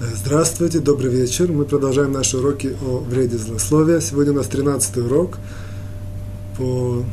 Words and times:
Здравствуйте, 0.00 0.80
добрый 0.80 1.08
вечер. 1.08 1.52
Мы 1.52 1.64
продолжаем 1.64 2.10
наши 2.10 2.36
уроки 2.36 2.76
о 2.82 2.98
вреде 2.98 3.38
злословия. 3.38 4.00
Сегодня 4.00 4.32
у 4.32 4.36
нас 4.36 4.48
13 4.48 4.96
урок. 4.96 5.38
По, 6.58 7.04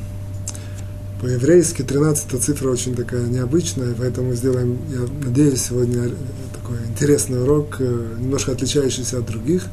по-еврейски 1.21 1.83
13 1.83 2.41
цифра 2.41 2.71
очень 2.71 2.95
такая 2.95 3.27
необычная, 3.27 3.93
поэтому 3.95 4.33
сделаем, 4.33 4.79
я 4.89 5.01
надеюсь, 5.23 5.61
сегодня 5.61 6.09
такой 6.55 6.79
интересный 6.89 7.43
урок, 7.43 7.75
э, 7.77 8.15
немножко 8.19 8.51
отличающийся 8.51 9.19
от 9.19 9.27
других. 9.27 9.67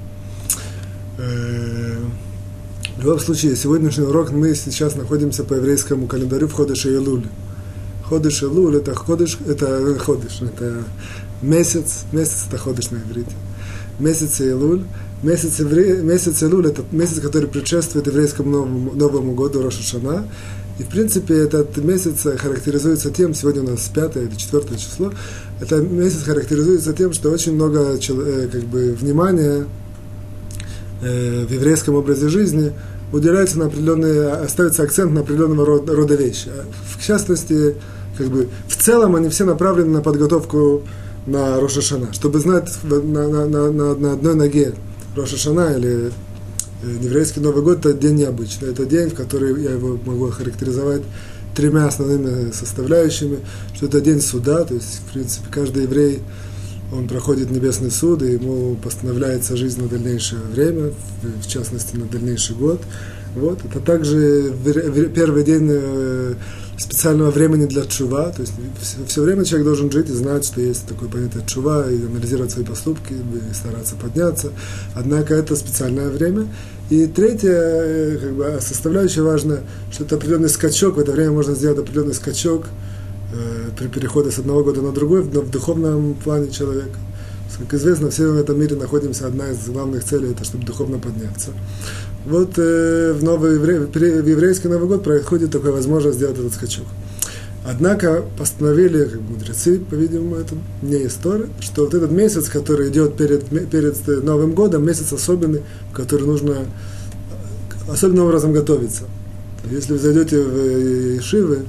Э, 1.17 1.97
в 2.99 3.03
любом 3.03 3.21
случае, 3.21 3.57
сегодняшний 3.57 4.05
урок 4.05 4.33
мы 4.33 4.55
сейчас 4.55 4.97
находимся 4.97 5.45
по 5.45 5.55
еврейскому 5.55 6.09
календарю 6.09 6.47
в 6.47 6.53
Ходыше 6.53 6.91
Елуль. 6.91 7.25
Ходыш 8.09 8.43
Элуль 8.43 8.77
это 8.77 8.95
ходыш, 8.95 9.39
это 9.47 9.99
ходыш, 9.99 10.41
это 10.41 10.85
месяц, 11.43 12.05
месяц 12.13 12.45
это 12.49 12.59
ходыш 12.59 12.91
на 12.91 12.99
иврите. 12.99 13.33
Месяц 13.99 14.41
Илуль, 14.41 14.85
месяц, 15.23 15.59
евре, 15.59 16.03
месяц 16.03 16.43
Илуль 16.43 16.69
это 16.69 16.83
месяц, 16.93 17.21
который 17.21 17.49
предшествует 17.49 18.07
еврейскому 18.07 18.51
Новому, 18.51 18.93
Новому 18.95 19.35
году 19.35 19.63
Роша 19.63 19.83
Шана. 19.83 20.25
И, 20.79 20.85
в 20.85 20.89
принципе, 20.89 21.35
этот 21.35 21.77
месяц 21.79 22.23
характеризуется 22.39 23.11
тем, 23.11 23.35
сегодня 23.35 23.63
у 23.63 23.71
нас 23.71 23.91
пятое 23.93 24.27
или 24.27 24.35
четвертое 24.37 24.79
число, 24.79 25.13
этот 25.61 25.91
месяц 25.91 26.23
характеризуется 26.23 26.93
тем, 26.93 27.13
что 27.13 27.31
очень 27.31 27.55
много 27.55 27.99
э, 27.99 28.49
как 28.53 28.63
бы, 28.63 28.93
внимания 28.93 29.67
э, 31.03 31.47
в 31.47 31.53
еврейском 31.53 31.97
образе 31.97 32.29
жизни 32.29 32.73
уделяется 33.13 33.59
на 33.59 33.67
определенные, 33.67 34.49
ставится 34.49 34.85
акцент 34.85 35.13
на 35.13 35.21
определенного 35.23 35.67
рода, 35.67 35.97
рода 35.97 36.15
вещи. 36.15 36.51
В 36.97 37.05
частности, 37.05 37.75
как 38.17 38.29
бы 38.29 38.49
в 38.69 38.77
целом 38.77 39.17
они 39.17 39.29
все 39.31 39.45
направлены 39.45 39.91
на 39.91 40.01
подготовку 40.01 40.83
на 41.29 41.61
Рошашана, 41.61 42.13
чтобы 42.13 42.41
знать 42.41 42.71
на, 42.83 43.01
на, 43.01 43.47
на, 43.47 43.95
на, 43.95 44.13
одной 44.13 44.35
ноге 44.35 44.75
Рошашана 45.15 45.77
или 45.77 46.11
э, 46.83 46.97
еврейский 47.03 47.41
Новый 47.41 47.63
год 47.63 47.79
это 47.79 47.93
день 47.93 48.17
необычный. 48.17 48.71
Это 48.71 48.87
день, 48.87 49.11
в 49.11 49.15
который 49.15 49.63
я 49.63 49.73
его 49.73 49.99
могу 50.05 50.29
охарактеризовать 50.29 51.03
тремя 51.55 51.87
основными 51.87 52.53
составляющими, 52.53 53.39
что 53.75 53.87
это 53.87 54.01
день 54.01 54.21
суда, 54.21 54.65
то 54.65 54.75
есть, 54.75 55.01
в 55.07 55.13
принципе, 55.13 55.47
каждый 55.51 55.85
еврей, 55.85 56.23
он 56.93 57.07
проходит 57.07 57.51
небесный 57.51 57.91
суд, 57.91 58.23
и 58.23 58.33
ему 58.33 58.77
постановляется 58.77 59.57
жизнь 59.57 59.83
на 59.83 59.89
дальнейшее 59.89 60.41
время, 60.41 60.93
в 61.23 61.47
частности, 61.47 61.97
на 61.97 62.07
дальнейший 62.07 62.57
год. 62.57 62.81
Вот. 63.35 63.59
Это 63.65 63.81
также 63.81 64.55
первый 65.15 65.45
день 65.45 65.69
э, 65.71 66.35
специального 66.79 67.31
времени 67.31 67.67
для 67.67 67.85
чува, 67.85 68.31
то 68.31 68.41
есть 68.41 68.53
все, 68.81 68.97
все 69.07 69.23
время 69.23 69.45
человек 69.45 69.67
должен 69.67 69.91
жить 69.91 70.09
и 70.09 70.13
знать, 70.13 70.45
что 70.45 70.61
есть 70.61 70.87
такое 70.87 71.09
понятие 71.09 71.43
чува, 71.47 71.91
и 71.91 71.97
анализировать 72.07 72.53
свои 72.53 72.65
поступки, 72.65 73.13
и 73.13 73.55
стараться 73.55 73.97
подняться. 73.97 74.53
Однако 74.95 75.35
это 75.35 75.57
специальное 75.57 76.09
время. 76.09 76.47
И 76.89 77.07
третье, 77.07 77.53
э, 77.53 78.19
как 78.19 78.33
бы, 78.33 78.59
составляющая 78.61 79.23
важная, 79.23 79.63
что 79.91 80.05
это 80.05 80.17
определенный 80.17 80.49
скачок, 80.49 80.97
в 80.97 81.01
это 81.01 81.13
время 81.13 81.33
можно 81.33 81.55
сделать 81.55 81.79
определенный 81.79 82.15
скачок 82.15 82.67
э, 83.35 83.71
при 83.77 83.89
переходе 83.89 84.31
с 84.31 84.39
одного 84.39 84.63
года 84.63 84.81
на 84.81 84.93
другой, 84.93 85.25
но 85.25 85.41
в 85.41 85.51
духовном 85.51 86.15
плане 86.15 86.51
человека. 86.51 86.97
Как 87.59 87.75
известно, 87.75 88.11
все 88.11 88.29
в 88.29 88.37
этом 88.37 88.61
мире 88.61 88.77
находимся, 88.77 89.27
одна 89.27 89.51
из 89.51 89.67
главных 89.67 90.05
целей, 90.05 90.31
это 90.31 90.45
чтобы 90.45 90.65
духовно 90.65 90.99
подняться. 90.99 91.51
Вот 92.25 92.53
э, 92.57 93.13
в, 93.13 93.25
новый, 93.25 93.59
в 93.59 94.29
еврейский 94.29 94.69
Новый 94.69 94.87
год 94.87 95.03
происходит 95.03 95.51
такая 95.51 95.73
возможность 95.73 96.19
сделать 96.19 96.39
этот 96.39 96.55
скачок. 96.55 96.87
Однако 97.67 98.25
постановили 98.39 99.05
как 99.05 99.21
мудрецы, 99.21 99.81
по-видимому, 99.81 100.37
это 100.37 100.55
не 100.83 101.07
история, 101.07 101.49
что 101.61 101.85
вот 101.85 101.95
этот 101.95 102.13
месяц, 102.13 102.49
который 102.49 102.91
идет 102.91 103.17
перед, 103.17 103.45
перед 103.69 104.25
Новым 104.25 104.53
годом, 104.53 104.87
месяц 104.87 105.13
особенный, 105.13 105.63
в 105.91 105.95
который 105.95 106.27
нужно 106.27 106.59
особенным 107.91 108.27
образом 108.27 108.53
готовиться. 108.53 109.05
Если 109.71 109.93
вы 109.93 109.99
зайдете 109.99 110.41
в 110.41 111.17
Ешивы, 111.17 111.65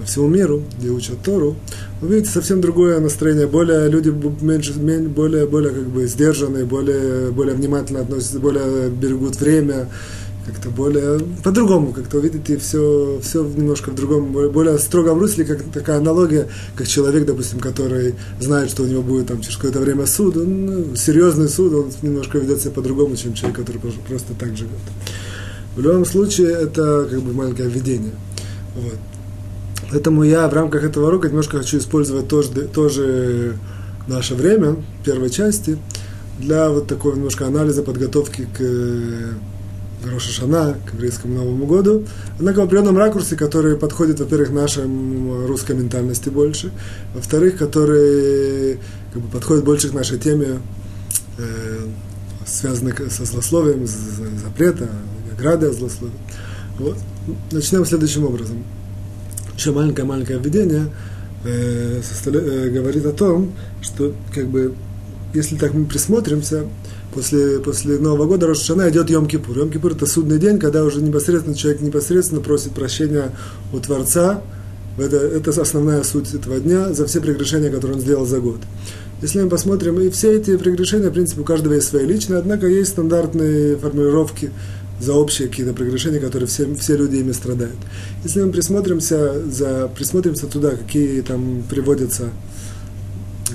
по 0.00 0.06
всему 0.06 0.28
миру, 0.28 0.62
где 0.78 0.88
учат 0.88 1.22
Тору, 1.22 1.56
вы 2.00 2.16
видите 2.16 2.32
совсем 2.32 2.60
другое 2.60 3.00
настроение. 3.00 3.46
Более 3.46 3.88
люди 3.90 4.08
меньше, 4.40 4.72
более, 4.72 5.46
более 5.46 5.72
как 5.72 5.86
бы 5.88 6.06
сдержанные, 6.06 6.64
более, 6.64 7.30
более 7.30 7.54
внимательно 7.54 8.00
относятся, 8.00 8.38
более 8.38 8.88
берегут 8.88 9.38
время, 9.38 9.88
как-то 10.46 10.70
более 10.70 11.20
по-другому, 11.44 11.92
как-то 11.92 12.18
видите 12.18 12.56
все, 12.56 13.20
все 13.22 13.44
немножко 13.44 13.90
в 13.90 13.94
другом, 13.94 14.32
более 14.32 14.78
строгом 14.78 15.18
русле, 15.18 15.44
как 15.44 15.62
такая 15.64 15.98
аналогия, 15.98 16.48
как 16.76 16.88
человек, 16.88 17.26
допустим, 17.26 17.60
который 17.60 18.14
знает, 18.40 18.70
что 18.70 18.84
у 18.84 18.86
него 18.86 19.02
будет 19.02 19.26
там 19.26 19.42
через 19.42 19.56
какое-то 19.56 19.80
время 19.80 20.06
суд, 20.06 20.38
он, 20.38 20.66
ну, 20.66 20.96
серьезный 20.96 21.48
суд, 21.48 21.74
он 21.74 21.90
немножко 22.00 22.38
ведет 22.38 22.62
себя 22.62 22.70
по-другому, 22.70 23.16
чем 23.16 23.34
человек, 23.34 23.58
который 23.58 23.82
просто 24.08 24.32
так 24.38 24.56
живет. 24.56 24.72
В 25.76 25.80
любом 25.82 26.06
случае, 26.06 26.52
это 26.52 27.06
как 27.08 27.20
бы 27.20 27.34
маленькое 27.34 27.68
введение. 27.68 28.12
Вот. 28.74 28.98
Поэтому 29.90 30.22
я 30.22 30.46
в 30.48 30.54
рамках 30.54 30.84
этого 30.84 31.08
урока 31.08 31.28
немножко 31.28 31.58
хочу 31.58 31.78
использовать 31.78 32.28
тоже, 32.28 32.50
тоже 32.68 33.56
наше 34.06 34.34
время, 34.34 34.76
первой 35.04 35.30
части, 35.30 35.78
для 36.38 36.70
вот 36.70 36.86
такого 36.86 37.16
немножко 37.16 37.46
анализа, 37.46 37.82
подготовки 37.82 38.48
к 38.56 40.10
Роша 40.10 40.30
Шана, 40.30 40.76
к 40.86 40.94
еврейскому 40.94 41.34
Новому 41.34 41.66
году, 41.66 42.04
однако 42.38 42.60
в 42.60 42.64
определенном 42.64 42.96
ракурсе, 42.96 43.36
который 43.36 43.76
подходит, 43.76 44.20
во-первых, 44.20 44.50
нашей 44.50 44.84
русской 45.46 45.76
ментальности 45.76 46.28
больше, 46.28 46.72
во-вторых, 47.14 47.58
который 47.58 48.78
как 49.12 49.22
бы, 49.22 49.28
подходит 49.28 49.64
больше 49.64 49.90
к 49.90 49.92
нашей 49.92 50.18
теме, 50.18 50.60
э, 51.36 51.78
связанной 52.46 52.94
со 53.10 53.24
злословием, 53.24 53.86
запрета, 53.86 54.88
ограды 55.36 55.70
злословия. 55.72 56.16
Вот. 56.78 56.96
Начнем 57.50 57.84
следующим 57.84 58.24
образом 58.24 58.64
еще 59.60 59.72
маленькое-маленькое 59.72 60.38
введение 60.38 60.86
э, 61.44 62.00
э, 62.00 62.68
говорит 62.70 63.04
о 63.04 63.12
том, 63.12 63.52
что 63.82 64.14
как 64.34 64.48
бы 64.48 64.74
если 65.34 65.56
так 65.56 65.74
мы 65.74 65.84
присмотримся, 65.84 66.64
после, 67.14 67.60
после 67.60 67.98
Нового 67.98 68.26
года 68.26 68.48
Рошашана 68.48 68.88
идет 68.90 69.10
Йом-Кипур. 69.10 69.56
Йом-Кипур– 69.56 69.92
это 69.96 70.06
судный 70.06 70.38
день, 70.38 70.58
когда 70.58 70.82
уже 70.82 71.00
непосредственно 71.02 71.54
человек 71.54 71.82
непосредственно 71.82 72.40
просит 72.40 72.72
прощения 72.72 73.30
у 73.72 73.78
Творца. 73.78 74.42
Это, 74.98 75.16
это 75.16 75.50
основная 75.50 76.02
суть 76.02 76.34
этого 76.34 76.58
дня 76.58 76.92
за 76.92 77.06
все 77.06 77.20
прегрешения, 77.20 77.70
которые 77.70 77.98
он 77.98 78.02
сделал 78.02 78.26
за 78.26 78.40
год. 78.40 78.58
Если 79.22 79.40
мы 79.40 79.48
посмотрим, 79.48 80.00
и 80.00 80.10
все 80.10 80.36
эти 80.36 80.56
прегрешения, 80.56 81.10
в 81.10 81.12
принципе, 81.12 81.42
у 81.42 81.44
каждого 81.44 81.74
есть 81.74 81.88
свои 81.88 82.06
личные, 82.06 82.38
однако 82.38 82.66
есть 82.66 82.90
стандартные 82.90 83.76
формулировки 83.76 84.50
за 85.00 85.14
общие 85.14 85.48
какие-то 85.48 85.72
прегрешения, 85.72 86.20
которые 86.20 86.46
все, 86.46 86.72
все 86.74 86.96
люди 86.96 87.16
ими 87.16 87.32
страдают. 87.32 87.76
Если 88.22 88.42
мы 88.42 88.52
присмотримся, 88.52 89.42
за, 89.48 89.88
присмотримся 89.88 90.46
туда, 90.46 90.72
какие 90.72 91.22
там 91.22 91.62
приводятся 91.68 92.30
э, 93.50 93.54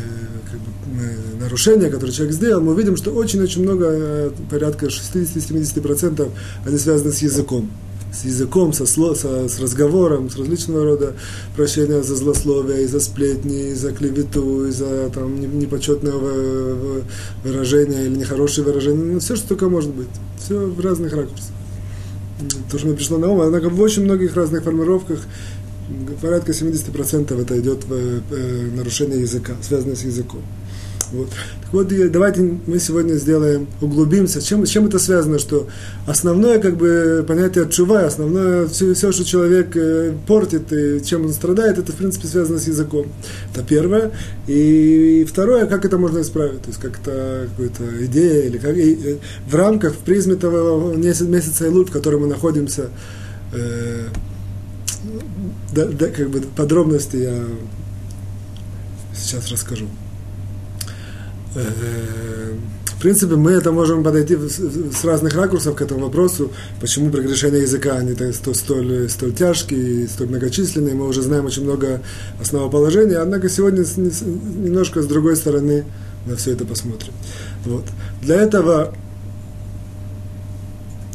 как 0.49 0.59
бы, 0.59 1.01
э, 1.01 1.39
нарушения, 1.39 1.89
которые 1.89 2.13
человек 2.13 2.35
сделал, 2.35 2.61
мы 2.61 2.73
увидим, 2.73 2.97
что 2.97 3.11
очень-очень 3.11 3.61
много, 3.61 3.85
э, 3.89 4.31
порядка 4.49 4.87
60-70% 4.87 6.29
они 6.65 6.77
связаны 6.77 7.11
с 7.11 7.21
языком 7.21 7.69
с 8.15 8.25
языком, 8.25 8.73
со, 8.73 8.85
сло, 8.85 9.13
со, 9.15 9.47
с 9.47 9.59
разговором, 9.59 10.29
с 10.29 10.37
различного 10.37 10.83
рода 10.83 11.13
прощения 11.55 12.01
за 12.01 12.15
злословие, 12.15 12.83
и 12.83 12.87
за 12.87 12.99
сплетни, 12.99 13.69
и 13.69 13.73
за 13.73 13.91
клевету, 13.91 14.67
и 14.67 14.71
за 14.71 15.09
там, 15.13 15.59
непочетное 15.59 16.13
выражение 17.43 18.05
или 18.05 18.15
нехорошее 18.15 18.65
выражение. 18.65 19.13
Ну, 19.13 19.19
все, 19.19 19.35
что 19.35 19.49
только 19.49 19.69
может 19.69 19.91
быть. 19.91 20.07
Все 20.39 20.57
в 20.57 20.79
разных 20.79 21.13
ракурсах. 21.13 21.51
То, 22.71 22.77
что 22.77 22.87
мне 22.87 22.95
пришло 22.95 23.17
на 23.17 23.29
ум, 23.29 23.41
однако 23.41 23.69
в 23.69 23.79
очень 23.81 24.03
многих 24.03 24.35
разных 24.35 24.63
формировках 24.63 25.19
порядка 26.21 26.51
70% 26.51 27.41
это 27.41 27.59
идет 27.59 27.83
в 27.85 27.93
э, 27.93 28.69
нарушение 28.75 29.21
языка, 29.21 29.53
связанное 29.61 29.95
с 29.95 30.03
языком. 30.03 30.41
Вот. 31.15 31.29
Так 31.29 31.73
вот, 31.73 32.11
давайте 32.11 32.41
мы 32.41 32.79
сегодня 32.79 33.13
сделаем, 33.13 33.67
углубимся. 33.79 34.41
С 34.41 34.43
чем, 34.43 34.65
с 34.65 34.69
чем 34.69 34.85
это 34.87 34.99
связано? 34.99 35.39
Что 35.39 35.67
основное 36.05 36.59
как 36.59 36.75
бы, 36.75 37.23
понятие 37.27 37.69
чува, 37.69 38.05
основное 38.05 38.67
все, 38.67 38.93
все, 38.93 39.11
что 39.11 39.23
человек 39.23 39.75
э, 39.77 40.13
портит 40.27 40.73
и 40.73 41.03
чем 41.03 41.25
он 41.25 41.33
страдает, 41.33 41.77
это 41.77 41.93
в 41.93 41.95
принципе 41.95 42.27
связано 42.27 42.59
с 42.59 42.67
языком. 42.67 43.07
Это 43.53 43.63
первое. 43.63 44.11
И 44.47 45.25
второе, 45.29 45.65
как 45.67 45.85
это 45.85 45.97
можно 45.97 46.19
исправить? 46.19 46.61
То 46.61 46.67
есть 46.67 46.81
как 46.81 46.99
это 46.99 47.47
какая-то 47.55 48.05
идея 48.05 48.43
или 48.43 48.57
как, 48.57 48.75
и, 48.75 48.93
э, 48.93 49.17
в 49.47 49.55
рамках, 49.55 49.93
в 49.93 49.99
призме 49.99 50.35
того 50.35 50.93
месяца 50.93 51.65
Илуль, 51.65 51.85
в 51.85 51.91
котором 51.91 52.21
мы 52.21 52.27
находимся, 52.27 52.89
э, 53.53 54.07
да, 55.73 55.85
да, 55.85 56.07
как 56.07 56.29
бы 56.29 56.41
подробности 56.41 57.17
я 57.17 57.43
сейчас 59.15 59.49
расскажу. 59.49 59.87
Э, 61.55 62.53
в 62.85 63.01
принципе, 63.01 63.35
мы 63.35 63.51
это 63.51 63.71
можем 63.71 64.03
подойти 64.03 64.37
с 64.37 65.03
разных 65.03 65.35
ракурсов 65.35 65.75
к 65.75 65.81
этому 65.81 66.05
вопросу, 66.05 66.51
почему 66.79 67.09
прегрешения 67.11 67.61
языка 67.61 67.97
они 67.97 68.15
столь, 68.53 69.09
столь 69.09 69.33
тяжкие, 69.33 70.07
столь 70.07 70.29
многочисленные. 70.29 70.95
Мы 70.95 71.07
уже 71.07 71.21
знаем 71.21 71.45
очень 71.45 71.63
много 71.63 72.01
основоположений, 72.39 73.17
однако 73.17 73.49
сегодня 73.49 73.83
немножко 73.97 75.01
с 75.01 75.07
другой 75.07 75.35
стороны 75.35 75.85
на 76.25 76.35
все 76.35 76.53
это 76.53 76.65
посмотрим. 76.65 77.13
Вот. 77.65 77.85
Для 78.21 78.37
этого 78.37 78.95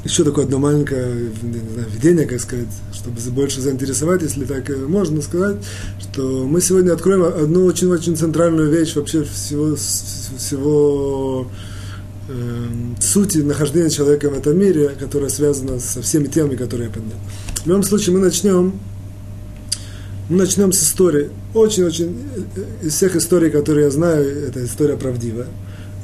еще 0.04 0.24
такое 0.24 0.46
одно 0.46 0.58
маленькое 0.58 1.30
видение, 1.92 2.26
как 2.26 2.40
сказать, 2.40 2.68
чтобы 2.92 3.20
больше 3.32 3.60
заинтересовать, 3.60 4.22
если 4.22 4.44
так 4.44 4.68
можно 4.88 5.20
сказать, 5.20 5.56
что 6.00 6.46
мы 6.46 6.60
сегодня 6.60 6.92
откроем 6.92 7.24
одну 7.24 7.66
очень-очень 7.66 8.16
центральную 8.16 8.70
вещь 8.70 8.96
вообще 8.96 9.24
всего, 9.24 9.76
всего 9.76 11.50
э, 12.28 12.66
сути 13.00 13.38
нахождения 13.38 13.90
человека 13.90 14.30
в 14.30 14.38
этом 14.38 14.58
мире, 14.58 14.90
которая 14.98 15.28
связана 15.28 15.78
со 15.78 16.00
всеми 16.00 16.28
темами, 16.28 16.56
которые 16.56 16.88
я 16.88 16.92
поднял. 16.94 17.18
В 17.62 17.66
любом 17.66 17.82
случае 17.82 18.14
мы 18.14 18.20
начнем 18.20 18.80
мы 20.30 20.36
начнем 20.36 20.72
с 20.72 20.82
истории. 20.82 21.28
Очень-очень 21.52 22.16
э, 22.56 22.86
из 22.86 22.94
всех 22.94 23.16
историй, 23.16 23.50
которые 23.50 23.84
я 23.84 23.90
знаю, 23.90 24.24
эта 24.46 24.64
история 24.64 24.96
правдивая 24.96 25.48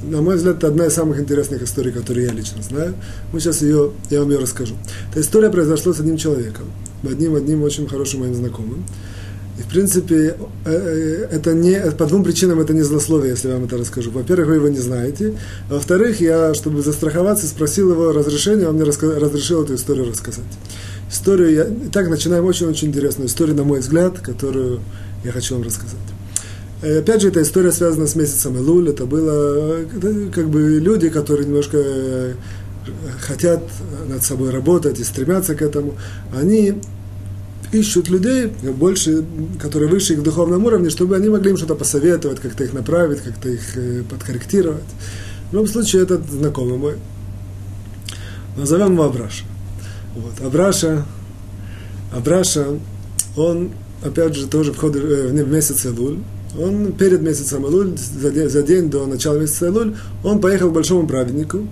на 0.02 0.20
мой 0.20 0.36
взгляд, 0.36 0.58
это 0.58 0.68
одна 0.68 0.86
из 0.86 0.94
самых 0.94 1.18
интересных 1.18 1.62
историй, 1.62 1.92
которые 1.92 2.26
я 2.26 2.32
лично 2.32 2.62
знаю. 2.62 2.94
Мы 3.32 3.40
сейчас 3.40 3.62
ее, 3.62 3.92
я 4.10 4.20
вам 4.20 4.30
ее 4.30 4.38
расскажу. 4.38 4.74
Эта 5.10 5.20
история 5.20 5.50
произошла 5.50 5.92
с 5.92 6.00
одним 6.00 6.16
человеком, 6.16 6.66
одним, 7.02 7.34
одним 7.34 7.62
очень 7.62 7.88
хорошим 7.88 8.20
моим 8.20 8.34
знакомым. 8.34 8.84
И, 9.58 9.62
в 9.62 9.66
принципе, 9.68 10.36
э, 10.66 10.70
э, 10.70 11.28
это 11.30 11.54
не, 11.54 11.80
по 11.92 12.04
двум 12.04 12.24
причинам 12.24 12.60
это 12.60 12.74
не 12.74 12.82
злословие, 12.82 13.30
если 13.30 13.48
я 13.48 13.54
вам 13.54 13.64
это 13.64 13.78
расскажу. 13.78 14.10
Во-первых, 14.10 14.48
вы 14.48 14.54
его 14.56 14.68
не 14.68 14.78
знаете. 14.78 15.34
Во-вторых, 15.70 16.20
я, 16.20 16.52
чтобы 16.52 16.82
застраховаться, 16.82 17.46
спросил 17.46 17.90
его 17.92 18.12
разрешения, 18.12 18.68
он 18.68 18.74
мне 18.74 18.84
разрешил 18.84 19.62
эту 19.62 19.74
историю 19.74 20.10
рассказать. 20.10 20.44
Историю 21.10 21.52
я... 21.52 21.66
Итак, 21.86 22.10
начинаем 22.10 22.44
очень-очень 22.44 22.88
интересную 22.88 23.28
историю, 23.28 23.56
на 23.56 23.64
мой 23.64 23.80
взгляд, 23.80 24.18
которую 24.18 24.80
я 25.24 25.32
хочу 25.32 25.54
вам 25.54 25.64
рассказать. 25.64 25.96
Э, 26.82 26.98
опять 26.98 27.22
же, 27.22 27.28
эта 27.28 27.42
история 27.42 27.72
связана 27.72 28.06
с 28.06 28.14
месяцем 28.14 28.56
Илуль. 28.56 28.90
Это 28.90 29.06
было 29.06 29.84
как 30.32 30.48
бы 30.48 30.78
люди, 30.78 31.08
которые 31.08 31.46
немножко 31.46 31.78
э, 31.78 32.34
хотят 33.20 33.62
над 34.08 34.22
собой 34.22 34.50
работать 34.50 35.00
и 35.00 35.04
стремятся 35.04 35.54
к 35.54 35.62
этому. 35.62 35.94
Они 36.34 36.74
ищут 37.72 38.08
людей, 38.08 38.46
больше, 38.46 39.24
которые 39.60 39.90
выше 39.90 40.12
их 40.12 40.20
в 40.20 40.22
духовном 40.22 40.64
уровне, 40.64 40.90
чтобы 40.90 41.16
они 41.16 41.28
могли 41.28 41.50
им 41.50 41.56
что-то 41.56 41.74
посоветовать, 41.74 42.40
как-то 42.40 42.64
их 42.64 42.72
направить, 42.72 43.20
как-то 43.22 43.48
их 43.48 43.76
э, 43.76 44.02
подкорректировать. 44.08 44.84
В 45.50 45.54
любом 45.54 45.68
случае, 45.68 46.02
этот 46.02 46.28
знакомый 46.28 46.76
мой. 46.76 46.94
Назовем 48.56 48.92
его 48.92 49.04
Абраша. 49.04 49.44
Вот. 50.14 50.46
Абраша, 50.46 51.04
Абраша, 52.12 52.66
он, 53.36 53.70
опять 54.02 54.34
же, 54.34 54.46
тоже 54.46 54.72
входит 54.72 55.02
в 55.02 55.48
месяц 55.50 55.84
Илуль 55.84 56.18
он 56.58 56.92
перед 56.92 57.22
месяцем 57.22 57.64
Элуль, 57.66 57.96
за 57.96 58.30
день, 58.30 58.48
за 58.48 58.62
день 58.62 58.90
до 58.90 59.06
начала 59.06 59.38
месяца 59.38 59.66
Элуль, 59.66 59.94
он 60.24 60.40
поехал 60.40 60.70
к 60.70 60.72
большому 60.72 61.06
праведнику, 61.06 61.66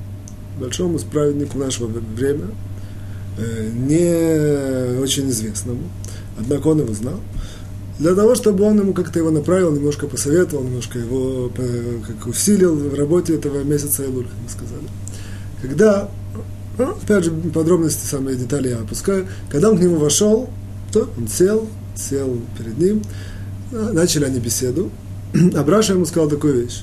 большому 0.61 0.99
праведнику 0.99 1.59
нашего 1.59 1.87
времени, 1.87 2.51
э, 3.39 3.71
не 3.73 5.01
очень 5.01 5.29
известному, 5.31 5.81
однако 6.39 6.69
он 6.69 6.81
его 6.81 6.93
знал, 6.95 7.21
для 7.99 8.15
того, 8.15 8.35
чтобы 8.35 8.65
он 8.65 8.79
ему 8.79 8.93
как-то 8.93 9.21
его 9.21 9.31
направил, 9.31 9.73
немножко 9.73 10.07
посоветовал, 10.07 10.65
немножко 10.65 10.99
его 10.99 11.51
э, 11.57 11.99
как 12.07 12.27
усилил 12.27 12.75
в 12.75 12.95
работе 12.95 13.37
этого 13.37 13.63
месяца 13.63 14.05
Элуль, 14.05 14.25
как 14.25 14.37
мы 14.43 14.49
сказали. 14.49 14.89
Когда, 15.63 16.11
ну, 16.77 16.91
опять 16.91 17.25
же, 17.25 17.31
подробности, 17.31 18.05
самые 18.07 18.37
детали 18.37 18.71
я 18.71 18.79
опускаю, 18.79 19.27
когда 19.49 19.71
он 19.71 19.79
к 19.79 19.81
нему 19.81 19.97
вошел, 19.97 20.51
то 20.93 21.09
он 21.17 21.29
сел, 21.29 21.69
сел 21.97 22.41
перед 22.59 22.79
ним, 22.79 23.03
начали 23.93 24.25
они 24.25 24.41
беседу, 24.41 24.91
а 25.55 25.63
Браша 25.63 25.95
ему 25.95 26.07
сказал 26.07 26.29
такую 26.29 26.63
вещь. 26.63 26.83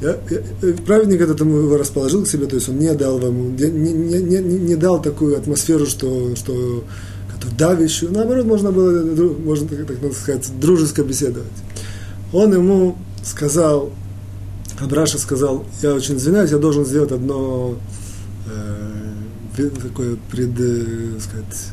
Я, 0.00 0.16
я, 0.30 0.42
э, 0.62 0.72
праведник 0.86 1.20
этот 1.20 1.40
его 1.40 1.76
расположил 1.76 2.22
к 2.22 2.28
себе, 2.28 2.46
то 2.46 2.54
есть 2.54 2.68
он 2.68 2.78
не 2.78 2.92
дал 2.94 3.18
вам, 3.18 3.56
не, 3.56 3.66
не, 3.66 4.22
не, 4.22 4.40
не 4.40 4.76
дал 4.76 5.02
такую 5.02 5.36
атмосферу, 5.36 5.86
что, 5.86 6.36
что 6.36 6.84
давящую, 7.56 8.12
наоборот, 8.12 8.46
можно 8.46 8.70
было, 8.70 9.02
можно 9.34 9.68
так, 9.68 9.98
так 9.98 10.12
сказать, 10.12 10.48
дружеско 10.60 11.02
беседовать. 11.02 11.48
Он 12.32 12.52
ему 12.52 12.96
сказал, 13.24 13.90
Абраша 14.80 15.18
сказал, 15.18 15.64
я 15.82 15.94
очень 15.94 16.16
извиняюсь, 16.16 16.50
я 16.50 16.58
должен 16.58 16.84
сделать 16.84 17.10
одно 17.10 17.76
э, 18.46 19.70
такое 19.82 20.16
пред, 20.30 20.50
э, 20.58 21.18
сказать, 21.20 21.72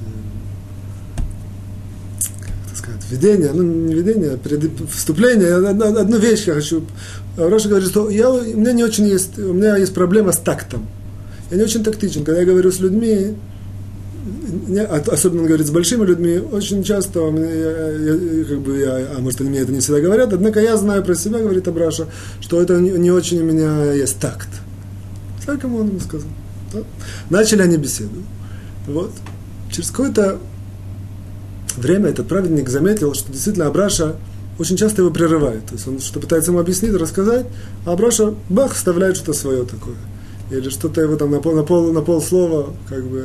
введение, 3.09 3.51
ну 3.53 3.63
не 3.63 3.93
введение, 3.93 4.31
а 4.31 4.37
пред, 4.37 4.71
вступление, 4.91 5.55
одну, 5.55 5.97
одну 5.97 6.17
вещь 6.17 6.45
я 6.47 6.53
хочу. 6.53 6.83
Раша 7.37 7.69
говорит, 7.69 7.89
что 7.89 8.09
я, 8.09 8.29
у 8.29 8.41
меня 8.41 8.73
не 8.73 8.83
очень 8.83 9.07
есть, 9.07 9.37
у 9.37 9.53
меня 9.53 9.77
есть 9.77 9.93
проблема 9.93 10.31
с 10.31 10.37
тактом. 10.37 10.87
Я 11.51 11.57
не 11.57 11.63
очень 11.63 11.83
тактичен. 11.83 12.23
Когда 12.23 12.41
я 12.41 12.45
говорю 12.45 12.71
с 12.71 12.79
людьми, 12.79 13.35
не, 14.67 14.81
особенно 14.83 15.41
он 15.41 15.47
говорит 15.47 15.67
с 15.67 15.71
большими 15.71 16.05
людьми, 16.05 16.37
очень 16.37 16.83
часто 16.83 17.19
я, 17.19 17.91
я, 17.91 18.45
как 18.45 18.59
бы 18.59 18.79
я, 18.79 19.15
а 19.15 19.19
может 19.19 19.41
они 19.41 19.49
мне 19.49 19.59
это 19.59 19.71
не 19.71 19.79
всегда 19.79 19.99
говорят, 19.99 20.33
однако 20.33 20.59
я 20.59 20.77
знаю 20.77 21.03
про 21.03 21.13
себя, 21.13 21.39
говорит 21.39 21.67
Абраша, 21.67 22.07
что 22.41 22.61
это 22.61 22.79
не, 22.79 22.91
не 22.91 23.11
очень 23.11 23.41
у 23.41 23.43
меня 23.43 23.93
есть 23.93 24.19
такт. 24.19 24.49
Так 25.45 25.63
ему 25.63 25.77
он 25.77 25.89
ему 25.89 25.99
сказал. 25.99 26.27
Да? 26.73 26.79
Начали 27.29 27.61
они 27.61 27.77
беседу. 27.77 28.23
Вот. 28.87 29.11
Через 29.71 29.91
какое-то 29.91 30.39
время 31.77 32.09
этот 32.09 32.27
праведник 32.27 32.69
заметил, 32.69 33.13
что 33.13 33.31
действительно 33.31 33.67
Абраша 33.67 34.15
очень 34.57 34.77
часто 34.77 35.01
его 35.01 35.11
прерывает. 35.11 35.65
То 35.65 35.73
есть 35.73 35.87
он 35.87 35.99
что 35.99 36.19
пытается 36.19 36.51
ему 36.51 36.59
объяснить, 36.59 36.93
рассказать, 36.93 37.45
а 37.85 37.93
Абраша, 37.93 38.33
бах, 38.49 38.73
вставляет 38.73 39.17
что-то 39.17 39.33
свое 39.33 39.63
такое. 39.65 39.95
Или 40.51 40.69
что-то 40.69 41.01
его 41.01 41.15
там 41.15 41.31
на 41.31 41.39
пол, 41.39 41.55
на 41.55 41.63
пол, 41.63 41.91
на 41.91 42.01
пол 42.01 42.21
слова, 42.21 42.71
как 42.87 43.03
бы, 43.03 43.23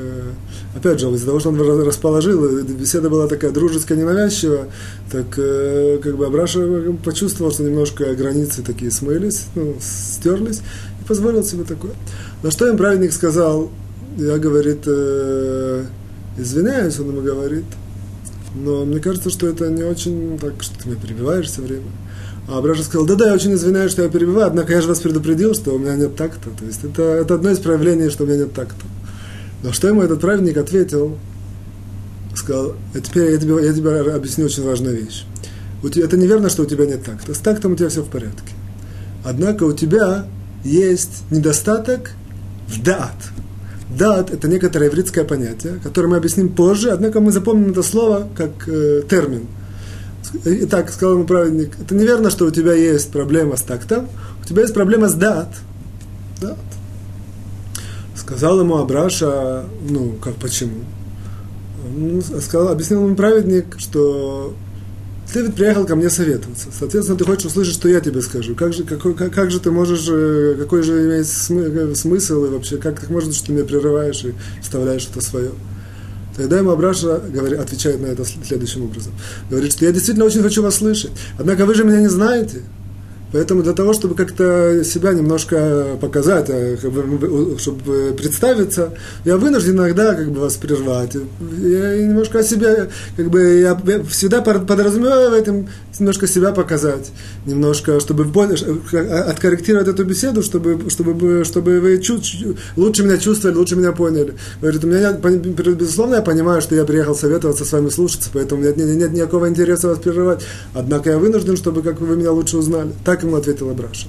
опять 0.74 0.98
же, 1.00 1.06
из-за 1.10 1.26
того, 1.26 1.38
что 1.38 1.50
он 1.50 1.82
расположил, 1.82 2.62
беседа 2.62 3.10
была 3.10 3.28
такая 3.28 3.50
дружеская, 3.50 3.98
ненавязчивая, 3.98 4.70
так 5.12 5.26
э, 5.36 5.98
как 6.02 6.16
бы 6.16 6.24
Абраша 6.24 6.60
почувствовал, 7.04 7.52
что 7.52 7.62
немножко 7.62 8.14
границы 8.14 8.62
такие 8.62 8.90
смылись, 8.90 9.48
ну, 9.54 9.76
стерлись, 9.80 10.62
и 11.02 11.06
позволил 11.06 11.44
себе 11.44 11.64
такое. 11.64 11.92
Но 12.42 12.50
что 12.50 12.66
им 12.66 12.78
праведник 12.78 13.12
сказал? 13.12 13.70
Я, 14.16 14.38
говорит, 14.38 14.84
э, 14.86 15.84
извиняюсь, 16.38 16.98
он 17.00 17.08
ему 17.08 17.20
говорит, 17.20 17.66
но 18.54 18.84
мне 18.84 19.00
кажется, 19.00 19.30
что 19.30 19.46
это 19.46 19.68
не 19.68 19.82
очень 19.82 20.38
так, 20.38 20.62
что 20.62 20.78
ты 20.78 20.88
меня 20.88 21.00
перебиваешь 21.00 21.46
все 21.46 21.62
время. 21.62 21.86
А 22.48 22.58
Абраша 22.58 22.82
сказал, 22.82 23.06
да-да, 23.06 23.28
я 23.28 23.34
очень 23.34 23.54
извиняюсь, 23.54 23.92
что 23.92 24.02
я 24.02 24.08
перебиваю, 24.08 24.48
однако 24.48 24.72
я 24.72 24.80
же 24.80 24.88
вас 24.88 25.00
предупредил, 25.00 25.54
что 25.54 25.72
у 25.74 25.78
меня 25.78 25.94
нет 25.94 26.16
такта. 26.16 26.50
То 26.50 26.64
есть 26.64 26.82
это, 26.82 27.02
это 27.02 27.34
одно 27.34 27.50
из 27.50 27.58
проявлений, 27.58 28.10
что 28.10 28.24
у 28.24 28.26
меня 28.26 28.38
нет 28.38 28.52
такта. 28.52 28.84
Но 29.62 29.72
что 29.72 29.88
ему 29.88 30.02
этот 30.02 30.20
праведник 30.20 30.56
ответил? 30.56 31.16
Сказал, 32.34 32.74
а 32.94 33.00
теперь 33.00 33.30
я 33.32 33.38
тебе, 33.38 33.64
я 33.64 33.72
тебе 33.72 34.00
объясню 34.12 34.46
очень 34.46 34.64
важную 34.64 34.96
вещь. 34.96 35.24
Это 35.82 36.16
неверно, 36.16 36.48
что 36.48 36.62
у 36.62 36.66
тебя 36.66 36.86
нет 36.86 37.04
такта. 37.04 37.34
С 37.34 37.38
тактом 37.38 37.72
у 37.72 37.76
тебя 37.76 37.88
все 37.88 38.02
в 38.02 38.08
порядке. 38.08 38.54
Однако 39.24 39.64
у 39.64 39.72
тебя 39.72 40.26
есть 40.64 41.24
недостаток 41.30 42.12
в 42.68 42.82
дат, 42.82 43.16
Дат– 43.96 44.30
это 44.32 44.48
некоторое 44.48 44.86
еврейское 44.86 45.24
понятие, 45.24 45.80
которое 45.82 46.08
мы 46.08 46.16
объясним 46.16 46.48
позже, 46.48 46.90
однако 46.90 47.20
мы 47.20 47.32
запомним 47.32 47.72
это 47.72 47.82
слово 47.82 48.28
как 48.36 48.68
э, 48.68 49.02
термин. 49.08 49.46
Итак, 50.44 50.90
сказал 50.90 51.14
ему 51.14 51.24
праведник, 51.24 51.72
это 51.80 51.94
неверно, 51.94 52.30
что 52.30 52.44
у 52.44 52.50
тебя 52.50 52.72
есть 52.72 53.10
проблема 53.10 53.56
с 53.56 53.62
тактом, 53.62 54.08
у 54.42 54.46
тебя 54.46 54.62
есть 54.62 54.74
проблема 54.74 55.08
с 55.08 55.14
дат. 55.14 55.48
дат. 56.40 56.58
Сказал 58.14 58.60
ему 58.60 58.76
Абраша, 58.76 59.64
ну, 59.88 60.12
как 60.22 60.34
почему? 60.34 60.84
Сказал, 62.40 62.68
объяснил 62.68 63.04
ему 63.04 63.16
праведник, 63.16 63.74
что 63.78 64.54
ты 65.32 65.42
ведь 65.42 65.54
приехал 65.54 65.86
ко 65.86 65.96
мне 65.96 66.10
советоваться. 66.10 66.68
Соответственно, 66.76 67.18
ты 67.18 67.24
хочешь 67.24 67.46
услышать, 67.46 67.74
что 67.74 67.88
я 67.88 68.00
тебе 68.00 68.20
скажу. 68.20 68.54
Как 68.54 68.72
же, 68.72 68.84
какой, 68.84 69.14
как, 69.14 69.32
как 69.32 69.50
же 69.50 69.60
ты 69.60 69.70
можешь, 69.70 70.06
э, 70.08 70.56
какой 70.58 70.82
же 70.82 71.06
имеет 71.06 71.26
э, 71.26 71.94
смысл 71.94 72.44
и 72.44 72.48
вообще, 72.48 72.78
как 72.78 73.00
так 73.00 73.10
можно, 73.10 73.32
что 73.32 73.46
ты 73.46 73.52
меня 73.52 73.64
прерываешь 73.64 74.24
и 74.24 74.34
вставляешь 74.60 75.02
что-то 75.02 75.20
свое? 75.20 75.50
Тогда 76.36 76.58
ему 76.58 76.70
Абраша 76.70 77.18
говорит, 77.18 77.58
отвечает 77.58 78.00
на 78.00 78.06
это 78.06 78.24
следующим 78.24 78.84
образом. 78.84 79.12
Говорит, 79.50 79.72
что 79.72 79.84
я 79.84 79.92
действительно 79.92 80.26
очень 80.26 80.42
хочу 80.42 80.62
вас 80.62 80.76
слышать. 80.76 81.10
Однако 81.38 81.66
вы 81.66 81.74
же 81.74 81.84
меня 81.84 82.00
не 82.00 82.08
знаете. 82.08 82.62
Поэтому 83.32 83.62
для 83.62 83.72
того, 83.72 83.92
чтобы 83.92 84.14
как-то 84.14 84.82
себя 84.84 85.12
немножко 85.12 85.96
показать, 86.00 86.46
а, 86.50 86.76
чтобы 87.58 88.14
представиться, 88.16 88.94
я 89.24 89.36
вынужден 89.36 89.76
иногда 89.76 90.14
как 90.14 90.30
бы 90.30 90.40
вас 90.40 90.56
прервать. 90.56 91.14
Я 91.14 91.96
немножко 91.98 92.40
о 92.40 92.42
себе, 92.42 92.90
как 93.16 93.30
бы 93.30 93.60
я 93.60 93.80
всегда 94.08 94.40
подразумеваю 94.40 95.30
в 95.30 95.34
этом 95.34 95.68
немножко 95.98 96.26
себя 96.26 96.52
показать, 96.52 97.12
немножко, 97.46 98.00
чтобы 98.00 98.24
откорректировать 98.24 99.88
эту 99.88 100.04
беседу, 100.04 100.42
чтобы, 100.42 100.88
чтобы, 100.90 101.44
чтобы 101.44 101.80
вы 101.80 101.98
чуть, 101.98 102.44
лучше 102.76 103.04
меня 103.04 103.18
чувствовали, 103.18 103.56
лучше 103.56 103.76
меня 103.76 103.92
поняли. 103.92 104.34
Говорит, 104.60 104.84
у 104.84 104.86
меня, 104.86 105.12
безусловно, 105.12 106.16
я 106.16 106.22
понимаю, 106.22 106.62
что 106.62 106.74
я 106.74 106.84
приехал 106.84 107.14
советоваться 107.14 107.64
с 107.64 107.72
вами 107.72 107.90
слушаться, 107.90 108.30
поэтому 108.32 108.62
меня 108.62 108.72
нет, 108.72 108.96
нет 108.96 109.12
никакого 109.12 109.48
интереса 109.48 109.88
вас 109.88 109.98
прерывать. 109.98 110.42
Однако 110.74 111.10
я 111.10 111.18
вынужден, 111.18 111.56
чтобы 111.56 111.82
как 111.82 112.00
вы 112.00 112.16
меня 112.16 112.32
лучше 112.32 112.56
узнали. 112.56 112.92
Так 113.04 113.19
как 113.20 113.28
ему 113.28 113.36
ответил 113.36 113.68
Абраша? 113.68 114.08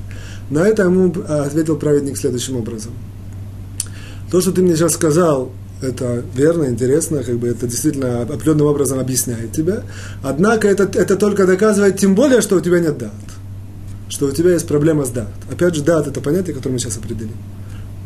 На 0.49 0.67
это 0.67 0.83
ему 0.83 1.13
ответил 1.27 1.75
праведник 1.75 2.17
следующим 2.17 2.55
образом. 2.55 2.93
То, 4.31 4.39
что 4.39 4.53
ты 4.53 4.61
мне 4.61 4.75
сейчас 4.75 4.93
сказал, 4.93 5.51
это 5.81 6.23
верно, 6.33 6.65
интересно, 6.65 7.23
как 7.23 7.37
бы 7.37 7.49
это 7.49 7.67
действительно 7.67 8.21
определенным 8.21 8.67
образом 8.67 8.99
объясняет 8.99 9.51
тебя. 9.51 9.83
Однако 10.23 10.69
это, 10.69 10.83
это 10.97 11.17
только 11.17 11.45
доказывает, 11.45 11.97
тем 11.97 12.15
более, 12.15 12.39
что 12.39 12.55
у 12.55 12.61
тебя 12.61 12.79
нет 12.79 12.97
дат. 12.97 13.11
Что 14.07 14.27
у 14.27 14.31
тебя 14.31 14.53
есть 14.53 14.67
проблема 14.67 15.03
с 15.03 15.09
дат. 15.09 15.31
Опять 15.51 15.75
же, 15.75 15.83
дат– 15.83 16.07
это 16.07 16.21
понятие, 16.21 16.55
которое 16.55 16.73
мы 16.73 16.79
сейчас 16.79 16.97
определим. 16.97 17.35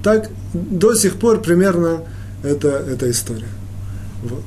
Так 0.04 0.30
до 0.54 0.96
сих 0.96 1.18
пор 1.18 1.42
примерно 1.42 2.00
это, 2.44 2.70
эта 2.70 3.12
история. 3.12 3.50
Вот. 4.24 4.44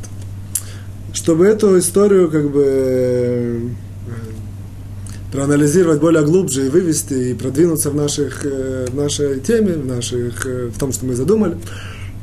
Чтобы 1.12 1.47
эту 1.47 1.79
историю 1.79 2.29
как 2.31 2.50
бы 2.50 3.71
проанализировать 5.32 6.00
более 6.00 6.25
глубже 6.25 6.66
и 6.66 6.68
вывести, 6.68 7.30
и 7.30 7.35
продвинуться 7.35 7.90
в, 7.90 7.94
наших, 7.94 8.44
э, 8.44 8.87
в 8.90 8.94
нашей 8.94 9.40
теме, 9.40 9.75
в, 9.75 9.87
наших, 9.87 10.47
э, 10.47 10.70
в 10.75 10.78
том, 10.78 10.92
что 10.92 11.06
мы 11.06 11.14
задумали, 11.14 11.56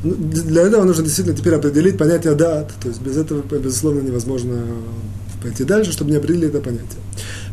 ну, 0.03 0.15
для 0.15 0.63
этого 0.63 0.83
нужно 0.83 1.03
действительно 1.03 1.37
теперь 1.37 1.53
определить 1.55 1.97
понятие 1.97 2.33
дат. 2.33 2.71
То 2.81 2.87
есть 2.89 3.01
без 3.01 3.17
этого, 3.17 3.41
безусловно, 3.41 4.01
невозможно 4.01 4.57
пойти 5.41 5.63
дальше, 5.63 5.91
чтобы 5.91 6.11
не 6.11 6.17
определили 6.17 6.47
это 6.49 6.59
понятие. 6.59 6.99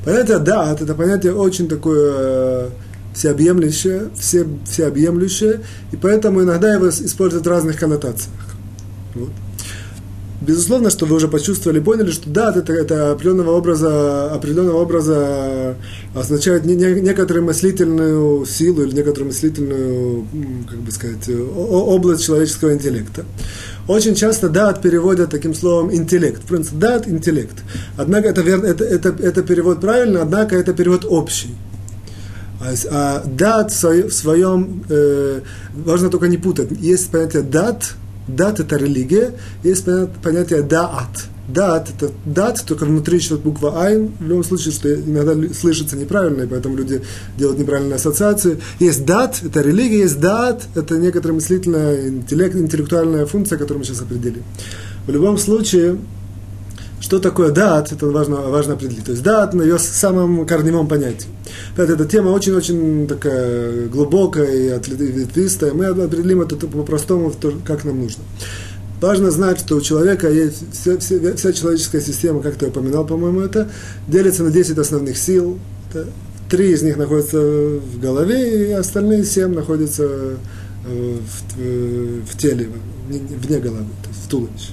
Понятие 0.05 0.39
дат– 0.39 0.81
это 0.83 0.95
понятие 0.95 1.35
очень 1.35 1.69
такое 1.69 2.13
э, 2.15 2.69
всеобъемлющее, 3.15 4.09
все, 4.19 4.47
всеобъемлющее, 4.65 5.61
и 5.93 5.97
поэтому 5.97 6.43
иногда 6.43 6.73
его 6.73 6.89
используют 6.89 7.47
в 7.47 7.51
разных 7.51 7.79
коннотациях. 7.79 8.35
Вот. 9.15 9.31
Безусловно, 10.47 10.91
что 10.91 11.07
вы 11.07 11.17
уже 11.17 11.29
почувствовали, 11.29 11.79
поняли, 11.79 12.11
что 12.11 12.29
да, 12.29 12.53
это, 12.53 12.73
это 12.73 13.13
определенного 13.13 13.53
образа, 13.53 14.33
определенного 14.33 14.79
образа 14.83 15.77
означает 16.17 16.65
не, 16.65 16.75
не, 16.75 17.01
некоторую 17.01 17.45
мыслительную 17.45 18.45
силу 18.47 18.83
или 18.83 18.93
некоторую 18.93 19.29
мыслительную, 19.29 20.27
как 20.69 20.79
бы 20.81 20.91
сказать, 20.91 21.29
область 21.29 22.25
человеческого 22.25 22.73
интеллекта. 22.73 23.25
Очень 23.87 24.17
часто 24.17 24.49
дат 24.49 24.83
переводят 24.83 25.31
таким 25.31 25.55
словом 25.55 25.95
интеллект. 25.95 26.43
В 26.43 26.47
принципе, 26.47 26.77
дат– 26.77 27.07
интеллект. 27.09 27.57
Однако 27.97 28.29
это, 28.29 28.41
это, 28.41 28.85
это, 28.85 29.15
это 29.21 29.43
перевод 29.43 29.81
правильно, 29.81 30.23
однако 30.23 30.57
это 30.57 30.73
перевод 30.73 31.05
общий. 31.09 31.55
А, 32.61 32.75
а 32.91 33.23
дат 33.25 33.71
в 33.71 34.11
своем, 34.11 34.85
э, 34.89 35.41
важно 35.73 36.11
только 36.11 36.27
не 36.27 36.37
путать. 36.37 36.69
Есть 36.81 37.11
понятие 37.11 37.43
дат– 37.43 37.95
Дат– 38.37 38.61
это 38.61 38.77
религия, 38.77 39.33
есть 39.63 39.87
понятие 40.23 40.63
даат. 40.63 41.27
Дат– 41.49 41.91
это 41.97 42.13
дат, 42.25 42.65
только 42.67 42.85
внутри 42.85 43.19
еще 43.19 43.37
буква 43.37 43.85
айн. 43.85 44.13
В 44.19 44.27
любом 44.27 44.45
случае, 44.45 44.73
что 44.73 44.95
иногда 44.95 45.35
слышится 45.55 45.97
неправильно, 45.97 46.43
и 46.43 46.47
поэтому 46.47 46.77
люди 46.77 47.03
делают 47.37 47.59
неправильные 47.59 47.97
ассоциации. 47.97 48.59
Есть 48.79 49.05
дат– 49.05 49.41
это 49.45 49.61
религия, 49.61 50.01
есть 50.01 50.21
дат– 50.21 50.63
это 50.75 50.97
некоторая 50.97 51.35
мыслительная, 51.35 52.09
интеллект, 52.09 52.55
интеллектуальная 52.55 53.27
функция, 53.27 53.59
которую 53.59 53.81
мы 53.81 53.85
сейчас 53.85 54.01
определим. 54.01 54.45
В 55.07 55.11
любом 55.11 55.37
случае, 55.37 55.99
что 57.03 57.19
такое 57.19 57.51
дат, 57.51 57.91
это 57.91 58.07
важно, 58.07 58.37
важно 58.43 58.75
определить. 58.75 59.05
То 59.05 59.11
есть 59.11 59.25
дат 59.25 59.55
на 59.55 59.63
ее 59.63 59.79
самом 59.81 60.47
корневом 60.47 60.87
понятии. 60.87 61.27
Поэтому 61.77 61.99
эта 61.99 62.09
тема 62.09 62.29
очень-очень 62.29 63.09
такая 63.09 63.89
глубокая 63.89 64.47
и 64.47 64.69
ответвистая. 64.69 65.73
Мы 65.75 65.87
определим 65.87 66.43
это 66.43 66.55
по-простому, 66.55 67.33
как 67.67 67.85
нам 67.85 68.01
нужно. 68.01 68.23
Важно 69.01 69.33
знать, 69.33 69.59
что 69.59 69.75
у 69.75 69.81
человека 69.81 70.31
есть 70.31 70.63
вся, 70.73 70.97
вся, 70.99 71.35
вся 71.35 71.53
человеческая 71.53 72.01
система, 72.01 72.41
как 72.41 72.55
ты 72.55 72.69
упоминал, 72.69 73.05
по-моему, 73.05 73.41
это 73.41 73.69
делится 74.07 74.45
на 74.45 74.53
10 74.53 74.79
основных 74.79 75.19
сил. 75.19 75.59
Три 76.49 76.71
из 76.71 76.83
них 76.83 76.97
находятся 76.97 77.41
в 77.41 77.99
голове, 77.99 78.69
и 78.69 78.73
остальные 78.73 79.25
семь 79.25 79.55
находятся 79.55 80.05
э, 80.05 80.37
в, 80.87 81.59
э, 81.59 82.21
в 82.31 82.39
теле, 82.39 82.69
вне 83.09 83.59
головы, 83.59 83.87
то 84.05 84.09
есть 84.09 84.25
в 84.25 84.29
туловище. 84.29 84.73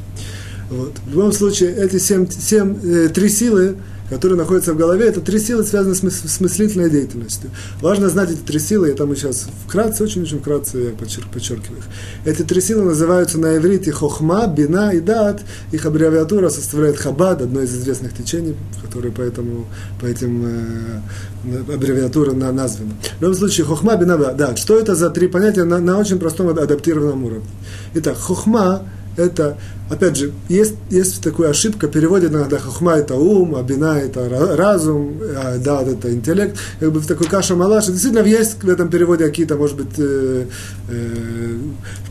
Вот. 0.70 0.94
В 1.06 1.12
любом 1.12 1.32
случае, 1.32 1.76
эти 1.76 1.98
семь, 1.98 2.30
семь, 2.30 2.78
э, 2.84 3.10
три 3.10 3.28
силы, 3.30 3.78
которые 4.10 4.38
находятся 4.38 4.74
в 4.74 4.78
голове, 4.78 5.06
это 5.06 5.22
три 5.22 5.40
силы, 5.40 5.64
связанные 5.64 5.96
с, 5.96 6.02
с 6.02 6.40
мыслительной 6.40 6.90
деятельностью. 6.90 7.50
Важно 7.82 8.10
знать 8.10 8.32
эти 8.32 8.40
три 8.40 8.60
силы, 8.60 8.90
это 8.90 9.06
мы 9.06 9.16
сейчас 9.16 9.48
вкратце, 9.66 10.04
очень-очень 10.04 10.40
вкратце 10.40 10.78
я 10.78 10.90
подчер, 10.92 11.26
подчеркиваю 11.32 11.80
их. 11.80 11.86
Эти 12.26 12.44
три 12.44 12.62
силы 12.62 12.84
называются 12.84 13.40
на 13.40 13.58
иврите 13.58 13.92
хохма, 13.92 14.48
бина 14.48 14.92
и 14.92 15.00
дат. 15.00 15.42
Их 15.72 15.86
аббревиатура 15.86 16.50
составляет 16.50 16.98
хабад, 16.98 17.42
одно 17.42 17.62
из 17.62 17.76
известных 17.76 18.16
течений, 18.16 18.56
которое 18.82 19.12
поэтому, 19.12 19.68
по 20.00 20.06
этим 20.06 20.44
э, 20.46 21.74
аббревиатурам 21.74 22.40
на, 22.40 22.52
названо. 22.52 22.92
В 23.20 23.22
любом 23.22 23.36
случае, 23.36 23.66
хохма, 23.66 23.96
бина, 23.96 24.18
дат. 24.18 24.58
Что 24.58 24.80
это 24.80 24.96
за 24.96 25.10
три 25.10 25.28
понятия 25.28 25.64
на, 25.64 25.80
на 25.80 25.98
очень 25.98 26.20
простом 26.20 26.50
адаптированном 26.50 27.24
уровне? 27.26 27.46
Итак, 27.94 28.18
хохма 28.18 28.84
это, 29.20 29.58
опять 29.90 30.16
же, 30.16 30.32
есть, 30.48 30.76
есть 30.90 31.22
такая 31.22 31.50
ошибка, 31.50 31.88
переводит 31.88 32.32
иногда 32.32 32.58
хохма 32.58 32.94
это 32.94 33.16
ум, 33.16 33.56
а 33.56 33.64
бина 33.64 34.00
это 34.00 34.30
разум, 34.56 35.20
а 35.36 35.58
да, 35.58 35.82
это 35.82 36.14
интеллект, 36.14 36.58
как 36.80 36.92
бы 36.92 37.00
в 37.00 37.08
такой 37.08 37.28
каша 37.28 37.56
малаш. 37.56 37.88
Действительно, 37.88 38.26
есть 38.26 38.64
в 38.64 38.70
этом 38.70 38.90
переводе 38.90 39.26
какие-то, 39.26 39.56
может 39.56 39.78
быть, 39.78 39.98
э, 39.98 40.46
э, 40.90 41.58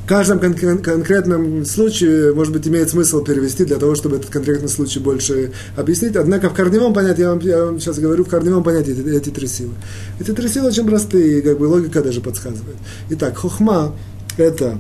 в 0.05 0.09
каждом 0.09 0.39
кон- 0.41 0.79
конкретном 0.79 1.65
случае, 1.65 2.35
может 2.35 2.53
быть, 2.53 2.67
имеет 2.69 2.91
смысл 2.91 3.23
перевести 3.23 3.65
для 3.65 3.77
того, 3.77 3.95
чтобы 3.95 4.17
этот 4.17 4.31
конкретный 4.31 4.69
случай 4.69 5.01
больше 5.01 5.53
объяснить. 5.77 6.17
Однако 6.17 6.51
в 6.51 6.55
корневом 6.55 6.95
понятии, 6.95 7.23
я 7.23 7.31
вам, 7.31 7.39
я 7.41 7.65
вам 7.65 7.81
сейчас 7.81 7.99
говорю, 7.99 8.25
в 8.25 8.29
корневом 8.29 8.63
понятии 8.63 8.93
эти, 8.93 9.17
эти 9.17 9.31
три 9.31 9.47
силы. 9.47 9.73
Эти 10.21 10.33
три 10.33 10.49
силы 10.49 10.69
очень 10.69 10.87
простые, 10.87 11.43
как 11.43 11.59
бы 11.59 11.65
логика 11.65 12.03
даже 12.03 12.21
подсказывает. 12.21 12.77
Итак, 13.11 13.37
хохма– 13.39 13.95
это 14.37 14.79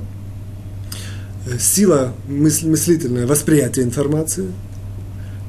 сила 1.58 2.12
мысль, 2.28 2.68
мыслительная, 2.68 3.26
восприятия 3.26 3.82
информации. 3.82 4.46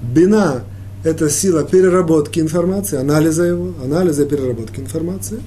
Бина– 0.02 0.64
это 1.04 1.30
сила 1.30 1.64
переработки 1.64 2.40
информации, 2.40 2.98
анализа 2.98 3.44
его, 3.44 3.74
анализа 3.84 4.24
и 4.24 4.28
переработки 4.28 4.80
информации. 4.80 5.40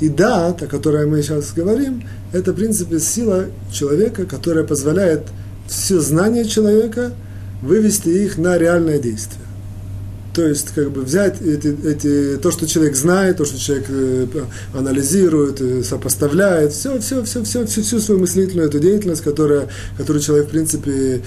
И 0.00 0.08
дат, 0.08 0.62
о 0.62 0.66
которой 0.66 1.06
мы 1.06 1.22
сейчас 1.22 1.52
говорим, 1.52 2.02
это, 2.32 2.52
в 2.52 2.56
принципе, 2.56 3.00
сила 3.00 3.46
человека, 3.72 4.26
которая 4.26 4.64
позволяет 4.64 5.22
все 5.66 6.00
знания 6.00 6.44
человека 6.44 7.12
вывести 7.62 8.08
их 8.08 8.36
на 8.38 8.58
реальное 8.58 8.98
действие. 8.98 9.45
То 10.36 10.46
есть, 10.46 10.74
как 10.74 10.90
бы 10.90 11.00
взять 11.00 11.40
эти, 11.40 11.74
эти, 11.88 12.36
то, 12.36 12.50
что 12.50 12.68
человек 12.68 12.94
знает, 12.94 13.38
то, 13.38 13.46
что 13.46 13.58
человек 13.58 13.86
э, 13.88 14.26
анализирует, 14.74 15.62
э, 15.62 15.82
сопоставляет, 15.82 16.74
все, 16.74 17.00
все, 17.00 17.24
все, 17.24 17.42
все, 17.42 17.64
всю, 17.64 17.80
всю 17.80 18.00
свою 18.00 18.20
мыслительную 18.20 18.68
эту 18.68 18.78
деятельность, 18.78 19.22
которая, 19.22 19.68
которую 19.96 20.22
человек, 20.22 20.48
в 20.48 20.50
принципе, 20.50 21.22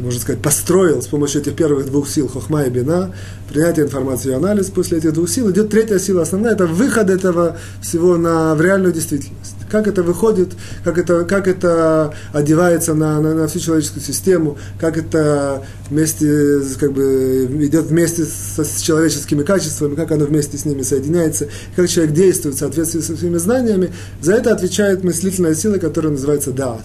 можно 0.00 0.20
сказать, 0.20 0.42
построил 0.42 1.02
с 1.02 1.06
помощью 1.06 1.40
этих 1.40 1.54
первых 1.54 1.86
двух 1.86 2.08
сил, 2.08 2.28
хохма 2.28 2.64
и 2.64 2.70
бина, 2.70 3.14
принятие 3.50 3.86
информации 3.86 4.30
и 4.30 4.34
анализ, 4.34 4.66
после 4.66 4.98
этих 4.98 5.12
двух 5.12 5.28
сил 5.28 5.50
идет 5.50 5.70
третья 5.70 5.98
сила 5.98 6.22
основная, 6.22 6.52
это 6.52 6.66
выход 6.66 7.10
этого 7.10 7.56
всего 7.80 8.16
на, 8.16 8.54
в 8.54 8.60
реальную 8.60 8.92
действительность 8.92 9.58
как 9.70 9.86
это 9.86 10.02
выходит, 10.02 10.52
как 10.84 10.98
это, 10.98 11.24
как 11.24 11.46
это 11.46 12.14
одевается 12.32 12.94
на, 12.94 13.20
на, 13.20 13.34
на 13.34 13.48
всю 13.48 13.60
человеческую 13.60 14.02
систему, 14.02 14.58
как 14.80 14.96
это 14.96 15.64
вместе, 15.90 16.60
как 16.78 16.92
бы, 16.92 17.48
идет 17.60 17.86
вместе 17.86 18.24
со, 18.24 18.64
с 18.64 18.80
человеческими 18.80 19.42
качествами, 19.42 19.94
как 19.94 20.10
оно 20.12 20.24
вместе 20.24 20.58
с 20.58 20.64
ними 20.64 20.82
соединяется, 20.82 21.48
как 21.76 21.88
человек 21.88 22.14
действует 22.14 22.56
в 22.56 22.58
соответствии 22.58 23.00
со 23.00 23.16
своими 23.16 23.36
знаниями, 23.36 23.92
за 24.20 24.34
это 24.34 24.52
отвечает 24.52 25.04
мыслительная 25.04 25.54
сила, 25.54 25.78
которая 25.78 26.12
называется 26.12 26.52
даат. 26.52 26.84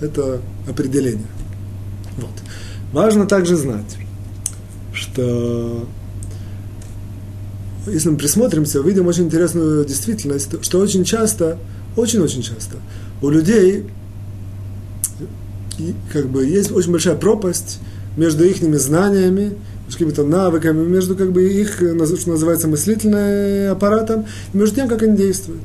Это 0.00 0.40
определение. 0.68 1.26
Вот. 2.16 2.32
Важно 2.92 3.26
также 3.26 3.56
знать, 3.56 3.96
что 4.92 5.86
если 7.86 8.10
мы 8.10 8.16
присмотримся, 8.16 8.80
увидим 8.80 9.06
очень 9.06 9.24
интересную 9.24 9.84
действительность, 9.84 10.62
что 10.62 10.78
очень 10.78 11.04
часто 11.04 11.58
очень-очень 11.96 12.42
часто. 12.42 12.76
У 13.20 13.28
людей 13.28 13.84
как 16.12 16.28
бы 16.28 16.46
есть 16.46 16.70
очень 16.70 16.92
большая 16.92 17.16
пропасть 17.16 17.80
между 18.16 18.44
их 18.44 18.58
знаниями, 18.78 19.56
какими-то 19.90 20.24
навыками, 20.24 20.86
между 20.86 21.16
как 21.16 21.32
бы 21.32 21.44
их, 21.44 21.74
что 21.74 22.30
называется, 22.30 22.66
мыслительным 22.66 23.72
аппаратом, 23.72 24.26
и 24.52 24.56
между 24.56 24.76
тем, 24.76 24.88
как 24.88 25.02
они 25.02 25.16
действуют. 25.16 25.62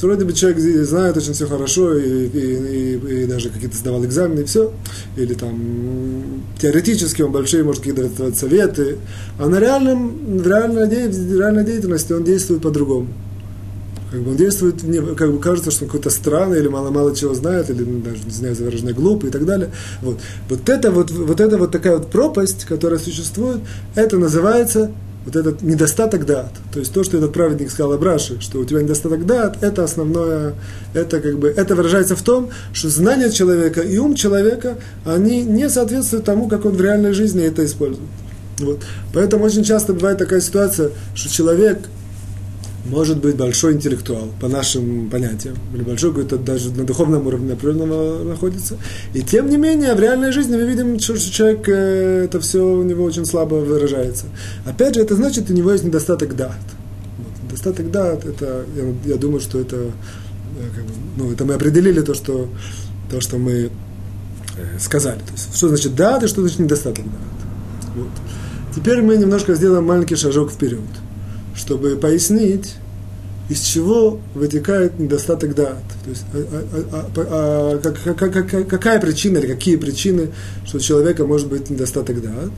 Вроде 0.00 0.24
бы 0.24 0.32
человек 0.32 0.60
знает 0.86 1.16
очень 1.16 1.32
все 1.32 1.46
хорошо, 1.46 1.94
и, 1.94 2.26
и, 2.26 2.96
и, 2.96 3.22
и 3.22 3.26
даже 3.26 3.48
какие-то 3.48 3.76
сдавал 3.76 4.04
экзамены, 4.04 4.40
и 4.40 4.44
все. 4.44 4.72
Или 5.16 5.34
там 5.34 6.44
теоретически 6.60 7.22
он 7.22 7.32
большие, 7.32 7.64
может, 7.64 7.82
какие-то 7.82 8.08
давать 8.08 8.36
советы. 8.36 8.98
А 9.38 9.48
на 9.48 9.58
реальном, 9.58 10.38
в 10.38 10.46
реальной, 10.46 11.08
в 11.08 11.38
реальной 11.38 11.64
деятельности 11.64 12.12
он 12.12 12.24
действует 12.24 12.62
по-другому. 12.62 13.08
Как 14.10 14.22
бы 14.22 14.30
он 14.30 14.36
действует, 14.36 14.82
мне 14.82 15.02
как 15.02 15.32
бы 15.32 15.38
кажется, 15.38 15.70
что 15.70 15.84
он 15.84 15.88
какой-то 15.88 16.10
странный, 16.10 16.60
или 16.60 16.68
мало-мало 16.68 17.14
чего 17.14 17.34
знает, 17.34 17.68
или 17.68 17.82
ну, 17.82 18.00
даже, 18.00 18.22
не 18.24 18.30
знаю, 18.30 18.54
выражение 18.56 18.94
глупый 18.94 19.28
и 19.28 19.32
так 19.32 19.44
далее. 19.44 19.70
Вот. 20.00 20.18
Вот, 20.48 20.68
это 20.68 20.90
вот, 20.90 21.10
вот 21.10 21.40
эта 21.40 21.58
вот 21.58 21.72
такая 21.72 21.98
вот 21.98 22.10
пропасть, 22.10 22.64
которая 22.64 22.98
существует, 22.98 23.60
это 23.94 24.16
называется 24.16 24.92
вот 25.28 25.36
этот 25.36 25.60
недостаток 25.60 26.24
дат, 26.24 26.50
то 26.72 26.80
есть 26.80 26.90
то, 26.92 27.04
что 27.04 27.18
этот 27.18 27.34
праведник 27.34 27.70
сказал 27.70 27.92
Абраши, 27.92 28.40
что 28.40 28.60
у 28.60 28.64
тебя 28.64 28.80
недостаток 28.80 29.26
дат, 29.26 29.62
это 29.62 29.84
основное, 29.84 30.54
это 30.94 31.20
как 31.20 31.38
бы, 31.38 31.48
это 31.48 31.74
выражается 31.74 32.16
в 32.16 32.22
том, 32.22 32.48
что 32.72 32.88
знание 32.88 33.30
человека 33.30 33.82
и 33.82 33.98
ум 33.98 34.14
человека, 34.14 34.78
они 35.04 35.42
не 35.42 35.68
соответствуют 35.68 36.24
тому, 36.24 36.48
как 36.48 36.64
он 36.64 36.72
в 36.72 36.80
реальной 36.80 37.12
жизни 37.12 37.44
это 37.44 37.62
использует. 37.66 38.08
Вот. 38.58 38.80
Поэтому 39.12 39.44
очень 39.44 39.64
часто 39.64 39.92
бывает 39.92 40.16
такая 40.16 40.40
ситуация, 40.40 40.92
что 41.14 41.30
человек 41.30 41.78
может 42.88 43.20
быть 43.20 43.36
большой 43.36 43.74
интеллектуал, 43.74 44.28
по 44.40 44.48
нашим 44.48 45.10
понятиям, 45.10 45.56
или 45.74 45.82
большой 45.82 46.10
какой-то 46.10 46.38
даже 46.38 46.72
на 46.72 46.84
духовном 46.84 47.26
уровне 47.26 47.52
определенного 47.52 48.24
находится. 48.24 48.76
И 49.14 49.22
тем 49.22 49.48
не 49.48 49.56
менее, 49.56 49.94
в 49.94 50.00
реальной 50.00 50.32
жизни 50.32 50.56
мы 50.56 50.62
видим, 50.62 50.98
что 50.98 51.18
человек, 51.18 51.68
э, 51.68 52.24
это 52.24 52.40
все 52.40 52.64
у 52.64 52.82
него 52.82 53.04
очень 53.04 53.24
слабо 53.24 53.56
выражается. 53.56 54.26
Опять 54.64 54.94
же, 54.94 55.02
это 55.02 55.14
значит, 55.14 55.50
у 55.50 55.52
него 55.52 55.70
есть 55.72 55.84
недостаток 55.84 56.34
дат. 56.34 56.58
Вот. 57.18 57.44
Недостаток 57.44 57.90
дат, 57.90 58.24
это, 58.24 58.64
я, 58.74 59.12
я 59.12 59.16
думаю, 59.16 59.40
что 59.40 59.60
это, 59.60 59.76
э, 59.76 59.90
как 60.74 60.84
бы, 60.84 60.92
ну, 61.16 61.32
это 61.32 61.44
мы 61.44 61.54
определили 61.54 62.00
то, 62.00 62.14
что, 62.14 62.48
то, 63.10 63.20
что 63.20 63.38
мы 63.38 63.52
э, 63.52 63.70
сказали. 64.78 65.18
То 65.18 65.32
есть, 65.32 65.56
что 65.56 65.68
значит 65.68 65.94
дат 65.94 66.22
и 66.22 66.26
что 66.26 66.40
значит 66.40 66.58
недостаток 66.58 67.04
дат. 67.04 67.94
Вот. 67.96 68.08
Теперь 68.74 69.02
мы 69.02 69.16
немножко 69.16 69.54
сделаем 69.54 69.84
маленький 69.84 70.16
шажок 70.16 70.52
вперед 70.52 70.80
чтобы 71.58 71.96
пояснить, 71.96 72.76
из 73.48 73.60
чего 73.60 74.20
вытекает 74.34 74.98
недостаток 74.98 75.54
дат. 75.54 75.82
То 76.04 76.10
есть, 76.10 76.24
а, 76.32 76.64
а, 76.92 77.06
а, 77.16 77.72
а, 77.74 77.78
как, 77.78 78.18
как, 78.18 78.48
как, 78.50 78.68
какая 78.68 79.00
причина 79.00 79.38
или 79.38 79.46
какие 79.46 79.76
причины, 79.76 80.28
что 80.66 80.76
у 80.76 80.80
человека 80.80 81.24
может 81.24 81.48
быть 81.48 81.70
недостаток 81.70 82.22
дат. 82.22 82.50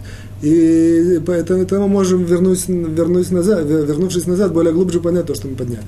И 0.42 1.21
поэтому 1.25 1.66
мы 1.71 1.88
можем, 1.88 2.25
вернуть, 2.25 2.69
вернуть 2.69 3.30
назад, 3.30 3.64
вернувшись 3.66 4.26
назад, 4.26 4.52
более 4.52 4.73
глубже 4.73 5.00
понять 5.00 5.26
то, 5.26 5.35
что 5.35 5.49
мы 5.49 5.54
подняли. 5.54 5.85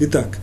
Итак, 0.00 0.38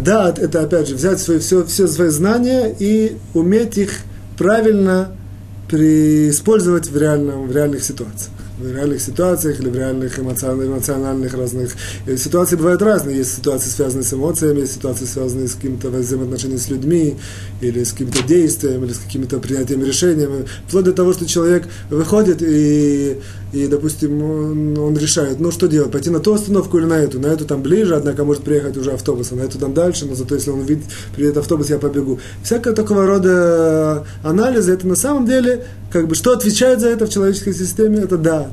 дат– 0.00 0.38
это, 0.40 0.62
опять 0.62 0.88
же, 0.88 0.94
взять 0.94 1.20
свои, 1.20 1.38
все, 1.38 1.64
все 1.64 1.86
свои 1.86 2.08
знания 2.08 2.74
и 2.78 3.18
уметь 3.34 3.76
их 3.76 3.98
правильно 4.38 5.12
использовать 5.70 6.88
в, 6.88 6.96
реальном, 6.98 7.48
в 7.48 7.52
реальных 7.52 7.82
ситуациях 7.82 8.41
в 8.58 8.72
реальных 8.72 9.00
ситуациях 9.00 9.60
или 9.60 9.68
в 9.68 9.76
реальных 9.76 10.18
эмоциональных, 10.18 10.66
эмоциональных 10.68 11.34
разных 11.34 11.74
э, 12.06 12.16
ситуации 12.16 12.56
бывают 12.56 12.82
разные. 12.82 13.18
Есть 13.18 13.36
ситуации, 13.36 13.68
связанные 13.68 14.04
с 14.04 14.12
эмоциями, 14.12 14.60
есть 14.60 14.74
ситуации, 14.74 15.04
связанные 15.04 15.48
с 15.48 15.54
каким-то 15.54 15.90
взаимоотношением 15.90 16.58
с 16.58 16.68
людьми, 16.68 17.16
или 17.60 17.84
с 17.84 17.92
каким-то 17.92 18.22
действием, 18.22 18.84
или 18.84 18.92
с 18.92 18.98
какими-то 18.98 19.38
принятиями 19.38 19.84
решениями. 19.84 20.46
Вплоть 20.68 20.84
до 20.84 20.92
того, 20.92 21.12
что 21.12 21.26
человек 21.26 21.66
выходит 21.90 22.42
и, 22.42 23.18
и 23.52 23.66
допустим, 23.66 24.22
он, 24.22 24.78
он 24.78 24.96
решает, 24.96 25.38
ну 25.38 25.50
что 25.50 25.68
делать, 25.68 25.92
пойти 25.92 26.08
на 26.08 26.20
ту 26.20 26.32
остановку 26.32 26.78
или 26.78 26.86
на 26.86 26.94
эту. 26.94 27.20
На 27.20 27.26
эту 27.26 27.44
там 27.44 27.62
ближе, 27.62 27.94
однако 27.94 28.24
может 28.24 28.42
приехать 28.42 28.76
уже 28.78 28.92
автобус, 28.92 29.30
а 29.30 29.34
на 29.34 29.42
эту 29.42 29.58
там 29.58 29.74
дальше, 29.74 30.06
но 30.06 30.14
зато 30.14 30.34
если 30.34 30.50
он 30.50 30.62
видит, 30.62 30.84
приедет 31.14 31.36
автобус, 31.36 31.68
я 31.68 31.78
побегу. 31.78 32.18
Всякого 32.42 32.74
такого 32.74 33.06
рода 33.06 34.06
анализа, 34.22 34.72
это 34.72 34.86
на 34.86 34.96
самом 34.96 35.26
деле, 35.26 35.66
как 35.90 36.08
бы, 36.08 36.14
что 36.14 36.32
отвечает 36.32 36.80
за 36.80 36.88
это 36.88 37.04
в 37.04 37.10
человеческой 37.10 37.52
системе, 37.52 37.98
это 37.98 38.16
да, 38.16 38.50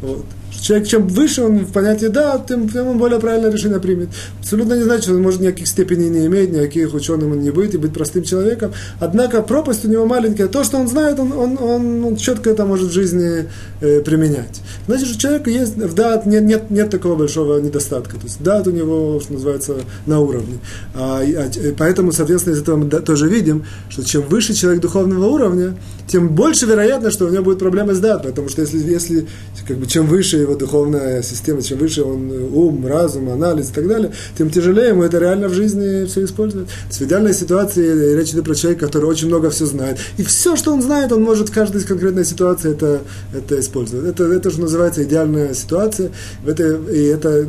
вот. 0.00 0.24
Человек, 0.60 0.88
чем 0.88 1.06
выше 1.06 1.42
он 1.42 1.58
в 1.58 1.72
понятии 1.72 2.06
«да», 2.06 2.42
тем, 2.46 2.68
тем 2.68 2.88
он 2.88 2.98
более 2.98 3.20
правильное 3.20 3.50
решение 3.50 3.80
примет. 3.80 4.08
Абсолютно 4.40 4.74
не 4.74 4.82
значит, 4.82 5.04
что 5.04 5.14
он 5.14 5.22
может 5.22 5.40
никаких 5.40 5.68
степеней 5.68 6.08
не 6.08 6.26
иметь, 6.26 6.50
никаких 6.50 6.94
ученым 6.94 7.32
он 7.32 7.40
не 7.40 7.50
быть 7.50 7.74
и 7.74 7.78
быть 7.78 7.92
простым 7.92 8.24
человеком. 8.24 8.72
Однако 9.00 9.42
пропасть 9.42 9.84
у 9.84 9.88
него 9.88 10.06
маленькая. 10.06 10.48
То, 10.48 10.64
что 10.64 10.78
он 10.78 10.88
знает, 10.88 11.18
он, 11.18 11.32
он, 11.32 11.58
он, 11.60 12.04
он 12.04 12.16
четко 12.16 12.50
это 12.50 12.64
может 12.64 12.88
в 12.88 12.92
жизни 12.92 13.48
э, 13.80 14.00
применять. 14.00 14.60
Значит, 14.86 15.16
у 15.16 15.18
человека 15.18 15.50
есть 15.50 15.76
в 15.76 15.94
дат 15.94 16.26
нет, 16.26 16.42
нет, 16.44 16.70
нет 16.70 16.90
такого 16.90 17.16
большого 17.16 17.60
недостатка. 17.60 18.16
То 18.16 18.24
есть 18.24 18.42
дат 18.42 18.66
у 18.66 18.70
него, 18.70 19.20
что 19.20 19.34
называется, 19.34 19.76
на 20.06 20.20
уровне. 20.20 20.58
А, 20.94 21.22
а, 21.22 21.50
поэтому, 21.76 22.12
соответственно, 22.12 22.54
из 22.54 22.60
этого 22.62 22.76
мы 22.76 22.90
тоже 22.90 23.28
видим, 23.28 23.64
что 23.88 24.04
чем 24.04 24.22
выше 24.22 24.54
человек 24.54 24.82
духовного 24.82 25.26
уровня, 25.26 25.76
тем 26.06 26.30
больше 26.30 26.66
вероятно, 26.66 27.10
что 27.10 27.26
у 27.26 27.28
него 27.28 27.44
будет 27.44 27.58
проблемы 27.58 27.94
с 27.94 28.00
дат. 28.00 28.22
Потому 28.22 28.48
что 28.48 28.62
если, 28.62 28.78
если 28.78 29.26
как 29.66 29.76
бы, 29.76 29.86
чем 29.86 30.06
выше 30.06 30.47
его 30.48 30.58
духовная 30.58 31.22
система, 31.22 31.62
чем 31.62 31.78
выше 31.78 32.02
он 32.02 32.30
ум, 32.52 32.86
разум, 32.86 33.28
анализ 33.28 33.70
и 33.70 33.72
так 33.72 33.86
далее, 33.86 34.12
тем 34.36 34.50
тяжелее 34.50 34.88
ему 34.88 35.02
это 35.02 35.18
реально 35.18 35.48
в 35.48 35.54
жизни 35.54 36.06
все 36.06 36.24
использовать. 36.24 36.68
В 36.90 37.00
идеальной 37.00 37.34
ситуации 37.34 38.16
речь 38.16 38.30
идет 38.30 38.44
про 38.44 38.54
человека, 38.54 38.86
который 38.86 39.04
очень 39.04 39.28
много 39.28 39.50
все 39.50 39.66
знает. 39.66 39.98
И 40.16 40.22
все, 40.22 40.56
что 40.56 40.72
он 40.72 40.82
знает, 40.82 41.12
он 41.12 41.22
может 41.22 41.50
в 41.50 41.52
каждой 41.52 41.82
конкретной 41.82 42.24
ситуации 42.24 42.72
это, 42.72 43.02
это 43.34 43.60
использовать. 43.60 44.08
Это, 44.08 44.24
это 44.24 44.50
же 44.50 44.60
называется 44.60 45.04
идеальная 45.04 45.54
ситуация. 45.54 46.10
Это, 46.46 46.76
и 46.90 47.04
это 47.04 47.48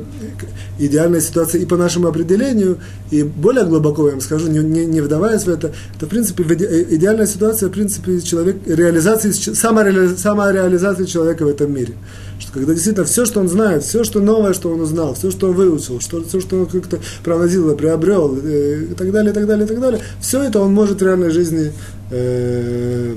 идеальная 0.78 1.22
ситуация 1.22 1.62
и 1.62 1.66
по 1.66 1.78
нашему 1.78 2.08
определению, 2.08 2.78
и 3.12 3.24
более 3.24 3.66
глубоко 3.66 4.06
я 4.06 4.12
вам 4.12 4.22
скажу, 4.22 4.48
не, 4.48 4.60
не, 4.60 4.86
не 4.86 5.02
вдаваясь 5.02 5.44
в 5.44 5.50
это, 5.50 5.72
это, 5.96 6.06
в 6.06 6.10
принципе, 6.10 6.44
идеальная 6.44 7.28
ситуация, 7.28 7.70
в 7.70 7.72
принципе, 7.72 8.22
человек, 8.22 8.58
реализации, 8.66 9.32
самореализация 9.32 11.06
человека 11.06 11.44
в 11.44 11.50
этом 11.50 11.74
мире 11.74 11.94
что 12.40 12.54
когда 12.54 12.74
действительно 12.74 13.06
все, 13.06 13.26
что 13.26 13.40
он 13.40 13.50
знает, 13.50 13.84
все, 13.84 14.04
что 14.04 14.20
новое, 14.20 14.54
что 14.54 14.72
он 14.72 14.82
узнал, 14.82 15.14
все, 15.14 15.30
что 15.30 15.50
он 15.50 15.56
выучил, 15.56 16.00
что, 16.00 16.24
все, 16.24 16.40
что 16.40 16.58
он 16.58 16.66
как-то 16.66 17.00
проводил, 17.24 17.76
приобрел, 17.76 18.38
э, 18.42 18.88
и 18.92 18.94
так 18.96 19.12
далее, 19.12 19.32
и 19.32 19.34
так 19.34 19.46
далее, 19.46 19.66
и 19.66 19.68
так 19.68 19.80
далее, 19.80 20.02
все 20.22 20.42
это 20.44 20.60
он 20.62 20.74
может 20.74 21.02
в 21.02 21.06
реальной 21.06 21.32
жизни 21.32 21.74
э, 22.12 23.16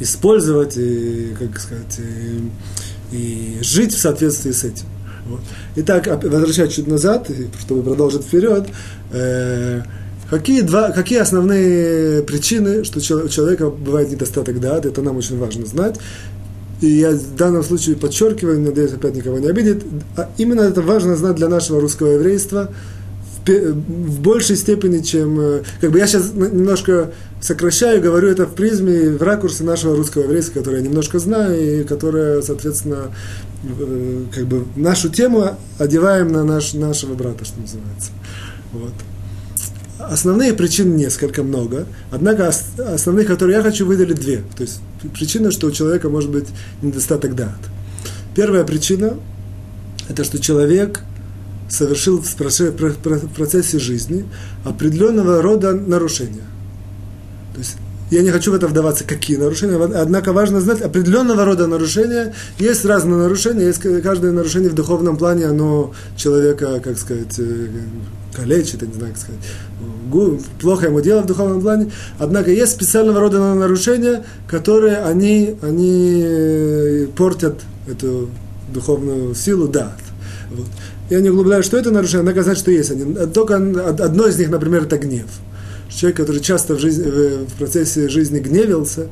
использовать 0.00 0.76
и, 0.76 1.34
как 1.38 1.58
сказать, 1.58 2.00
и, 2.00 3.16
и 3.16 3.58
жить 3.62 3.94
в 3.94 3.98
соответствии 3.98 4.50
с 4.50 4.64
этим. 4.64 4.86
Вот. 5.26 5.40
Итак, 5.76 6.08
возвращаясь 6.24 6.72
чуть 6.72 6.88
назад, 6.88 7.30
чтобы 7.60 7.82
продолжить 7.82 8.22
вперед, 8.22 8.66
э, 9.12 9.82
Какие, 10.32 10.62
два, 10.62 10.92
какие 10.92 11.18
основные 11.18 12.22
причины, 12.22 12.84
что 12.84 13.00
у 13.00 13.28
человека 13.28 13.68
бывает 13.68 14.10
недостаток 14.10 14.60
дат, 14.60 14.86
это 14.86 15.02
нам 15.02 15.18
очень 15.18 15.38
важно 15.38 15.66
знать. 15.66 15.96
И 16.82 16.86
я 16.86 17.12
в 17.12 17.36
данном 17.36 17.62
случае 17.62 17.94
подчеркиваю, 17.94 18.60
надеюсь, 18.60 18.92
опять 18.92 19.14
никого 19.14 19.38
не 19.38 19.46
обидит, 19.46 19.84
а 20.16 20.28
именно 20.36 20.62
это 20.62 20.82
важно 20.82 21.16
знать 21.16 21.36
для 21.36 21.48
нашего 21.48 21.80
русского 21.80 22.08
еврейства 22.08 22.70
в, 23.46 23.48
в 23.48 24.20
большей 24.20 24.56
степени, 24.56 25.00
чем... 25.00 25.40
Э, 25.40 25.62
как 25.80 25.92
бы 25.92 25.98
я 25.98 26.08
сейчас 26.08 26.32
немножко 26.34 27.12
сокращаю, 27.40 28.02
говорю 28.02 28.28
это 28.28 28.46
в 28.46 28.54
призме, 28.54 29.10
в 29.10 29.22
ракурсе 29.22 29.62
нашего 29.62 29.96
русского 29.96 30.24
еврейства, 30.24 30.58
который 30.58 30.80
я 30.80 30.82
немножко 30.82 31.20
знаю, 31.20 31.80
и 31.80 31.84
которое, 31.84 32.42
соответственно, 32.42 33.14
э, 33.62 34.24
как 34.34 34.46
бы 34.46 34.64
нашу 34.74 35.08
тему 35.08 35.56
одеваем 35.78 36.32
на 36.32 36.42
наш, 36.42 36.74
нашего 36.74 37.14
брата, 37.14 37.44
что 37.44 37.60
называется. 37.60 38.10
Вот. 38.72 38.92
Основные 40.10 40.52
причины 40.52 40.94
несколько 40.94 41.42
много, 41.42 41.86
однако 42.10 42.52
основных, 42.78 43.26
которые 43.26 43.56
я 43.58 43.62
хочу 43.62 43.86
выделить 43.86 44.20
две. 44.20 44.42
То 44.56 44.62
есть 44.62 44.80
причина, 45.14 45.50
что 45.50 45.68
у 45.68 45.70
человека 45.70 46.08
может 46.08 46.30
быть 46.30 46.48
недостаток 46.82 47.34
дат. 47.34 47.58
Первая 48.34 48.64
причина– 48.64 49.16
это 50.08 50.24
что 50.24 50.38
человек 50.38 51.00
совершил 51.68 52.20
в 52.20 52.34
процессе 53.34 53.78
жизни 53.78 54.26
определенного 54.64 55.40
рода 55.40 55.72
нарушения. 55.72 56.44
То 57.54 57.58
есть 57.60 57.76
я 58.10 58.22
не 58.22 58.30
хочу 58.30 58.52
в 58.52 58.54
это 58.54 58.68
вдаваться, 58.68 59.04
какие 59.04 59.38
нарушения, 59.38 59.82
однако 59.82 60.34
важно 60.34 60.60
знать, 60.60 60.82
определенного 60.82 61.46
рода 61.46 61.66
нарушения, 61.66 62.34
есть 62.58 62.84
разные 62.84 63.16
нарушения, 63.16 63.64
есть 63.64 63.80
каждое 64.02 64.32
нарушение 64.32 64.68
в 64.68 64.74
духовном 64.74 65.16
плане, 65.16 65.46
оно 65.46 65.94
человека, 66.14 66.78
как 66.80 66.98
сказать, 66.98 67.38
э, 67.38 67.68
калечит, 68.34 68.82
я 68.82 68.88
не 68.88 68.94
знаю, 68.94 69.12
как 69.12 69.22
сказать, 69.22 69.40
плохо 70.60 70.86
ему 70.86 71.00
дело 71.00 71.22
в 71.22 71.26
духовном 71.26 71.60
плане, 71.60 71.90
однако 72.18 72.50
есть 72.50 72.72
специального 72.72 73.20
рода 73.20 73.54
нарушения, 73.54 74.24
которые 74.48 74.98
они, 74.98 75.56
они 75.62 76.22
э, 76.24 77.06
портят 77.16 77.60
эту 77.86 78.28
духовную 78.72 79.34
силу, 79.34 79.68
да. 79.68 79.92
Вот. 80.50 80.66
Я 81.10 81.20
не 81.20 81.30
углубляю, 81.30 81.62
что 81.62 81.76
это 81.76 81.90
нарушение, 81.90 82.20
однако 82.20 82.42
знать, 82.42 82.58
что 82.58 82.70
есть 82.70 82.90
они. 82.90 83.14
Только 83.26 83.56
одно 83.56 84.26
из 84.26 84.38
них, 84.38 84.50
например, 84.50 84.84
это 84.84 84.98
гнев. 84.98 85.26
Человек, 85.90 86.16
который 86.16 86.40
часто 86.40 86.74
в, 86.74 86.78
жизни, 86.78 87.04
в 87.46 87.52
процессе 87.58 88.08
жизни 88.08 88.38
гневился, 88.38 89.08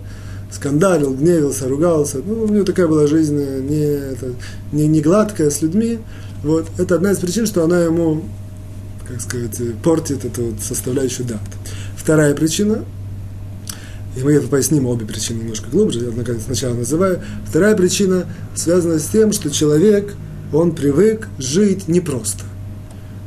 скандалил, 0.50 1.12
гневился, 1.12 1.68
ругался. 1.68 2.18
Ну, 2.24 2.44
у 2.44 2.48
него 2.48 2.64
такая 2.64 2.88
была 2.88 3.06
жизнь 3.06 3.36
не, 3.36 3.84
это, 3.84 4.32
не, 4.72 4.86
не 4.86 5.00
гладкая 5.02 5.50
с 5.50 5.60
людьми. 5.60 5.98
Вот. 6.42 6.66
Это 6.78 6.94
одна 6.94 7.12
из 7.12 7.18
причин, 7.18 7.46
что 7.46 7.64
она 7.64 7.82
ему 7.82 8.22
как 9.10 9.20
сказать, 9.20 9.58
портит 9.82 10.24
эту 10.24 10.46
вот 10.46 10.62
составляющую 10.62 11.26
дат. 11.26 11.40
Вторая 11.96 12.34
причина, 12.34 12.84
и 14.16 14.22
мы 14.22 14.32
это 14.32 14.48
поясним 14.48 14.86
обе 14.86 15.06
причины 15.06 15.38
немножко 15.40 15.68
глубже, 15.68 16.00
я 16.00 16.10
наконец 16.10 16.42
сначала 16.44 16.74
называю. 16.74 17.20
Вторая 17.48 17.76
причина 17.76 18.26
связана 18.54 18.98
с 18.98 19.06
тем, 19.06 19.32
что 19.32 19.50
человек, 19.50 20.14
он 20.52 20.74
привык 20.74 21.28
жить 21.38 21.88
непросто. 21.88 22.44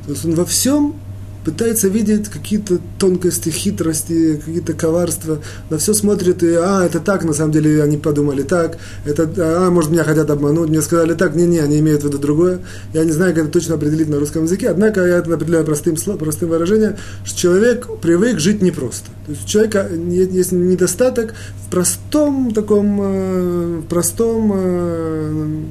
То 0.06 0.12
есть 0.12 0.26
он 0.26 0.36
во 0.36 0.46
всем 0.46 0.96
пытается 1.44 1.88
видеть 1.88 2.30
какие-то 2.30 2.80
тонкости, 2.98 3.50
хитрости, 3.50 4.38
какие-то 4.38 4.74
коварства, 4.74 5.40
на 5.70 5.78
все 5.78 5.94
смотрит 5.94 6.44
и, 6.44 6.54
а, 6.54 6.84
это 6.86 7.00
так, 7.00 7.24
на 7.24 7.34
самом 7.34 7.52
деле 7.52 7.84
они 7.84 7.98
подумали 7.98 8.44
так, 8.44 8.78
это, 9.06 9.30
а, 9.38 9.70
может, 9.70 9.92
меня 9.92 10.04
хотят 10.04 10.30
обмануть, 10.30 10.70
мне 10.70 10.82
сказали 10.82 11.14
так, 11.14 11.36
не-не, 11.36 11.60
они 11.60 11.80
имеют 11.80 12.02
в 12.02 12.06
виду 12.06 12.18
другое. 12.18 12.60
Я 12.94 13.04
не 13.04 13.12
знаю, 13.12 13.34
как 13.34 13.46
это 13.46 13.54
точно 13.54 13.76
определить 13.76 14.10
на 14.10 14.20
русском 14.20 14.44
языке, 14.44 14.70
однако 14.70 15.02
я 15.02 15.18
это 15.18 15.34
определяю 15.34 15.66
простым, 15.66 15.96
простым 16.18 16.50
выражением, 16.50 16.96
что 17.26 17.38
человек 17.38 17.88
привык 18.02 18.40
жить 18.40 18.62
непросто. 18.62 19.10
То 19.26 19.32
есть 19.32 19.46
у 19.46 19.48
человека 19.48 19.90
есть 19.92 20.52
недостаток 20.52 21.34
в 21.66 21.72
простом 21.72 22.54
таком, 22.54 23.00
э, 23.02 23.82
простом, 23.90 24.52
э, 24.56 25.62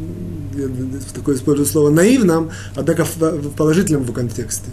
я 0.54 0.68
такое 1.14 1.36
использую 1.36 1.66
слово, 1.66 1.90
наивном, 1.90 2.50
однако 2.74 3.04
в 3.04 3.50
положительном 3.56 4.02
его 4.02 4.12
контексте 4.12 4.68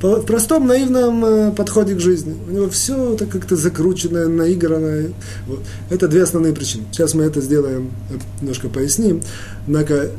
в 0.00 0.22
простом 0.22 0.66
наивном 0.66 1.24
э, 1.24 1.52
подходе 1.52 1.94
к 1.94 2.00
жизни. 2.00 2.36
У 2.48 2.52
него 2.52 2.68
все 2.68 3.16
так 3.16 3.28
как-то 3.28 3.56
закрученное, 3.56 4.28
наигранное. 4.28 5.12
Вот. 5.46 5.60
Это 5.90 6.08
две 6.08 6.22
основные 6.22 6.52
причины. 6.52 6.84
Сейчас 6.92 7.14
мы 7.14 7.24
это 7.24 7.40
сделаем, 7.40 7.90
немножко 8.40 8.68
поясним. 8.68 9.22
Однако 9.66 10.10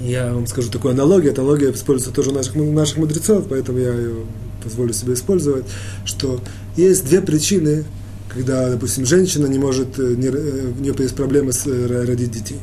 я 0.00 0.32
вам 0.32 0.46
скажу 0.46 0.70
такую 0.70 0.92
аналогию. 0.92 1.32
Эта 1.32 1.42
аналогия 1.42 1.70
используется 1.70 2.14
тоже 2.14 2.30
у 2.30 2.34
наших, 2.34 2.56
наших 2.56 2.98
мудрецов, 2.98 3.46
поэтому 3.48 3.78
я 3.78 3.94
ее 3.94 4.14
позволю 4.62 4.92
себе 4.92 5.14
использовать, 5.14 5.64
что 6.04 6.40
есть 6.76 7.06
две 7.06 7.20
причины, 7.20 7.84
когда, 8.28 8.68
допустим, 8.70 9.06
женщина 9.06 9.46
не 9.46 9.58
может, 9.58 9.98
э, 9.98 10.14
не, 10.16 10.26
э, 10.26 10.72
у 10.76 10.80
нее 10.80 10.94
есть 10.98 11.14
проблемы 11.14 11.52
с 11.52 11.66
родить 11.66 12.32
детей. 12.32 12.58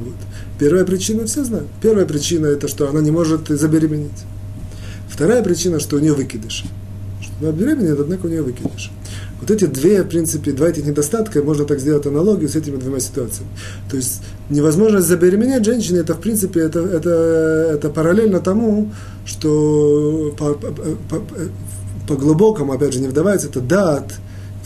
Вот. 0.00 0.14
Первая 0.58 0.84
причина, 0.84 1.26
все 1.26 1.44
знают. 1.44 1.68
Первая 1.82 2.06
причина 2.06 2.46
это, 2.46 2.66
что 2.68 2.88
она 2.88 3.00
не 3.00 3.10
может 3.10 3.48
забеременеть. 3.48 4.24
Вторая 5.08 5.42
причина, 5.42 5.80
что 5.80 5.96
у 5.96 5.98
нее 5.98 6.12
выкидыш. 6.12 6.64
Что 7.20 7.32
она 7.40 7.52
беременеет, 7.52 7.98
однако 8.00 8.26
у 8.26 8.28
нее 8.28 8.42
выкидыш. 8.42 8.90
Вот 9.40 9.50
эти 9.50 9.66
две, 9.66 10.02
в 10.02 10.08
принципе, 10.08 10.52
два 10.52 10.68
этих 10.68 10.86
недостатка, 10.86 11.42
можно 11.42 11.64
так 11.64 11.78
сделать 11.78 12.06
аналогию 12.06 12.48
с 12.48 12.56
этими 12.56 12.76
двумя 12.76 13.00
ситуациями. 13.00 13.50
То 13.90 13.96
есть 13.96 14.22
невозможность 14.48 15.06
забеременеть 15.06 15.64
женщины, 15.64 15.98
это, 15.98 16.14
в 16.14 16.20
принципе, 16.20 16.60
это, 16.60 16.80
это, 16.80 17.10
это 17.74 17.90
параллельно 17.90 18.40
тому, 18.40 18.90
что 19.26 20.34
по, 20.38 20.54
по, 20.54 20.72
по, 20.72 21.22
по 22.08 22.14
глубокому, 22.14 22.72
опять 22.72 22.94
же, 22.94 23.00
не 23.00 23.08
вдавается, 23.08 23.48
это 23.48 23.60
дат, 23.60 24.14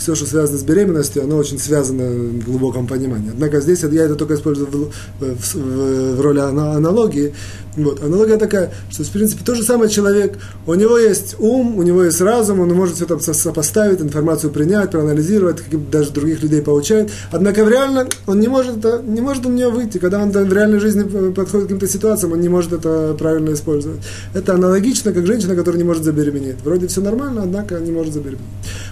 все, 0.00 0.14
что 0.14 0.26
связано 0.26 0.58
с 0.58 0.62
беременностью, 0.62 1.22
оно 1.22 1.36
очень 1.36 1.58
связано 1.58 2.04
в 2.04 2.44
глубоком 2.44 2.86
понимании. 2.86 3.30
Однако 3.32 3.60
здесь 3.60 3.82
я 3.82 4.04
это 4.04 4.16
только 4.16 4.34
использую 4.34 4.68
в, 4.68 4.90
в, 5.20 5.54
в, 5.54 6.16
в 6.16 6.20
роли 6.20 6.40
аналогии. 6.40 7.34
Вот. 7.76 8.02
Аналогия 8.02 8.36
такая, 8.36 8.72
что, 8.90 9.04
в 9.04 9.10
принципе, 9.10 9.44
тот 9.44 9.56
же 9.56 9.62
самый 9.62 9.88
человек, 9.88 10.38
у 10.66 10.74
него 10.74 10.98
есть 10.98 11.36
ум, 11.38 11.76
у 11.76 11.82
него 11.82 12.02
есть 12.02 12.20
разум, 12.20 12.60
он 12.60 12.70
может 12.70 12.96
все 12.96 13.04
это 13.04 13.18
сопоставить, 13.32 14.00
информацию 14.00 14.50
принять, 14.50 14.90
проанализировать, 14.90 15.62
даже 15.90 16.10
других 16.10 16.42
людей 16.42 16.62
получает. 16.62 17.10
Однако 17.30 17.64
в 17.64 17.68
реально 17.68 18.08
он 18.26 18.40
не 18.40 18.48
может, 18.48 18.78
это, 18.78 19.02
не 19.06 19.20
может 19.20 19.46
у 19.46 19.50
него 19.50 19.70
выйти. 19.70 19.98
Когда 19.98 20.20
он 20.20 20.30
в 20.30 20.52
реальной 20.52 20.80
жизни 20.80 21.02
подходит 21.30 21.66
к 21.66 21.68
каким-то 21.68 21.86
ситуациям, 21.86 22.32
он 22.32 22.40
не 22.40 22.48
может 22.48 22.72
это 22.72 23.14
правильно 23.18 23.52
использовать. 23.52 24.00
Это 24.34 24.54
аналогично, 24.54 25.12
как 25.12 25.26
женщина, 25.26 25.54
которая 25.54 25.78
не 25.78 25.86
может 25.86 26.04
забеременеть. 26.04 26.56
Вроде 26.64 26.88
все 26.88 27.02
нормально, 27.02 27.42
однако 27.44 27.78
не 27.78 27.92
может 27.92 28.14
забеременеть. 28.14 28.40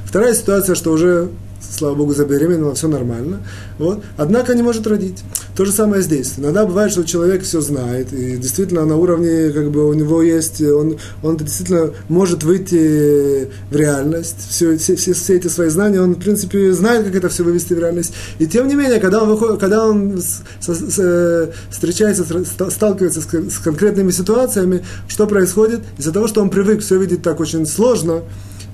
Вторая 0.05 0.35
ситуация, 0.35 0.75
что 0.75 0.93
уже 0.99 1.29
слава 1.61 1.95
богу, 1.95 2.15
забеременела, 2.15 2.75
все 2.75 2.89
нормально. 2.89 3.43
Вот. 3.79 4.03
Однако 4.17 4.55
не 4.55 4.63
может 4.63 4.87
родить. 4.87 5.23
То 5.57 5.65
же 5.65 5.73
самое 5.73 6.03
здесь. 6.03 6.35
Иногда 6.37 6.65
бывает, 6.67 6.93
что 6.93 7.05
человек 7.05 7.43
все 7.43 7.61
знает, 7.61 8.13
и 8.13 8.37
действительно 8.37 8.85
на 8.85 8.97
уровне, 8.97 9.51
как 9.51 9.71
бы 9.71 9.89
у 9.89 9.93
него 9.93 10.23
есть, 10.23 10.61
он, 10.61 10.99
он 11.23 11.37
действительно 11.37 11.91
может 12.09 12.43
выйти 12.45 13.49
в 13.71 13.77
реальность, 13.77 14.37
все, 14.49 14.77
все, 14.77 14.97
все, 14.97 15.13
все 15.13 15.37
эти 15.37 15.49
свои 15.49 15.69
знания, 15.69 16.01
он, 16.01 16.15
в 16.15 16.21
принципе, 16.21 16.73
знает, 16.73 17.05
как 17.07 17.15
это 17.15 17.29
все 17.29 17.43
вывести 17.43 17.75
в 17.75 17.79
реальность. 17.79 18.13
И 18.39 18.47
тем 18.47 18.69
не 18.69 18.75
менее, 18.75 19.01
когда 19.01 19.23
он, 19.23 19.29
выходит, 19.29 19.61
когда 19.61 19.87
он 19.87 20.19
с, 20.19 20.43
с, 20.61 20.95
с, 20.95 21.53
встречается, 21.71 22.25
сталкивается 22.71 23.21
с, 23.21 23.27
с 23.27 23.59
конкретными 23.59 24.11
ситуациями, 24.11 24.85
что 25.09 25.27
происходит? 25.27 25.81
Из-за 25.99 26.13
того, 26.13 26.29
что 26.29 26.41
он 26.41 26.51
привык 26.51 26.81
все 26.81 26.99
видеть 26.99 27.23
так 27.23 27.41
очень 27.41 27.67
сложно, 27.67 28.23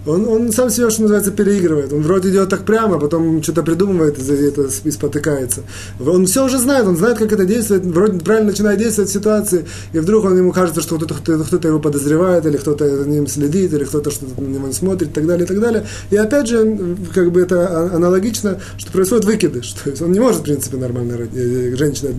он, 0.07 0.29
он 0.29 0.53
сам 0.53 0.71
себя, 0.71 0.91
что 0.91 1.03
называется, 1.03 1.31
переигрывает. 1.31 1.93
Он 1.93 2.03
вроде 2.03 2.31
идет 2.31 2.51
так 2.51 2.65
прямо, 2.65 2.99
потом 2.99 3.43
что-то 3.43 3.63
придумывает 3.63 4.19
и 4.19 4.33
это 4.33 4.69
и 4.85 4.91
спотыкается. 4.91 5.63
Он 6.05 6.27
все 6.27 6.45
уже 6.45 6.59
знает, 6.59 6.87
он 6.87 6.97
знает, 6.97 7.19
как 7.19 7.33
это 7.33 7.45
действует, 7.45 7.85
вроде 7.85 8.21
правильно 8.21 8.51
начинает 8.51 8.79
действовать 8.79 9.11
в 9.11 9.13
ситуации, 9.13 9.67
и 9.93 9.99
вдруг 9.99 10.25
он 10.25 10.37
ему 10.37 10.53
кажется, 10.53 10.81
что 10.81 10.97
кто-то, 10.97 11.15
кто-то 11.15 11.69
его 11.69 11.79
подозревает, 11.81 12.45
или 12.47 12.57
кто-то 12.57 13.05
за 13.05 13.09
ним 13.09 13.27
следит, 13.27 13.73
или 13.73 13.85
кто-то 13.85 14.11
что-то 14.11 14.41
на 14.41 14.47
него 14.47 14.71
смотрит, 14.73 15.11
и 15.11 15.13
так 15.13 15.27
далее, 15.27 15.45
и 15.45 15.49
так 15.49 15.61
далее. 15.61 15.87
И 16.11 16.17
опять 16.17 16.49
же, 16.49 16.97
как 17.15 17.33
бы 17.33 17.41
это 17.41 17.95
аналогично, 17.95 18.61
что 18.77 18.93
происходит 18.93 19.25
выкидыш. 19.25 19.73
То 19.85 19.91
есть 19.91 20.03
он 20.03 20.13
не 20.13 20.21
может, 20.21 20.41
в 20.41 20.45
принципе, 20.45 20.77
нормально 20.77 21.17
родить, 21.17 21.37
э, 21.37 21.77
женщина 21.77 22.11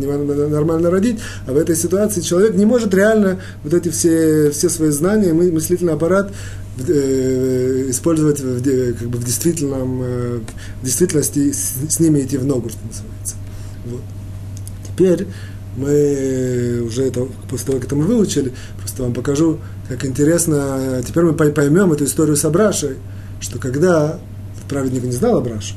нормально 0.49 0.89
родить, 0.89 1.19
а 1.45 1.53
в 1.53 1.57
этой 1.57 1.75
ситуации 1.75 2.21
человек 2.21 2.55
не 2.55 2.65
может 2.65 2.93
реально 2.93 3.39
вот 3.63 3.73
эти 3.73 3.89
все, 3.89 4.49
все 4.51 4.69
свои 4.69 4.89
знания, 4.89 5.33
мыслительный 5.33 5.93
аппарат 5.93 6.31
Э, 6.64 6.64
использовать 6.77 8.39
в, 8.39 8.93
как 8.97 9.07
бы 9.07 9.17
в, 9.17 9.23
действительном, 9.23 10.01
э, 10.03 10.39
в 10.81 10.85
действительности 10.85 11.51
с, 11.51 11.73
с 11.89 11.99
ними 11.99 12.21
идти 12.21 12.37
в 12.37 12.45
ногу, 12.45 12.69
что 12.69 12.79
называется. 12.85 13.35
Вот. 13.85 14.01
Теперь 14.87 15.27
мы 15.77 16.81
уже 16.85 17.03
это, 17.03 17.27
после 17.49 17.67
того, 17.67 17.77
как 17.79 17.87
это 17.87 17.95
мы 17.95 18.03
выучили, 18.03 18.53
просто 18.77 19.03
вам 19.03 19.13
покажу, 19.13 19.59
как 19.87 20.05
интересно, 20.05 21.01
теперь 21.05 21.23
мы 21.23 21.33
поймем 21.33 21.91
эту 21.91 22.05
историю 22.05 22.35
с 22.35 22.45
Абрашей, 22.45 22.97
что 23.39 23.59
когда 23.59 24.19
праведник 24.67 25.03
не 25.03 25.11
знал 25.11 25.37
Абрашу, 25.37 25.75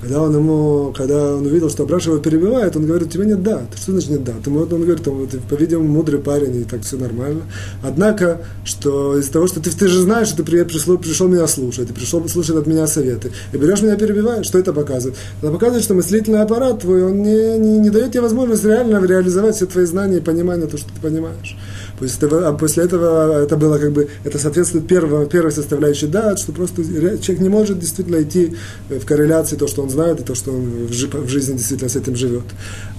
когда 0.00 0.22
он 0.22 0.34
ему, 0.34 0.94
когда 0.96 1.34
он 1.34 1.44
увидел, 1.44 1.68
что 1.68 1.82
Абраша 1.82 2.10
его 2.10 2.20
перебивает, 2.20 2.74
он 2.74 2.86
говорит, 2.86 3.08
у 3.08 3.10
тебя 3.10 3.24
нет 3.26 3.42
да. 3.42 3.62
Что 3.76 3.92
значит 3.92 4.10
нет 4.10 4.24
да? 4.24 4.32
Он 4.46 4.66
говорит, 4.66 5.02
ты, 5.02 5.38
по-видимому, 5.40 5.88
мудрый 5.88 6.20
парень, 6.20 6.56
и 6.56 6.64
так 6.64 6.82
все 6.82 6.96
нормально. 6.96 7.42
Однако, 7.82 8.40
что 8.64 9.18
из-за 9.18 9.32
того, 9.32 9.46
что 9.46 9.60
ты, 9.60 9.70
ты 9.70 9.88
же 9.88 10.00
знаешь, 10.00 10.28
что 10.28 10.38
ты 10.38 10.44
пришел, 10.44 10.96
пришел 10.96 11.28
меня 11.28 11.46
слушать, 11.46 11.88
ты 11.88 11.94
пришел 11.94 12.26
слушать 12.28 12.56
от 12.56 12.66
меня 12.66 12.86
советы, 12.86 13.32
и 13.52 13.58
берешь 13.58 13.82
меня 13.82 13.96
перебиваешь, 13.96 14.46
что 14.46 14.58
это 14.58 14.72
показывает? 14.72 15.18
Это 15.42 15.52
показывает, 15.52 15.84
что 15.84 15.94
мыслительный 15.94 16.40
аппарат 16.40 16.80
твой, 16.80 17.04
он 17.04 17.22
не, 17.22 17.58
не, 17.58 17.78
не 17.78 17.90
дает 17.90 18.12
тебе 18.12 18.22
возможность 18.22 18.64
реально 18.64 19.04
реализовать 19.04 19.56
все 19.56 19.66
твои 19.66 19.84
знания 19.84 20.18
и 20.18 20.20
понимание, 20.20 20.66
то, 20.66 20.78
что 20.78 20.88
ты 20.88 21.00
понимаешь. 21.02 21.56
После 21.98 22.28
этого, 22.28 22.48
а 22.48 22.52
после 22.54 22.84
этого 22.84 23.42
это 23.42 23.58
было 23.58 23.76
как 23.76 23.92
бы, 23.92 24.08
это 24.24 24.38
соответствует 24.38 24.86
первой, 24.86 25.26
первой 25.26 25.52
составляющей 25.52 26.06
да, 26.06 26.34
что 26.38 26.52
просто 26.52 26.82
человек 26.82 27.40
не 27.40 27.50
может 27.50 27.78
действительно 27.78 28.22
идти 28.22 28.56
в 28.88 29.04
корреляции 29.04 29.56
то, 29.56 29.66
что 29.66 29.82
он 29.82 29.89
знает, 29.90 30.20
и 30.20 30.24
то, 30.24 30.34
что 30.34 30.52
он 30.52 30.86
в 30.86 31.28
жизни 31.28 31.56
действительно 31.56 31.90
с 31.90 31.96
этим 31.96 32.16
живет. 32.16 32.44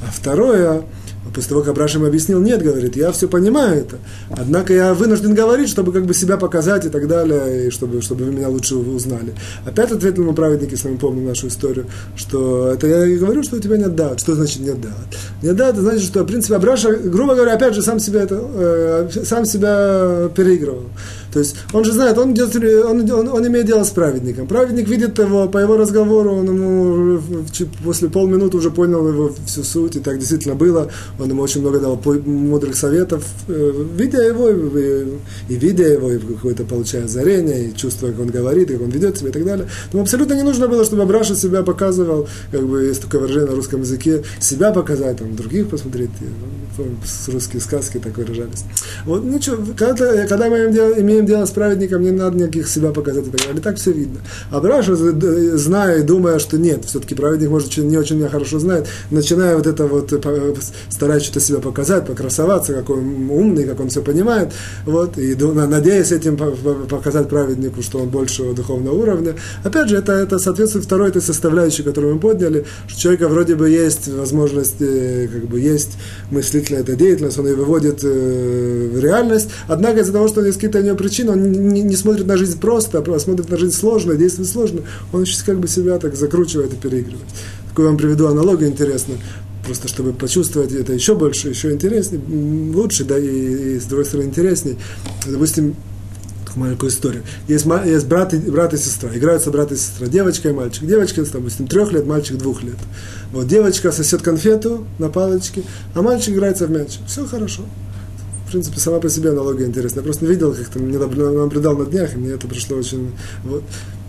А 0.02 0.12
второе, 0.12 0.84
После 1.34 1.50
того, 1.50 1.62
как 1.62 1.72
Абрашим 1.72 2.06
объяснил, 2.06 2.40
нет, 2.40 2.62
говорит, 2.62 2.96
я 2.96 3.12
все 3.12 3.28
понимаю 3.28 3.82
это. 3.82 3.98
Однако 4.30 4.74
я 4.74 4.94
вынужден 4.94 5.34
говорить, 5.34 5.70
чтобы 5.70 5.94
как 5.94 6.06
бы 6.06 6.14
себя 6.14 6.38
показать 6.38 6.86
и 6.86 6.90
так 6.90 7.08
далее, 7.08 7.68
и 7.68 7.70
чтобы, 7.70 8.02
чтобы 8.02 8.26
вы 8.26 8.32
меня 8.32 8.50
лучше 8.50 8.76
узнали. 8.76 9.34
Опять 9.66 9.92
ответил 9.92 10.24
ему 10.24 10.34
праведник, 10.34 10.72
если 10.72 10.90
мы 10.90 10.98
помним 10.98 11.28
нашу 11.28 11.48
историю, 11.48 11.86
что 12.16 12.68
это 12.74 12.88
я 12.88 13.06
и 13.06 13.18
говорю, 13.18 13.44
что 13.44 13.58
у 13.58 13.60
тебя 13.60 13.78
нет 13.78 13.96
дат. 13.96 14.20
Что 14.20 14.36
значит 14.36 14.60
нет 14.62 14.82
дат? 14.82 14.92
Нет 15.42 15.56
дат, 15.56 15.74
это 15.74 15.82
значит, 15.82 16.04
что, 16.04 16.24
в 16.24 16.28
принципе, 16.28 16.56
Абраша, 16.56 16.92
грубо 16.94 17.36
говоря, 17.36 17.54
опять 17.54 17.76
же, 17.76 17.82
сам 17.82 18.00
себя, 18.00 18.24
это, 18.24 18.42
э, 18.56 19.10
сам 19.24 19.46
себя 19.46 20.30
переигрывал. 20.36 20.84
То 21.32 21.40
есть 21.40 21.56
он 21.72 21.84
же 21.86 21.94
знает, 21.94 22.18
он, 22.18 22.34
идет, 22.34 22.54
он, 22.56 23.10
он, 23.10 23.28
он 23.30 23.48
имеет 23.48 23.66
дело 23.66 23.84
с 23.84 23.90
праведником. 23.90 24.48
Праведник 24.48 24.88
видит 24.90 25.18
его, 25.18 25.48
по 25.48 25.58
его 25.60 25.78
разговору, 25.78 26.36
он 26.36 26.46
ему 26.46 27.20
после 27.84 28.10
полминуты 28.10 28.58
уже 28.58 28.70
понял 28.70 29.08
его 29.08 29.32
всю 29.46 29.64
суть, 29.64 29.96
и 29.96 30.00
так 30.00 30.20
действительно 30.20 30.56
было. 30.56 30.90
Он 31.22 31.30
ему 31.30 31.44
очень 31.44 31.62
много 31.62 31.80
дал 31.80 32.02
мудрых 32.26 32.76
советов, 32.76 33.24
э, 33.48 33.86
видя 33.96 34.24
его, 34.24 34.50
и, 34.50 35.06
и 35.50 35.56
видя 35.56 35.88
его, 35.88 36.12
и 36.12 36.18
какое-то 36.18 36.64
получая 36.64 37.06
озарение, 37.06 37.68
и 37.68 37.76
чувствуя, 37.76 38.12
как 38.12 38.22
он 38.22 38.28
говорит, 38.28 38.72
как 38.72 38.82
он 38.82 38.90
ведет 38.90 39.18
себя 39.20 39.30
и 39.30 39.34
так 39.34 39.46
далее. 39.46 39.68
Но 39.94 40.02
абсолютно 40.02 40.34
не 40.34 40.44
нужно 40.44 40.68
было, 40.68 40.84
чтобы 40.84 41.04
Абраша 41.04 41.36
себя 41.36 41.62
показывал, 41.62 42.28
как 42.52 42.68
бы 42.68 42.84
есть 42.86 43.02
такое 43.04 43.22
выражение 43.22 43.50
на 43.50 43.56
русском 43.56 43.82
языке, 43.82 44.24
себя 44.40 44.72
показать, 44.72 45.18
там, 45.18 45.36
других 45.36 45.70
посмотреть. 45.70 46.10
С 47.06 47.28
русские 47.28 47.62
сказки 47.62 48.00
так 48.00 48.18
выражались. 48.18 48.64
Вот 49.06 49.24
ничего, 49.24 49.58
когда, 49.78 50.26
когда 50.26 50.50
мы 50.50 50.58
имеем 50.58 51.12
имеем 51.22 51.26
дело 51.26 51.46
с 51.46 51.52
праведником, 51.52 52.02
не 52.02 52.12
надо 52.12 52.38
никаких 52.38 52.68
себя 52.68 52.92
показать 52.92 53.28
и 53.28 53.30
так 53.30 53.42
далее. 53.42 53.62
Так 53.62 53.76
все 53.76 53.92
видно. 53.92 54.22
А 54.50 54.60
Браша, 54.60 54.96
зная 54.96 56.00
и 56.00 56.02
думая, 56.02 56.40
что 56.40 56.58
нет, 56.58 56.86
все-таки 56.86 57.14
праведник, 57.14 57.50
может, 57.50 57.76
не 57.78 57.98
очень 57.98 58.18
меня 58.18 58.30
хорошо 58.30 58.60
знает, 58.60 58.88
начиная 59.12 59.56
вот 59.56 59.68
это 59.68 59.86
вот, 59.86 60.12
стараясь 60.90 61.11
стараясь 61.12 61.24
что-то 61.24 61.40
себя 61.42 61.60
показать, 61.60 62.06
покрасоваться, 62.06 62.74
какой 62.74 62.98
он 62.98 63.30
умный, 63.30 63.66
как 63.66 63.80
он 63.80 63.90
все 63.90 64.02
понимает, 64.02 64.54
вот, 64.86 65.18
и 65.18 65.36
надеясь 65.36 66.12
этим 66.12 66.38
показать 66.88 67.28
праведнику, 67.28 67.82
что 67.82 68.00
он 68.00 68.10
большего 68.10 68.54
духовного 68.54 68.96
уровня. 68.96 69.36
Опять 69.64 69.90
же, 69.90 69.98
это, 69.98 70.14
это 70.14 70.40
соответствует 70.40 70.86
второй 70.86 71.10
этой 71.10 71.22
составляющей, 71.22 71.84
которую 71.84 72.16
мы 72.16 72.20
подняли, 72.20 72.66
что 72.88 72.98
у 72.98 73.02
человека 73.02 73.28
вроде 73.28 73.56
бы 73.56 73.70
есть 73.70 74.08
возможность, 74.08 74.78
как 74.78 75.48
бы 75.50 75.60
есть 75.60 75.98
мыслительная 76.32 76.82
эта 76.82 76.96
деятельность, 76.96 77.38
он 77.38 77.48
ее 77.48 77.56
выводит 77.56 78.00
э, 78.04 78.90
в 78.94 79.00
реальность, 79.00 79.50
однако 79.68 80.00
из-за 80.00 80.14
того, 80.14 80.28
что 80.28 80.46
есть 80.46 80.58
какие-то 80.58 80.80
у 80.80 80.84
него 80.84 80.96
причины, 80.96 81.32
он 81.32 81.52
не, 81.52 81.82
не 81.82 81.96
смотрит 81.96 82.26
на 82.26 82.38
жизнь 82.38 82.60
просто, 82.60 83.00
а 83.06 83.20
смотрит 83.20 83.50
на 83.50 83.58
жизнь 83.58 83.76
сложно, 83.76 84.16
действует 84.16 84.50
сложно, 84.50 84.82
он 85.12 85.24
еще 85.24 85.36
как 85.46 85.60
бы 85.60 85.68
себя 85.68 85.98
так 86.00 86.16
закручивает 86.16 86.74
и 86.74 86.78
переигрывает. 86.78 87.28
Такую 87.70 87.88
вам 87.88 87.98
приведу 87.98 88.28
аналогию 88.28 88.70
интересную 88.70 89.20
просто 89.64 89.88
чтобы 89.88 90.14
почувствовать 90.14 90.72
это 90.72 90.94
еще 90.94 91.16
больше, 91.16 91.50
еще 91.50 91.72
интереснее, 91.72 92.22
лучше, 92.74 93.04
да, 93.06 93.18
и, 93.18 93.76
и 93.76 93.80
с 93.80 93.86
другой 93.86 94.06
стороны 94.06 94.28
интересней. 94.28 94.78
Допустим, 95.26 95.76
маленькую 96.56 96.90
историю. 96.90 97.24
Есть, 97.48 97.66
есть 97.86 98.08
брат, 98.08 98.34
и, 98.34 98.38
брат 98.38 98.74
и 98.74 98.78
сестра, 98.78 99.10
играются 99.16 99.52
брат 99.52 99.72
и 99.72 99.76
сестра, 99.76 100.08
девочка 100.08 100.50
и 100.50 100.52
мальчик. 100.52 100.86
Девочка, 100.86 101.24
допустим, 101.24 101.68
трех 101.68 101.92
лет, 101.92 102.06
мальчик 102.06 102.38
двух 102.38 102.64
лет. 102.64 102.78
Вот 103.32 103.48
девочка 103.48 103.92
сосет 103.92 104.22
конфету 104.22 104.86
на 105.00 105.10
палочке, 105.10 105.64
а 105.94 106.02
мальчик 106.02 106.34
играется 106.34 106.68
в 106.68 106.72
мяч. 106.72 107.00
Все 107.08 107.26
хорошо. 107.26 107.64
В 108.48 108.52
принципе, 108.52 108.80
сама 108.80 109.00
по 109.00 109.10
себе 109.10 109.30
аналогия 109.30 109.66
интересная. 109.66 110.02
Я 110.02 110.04
просто 110.04 110.26
видел, 110.26 110.54
как 110.54 110.68
там 110.68 110.92
наблюдал 110.92 111.78
на 111.78 111.86
днях, 111.86 112.14
и 112.16 112.18
мне 112.18 112.32
это 112.32 112.48
пришло 112.48 112.78
очень... 112.78 113.12
Вот. 113.46 113.64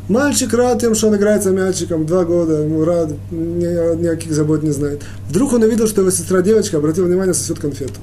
Мальчик 0.08 0.52
рад 0.54 0.80
тем, 0.80 0.94
что 0.94 1.08
он 1.08 1.16
играет 1.16 1.44
за 1.44 1.50
мячиком, 1.50 2.06
два 2.06 2.24
года, 2.24 2.62
ему 2.62 2.84
рад, 2.84 3.10
ни, 3.30 4.00
никаких 4.00 4.32
забот 4.32 4.62
не 4.62 4.70
знает. 4.70 5.02
Вдруг 5.28 5.52
он 5.52 5.62
увидел, 5.62 5.86
что 5.86 6.00
его 6.00 6.10
сестра 6.10 6.42
девочка 6.42 6.78
обратила 6.78 7.06
внимание, 7.06 7.34
сосет 7.34 7.60
конфету. 7.60 8.00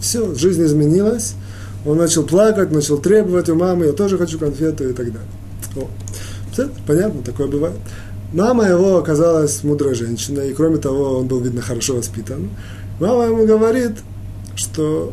Все, 0.00 0.34
жизнь 0.34 0.62
изменилась, 0.64 1.34
он 1.86 1.96
начал 1.96 2.24
плакать, 2.24 2.70
начал 2.70 2.98
требовать 2.98 3.48
у 3.48 3.54
мамы, 3.54 3.86
я 3.86 3.92
тоже 3.92 4.18
хочу 4.18 4.38
конфету 4.38 4.88
и 4.88 4.92
так 4.92 5.06
далее. 5.06 5.28
О. 5.76 5.88
Все, 6.52 6.68
понятно, 6.86 7.22
такое 7.22 7.46
бывает. 7.46 7.76
Мама 8.32 8.66
его 8.66 8.98
оказалась 8.98 9.64
мудрой 9.64 9.94
женщиной, 9.94 10.50
и 10.50 10.54
кроме 10.54 10.76
того, 10.76 11.18
он 11.18 11.26
был, 11.26 11.40
видно, 11.40 11.62
хорошо 11.62 11.96
воспитан. 11.96 12.50
Мама 13.00 13.24
ему 13.24 13.46
говорит, 13.46 13.92
что 14.54 15.12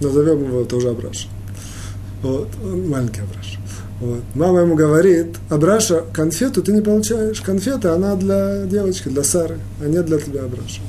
назовем 0.00 0.44
его 0.44 0.64
тоже 0.64 0.90
Абраша. 0.90 1.28
Вот, 2.22 2.48
он 2.64 2.88
маленький 2.88 3.20
Абраша. 3.20 3.55
Вот. 4.00 4.22
Мама 4.34 4.60
ему 4.60 4.74
говорит, 4.74 5.36
Абраша, 5.48 6.04
конфету 6.12 6.62
ты 6.62 6.72
не 6.72 6.82
получаешь. 6.82 7.40
Конфета, 7.40 7.94
она 7.94 8.14
для 8.16 8.66
девочки, 8.66 9.08
для 9.08 9.24
Сары, 9.24 9.58
а 9.80 9.86
не 9.86 10.02
для 10.02 10.18
тебя, 10.18 10.44
Абраша. 10.44 10.82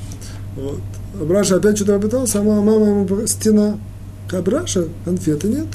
Вот. 0.56 0.80
Абраша 1.22 1.56
опять 1.56 1.78
что-то 1.78 1.96
попытался, 1.96 2.39
а 2.39 2.43
мама, 2.43 2.74
ему 2.74 3.28
стена. 3.28 3.80
Абраша, 4.32 4.88
конфеты 5.06 5.48
нет. 5.48 5.67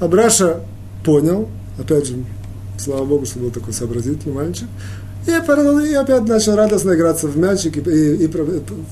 Абраша 0.00 0.60
понял, 1.04 1.48
опять 1.78 2.06
же, 2.06 2.16
слава 2.78 3.04
Богу, 3.06 3.24
что 3.24 3.38
был 3.38 3.50
такой 3.50 3.72
сообразительный 3.72 4.34
мальчик, 4.34 4.68
и, 5.26 5.30
и 5.30 5.94
опять 5.94 6.28
начал 6.28 6.54
радостно 6.54 6.92
играться 6.94 7.26
в 7.28 7.38
мячик 7.38 7.78
и, 7.78 7.80
и, 7.80 8.24
и 8.24 8.30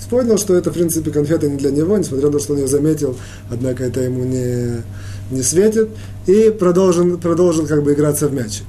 понял, 0.08 0.38
что 0.38 0.54
это, 0.54 0.70
в 0.70 0.74
принципе, 0.74 1.10
конфеты 1.10 1.50
не 1.50 1.58
для 1.58 1.70
него, 1.70 1.98
несмотря 1.98 2.28
на 2.28 2.32
то, 2.32 2.38
что 2.38 2.54
он 2.54 2.60
ее 2.60 2.68
заметил, 2.68 3.18
однако 3.50 3.84
это 3.84 4.00
ему 4.00 4.24
не, 4.24 4.82
не 5.32 5.42
светит, 5.42 5.88
и 6.26 6.50
продолжил, 6.50 7.18
продолжил 7.18 7.66
как 7.66 7.82
бы 7.82 7.92
играться 7.92 8.28
в 8.28 8.32
мячик. 8.32 8.66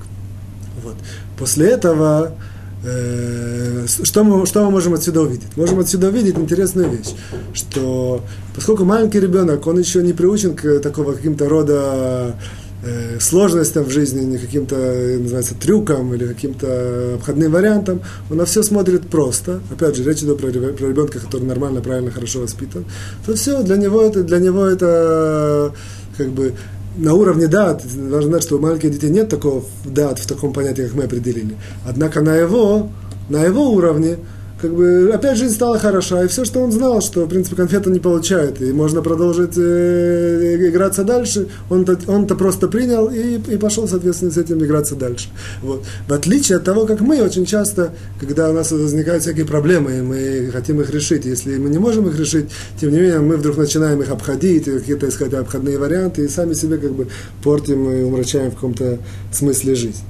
Вот. 0.84 0.96
После 1.38 1.68
этого 1.70 2.36
э, 2.84 3.86
что, 3.88 4.24
мы, 4.24 4.46
что 4.46 4.64
мы 4.64 4.72
можем 4.72 4.94
отсюда 4.94 5.22
увидеть? 5.22 5.56
Можем 5.56 5.80
отсюда 5.80 6.08
увидеть 6.08 6.38
интересную 6.38 6.90
вещь, 6.90 7.14
что 7.54 8.24
поскольку 8.56 8.86
маленький 8.86 9.20
ребенок, 9.20 9.66
он 9.68 9.80
еще 9.80 10.04
не 10.04 10.14
приучен 10.14 10.56
к 10.56 10.80
такого 10.80 11.14
каким-то 11.14 11.48
рода 11.48 12.36
э, 12.84 13.20
сложностям 13.20 13.86
в 13.86 13.90
жизни, 13.90 14.22
не 14.22 14.38
каким-то, 14.38 14.76
называется, 15.20 15.56
трюкам 15.56 16.14
или 16.14 16.28
каким-то 16.28 17.16
обходным 17.16 17.52
вариантам, 17.52 18.02
он 18.30 18.38
на 18.38 18.46
все 18.46 18.64
смотрит 18.64 19.08
просто. 19.08 19.62
Опять 19.72 19.96
же, 19.96 20.04
речь 20.04 20.20
идет 20.20 20.40
про, 20.40 20.48
про 20.48 20.88
ребенка, 20.88 21.20
который 21.20 21.44
нормально, 21.44 21.82
правильно, 21.82 22.12
хорошо 22.12 22.42
воспитан. 22.42 22.86
То 23.26 23.34
все, 23.36 23.64
для 23.64 23.78
него 23.78 24.02
это, 24.02 24.24
для 24.24 24.40
него 24.40 24.66
это 24.66 25.74
как 26.18 26.30
бы 26.30 26.54
на 26.98 27.14
уровне 27.14 27.48
дат, 27.48 27.84
важно 27.86 28.30
знать, 28.30 28.44
что 28.44 28.58
у 28.58 28.60
маленьких 28.60 28.92
детей 28.92 29.10
нет 29.10 29.30
такого 29.30 29.64
дат 29.84 30.20
в 30.20 30.28
таком 30.28 30.54
понятии, 30.54 30.84
как 30.84 30.94
мы 30.94 31.04
определили. 31.04 31.56
Однако 31.86 32.22
на 32.22 32.36
его, 32.36 32.90
на 33.30 33.44
его 33.44 33.72
уровне 33.72 34.18
как 34.64 34.74
бы 34.76 35.12
опять 35.14 35.38
жизнь 35.38 35.56
стала 35.56 35.78
хороша, 35.78 36.24
и 36.24 36.28
все, 36.30 36.46
что 36.46 36.62
он 36.62 36.72
знал, 36.72 37.02
что, 37.02 37.26
в 37.26 37.28
принципе, 37.28 37.58
конфету 37.58 37.90
не 37.90 38.00
получает, 38.00 38.62
и 38.62 38.72
можно 38.72 39.02
продолжить 39.02 39.58
э, 39.58 40.70
играться 40.70 41.04
дальше, 41.04 41.50
он-то, 41.70 42.00
он-то 42.08 42.36
просто 42.36 42.70
принял 42.70 43.10
и, 43.10 43.40
и 43.40 43.58
пошел, 43.58 43.90
соответственно, 43.90 44.32
с 44.32 44.38
этим 44.38 44.64
играться 44.64 44.96
дальше. 44.96 45.28
Вот. 45.62 45.84
В 46.08 46.14
отличие 46.14 46.60
от 46.60 46.64
того, 46.64 46.86
как 46.86 47.02
мы 47.02 47.22
очень 47.22 47.46
часто, 47.46 47.94
когда 48.22 48.52
у 48.52 48.54
нас 48.54 48.72
возникают 48.72 49.24
всякие 49.24 49.46
проблемы, 49.46 49.98
и 49.98 50.02
мы 50.02 50.50
хотим 50.54 50.80
их 50.80 50.90
решить, 50.92 51.26
если 51.26 51.58
мы 51.58 51.70
не 51.70 51.78
можем 51.78 52.08
их 52.08 52.18
решить, 52.18 52.46
тем 52.80 52.92
не 52.92 53.00
менее, 53.00 53.20
мы 53.20 53.36
вдруг 53.36 53.58
начинаем 53.58 54.02
их 54.02 54.12
обходить, 54.12 54.64
какие-то 54.64 55.10
искать 55.10 55.34
обходные 55.34 55.78
варианты, 55.78 56.24
и 56.24 56.30
сами 56.30 56.54
себе 56.54 56.78
как 56.78 56.94
бы 56.94 57.10
портим 57.44 57.90
и 57.90 58.02
умрачаем 58.02 58.52
в 58.52 58.56
каком-то 58.56 59.00
смысле 59.30 59.76
жизнь. 59.76 60.04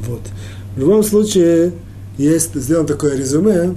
Вот. 0.00 0.22
В 0.74 0.80
любом 0.80 1.04
случае, 1.04 1.72
есть 2.22 2.54
сделано 2.54 2.86
такое 2.86 3.16
резюме, 3.16 3.74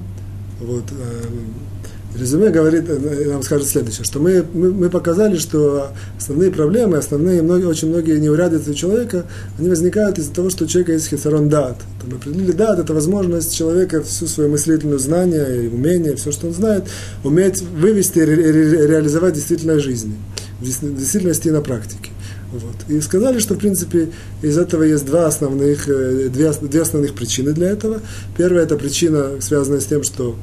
вот, 0.60 0.86
э, 0.92 2.18
резюме 2.18 2.50
говорит, 2.50 2.86
э, 2.88 3.30
нам 3.30 3.44
скажет 3.44 3.68
следующее, 3.68 4.06
что 4.06 4.20
мы, 4.20 4.46
мы, 4.54 4.72
мы 4.72 4.90
показали, 4.90 5.38
что 5.38 5.90
основные 6.18 6.52
проблемы, 6.52 6.98
основные, 6.98 7.42
многие, 7.42 7.66
очень 7.66 7.90
многие 7.90 8.20
неурядицы 8.20 8.72
у 8.72 8.74
человека, 8.74 9.26
они 9.60 9.70
возникают 9.70 10.18
из-за 10.18 10.34
того, 10.34 10.50
что 10.50 10.66
у 10.66 10.68
человека 10.68 10.94
есть 10.94 11.08
хисарон 11.08 11.50
дат. 11.50 11.78
Мы 12.10 12.18
определили 12.18 12.52
дат, 12.52 12.80
это 12.80 12.94
возможность 12.94 13.56
человека 13.56 14.02
всю 14.02 14.28
свою 14.28 14.50
мыслительную 14.50 15.00
знание, 15.00 15.70
умение, 15.70 16.16
все, 16.16 16.32
что 16.32 16.48
он 16.48 16.54
знает, 16.54 16.86
уметь 17.24 17.62
вывести, 17.62 18.20
ре, 18.20 18.36
ре, 18.36 18.88
реализовать 18.88 19.34
в 19.34 19.36
действительной 19.36 19.80
жизни, 19.80 20.16
в 20.62 20.66
действительности 20.66 21.50
и 21.50 21.52
на 21.52 21.62
практике. 21.62 22.12
Вот. 22.52 22.76
И 22.88 23.02
сказали, 23.02 23.40
что, 23.40 23.56
в 23.56 23.58
принципе, 23.58 24.10
из 24.42 24.58
этого 24.58 24.84
есть 24.84 25.06
два 25.06 25.28
основных, 25.28 25.90
э, 25.90 26.30
две, 26.30 26.52
две 26.52 26.82
основных 26.82 27.14
причины 27.14 27.54
для 27.54 27.70
этого. 27.70 28.02
Первая– 28.38 28.64
это 28.66 28.78
причина, 28.78 29.42
связанная 29.42 29.80
с 29.80 29.86
тем, 29.86 30.04
что 30.04 30.36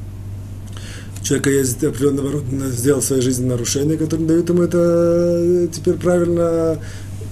человека 1.22 1.50
есть 1.50 1.82
определенного 1.82 2.32
рода, 2.32 2.70
сделал 2.70 3.00
в 3.00 3.04
своей 3.04 3.22
жизни 3.22 3.46
нарушения, 3.46 3.96
которые 3.96 4.26
дают 4.26 4.48
ему 4.48 4.62
это 4.62 4.78
э, 4.78 5.68
теперь 5.72 5.94
правильно 5.94 6.78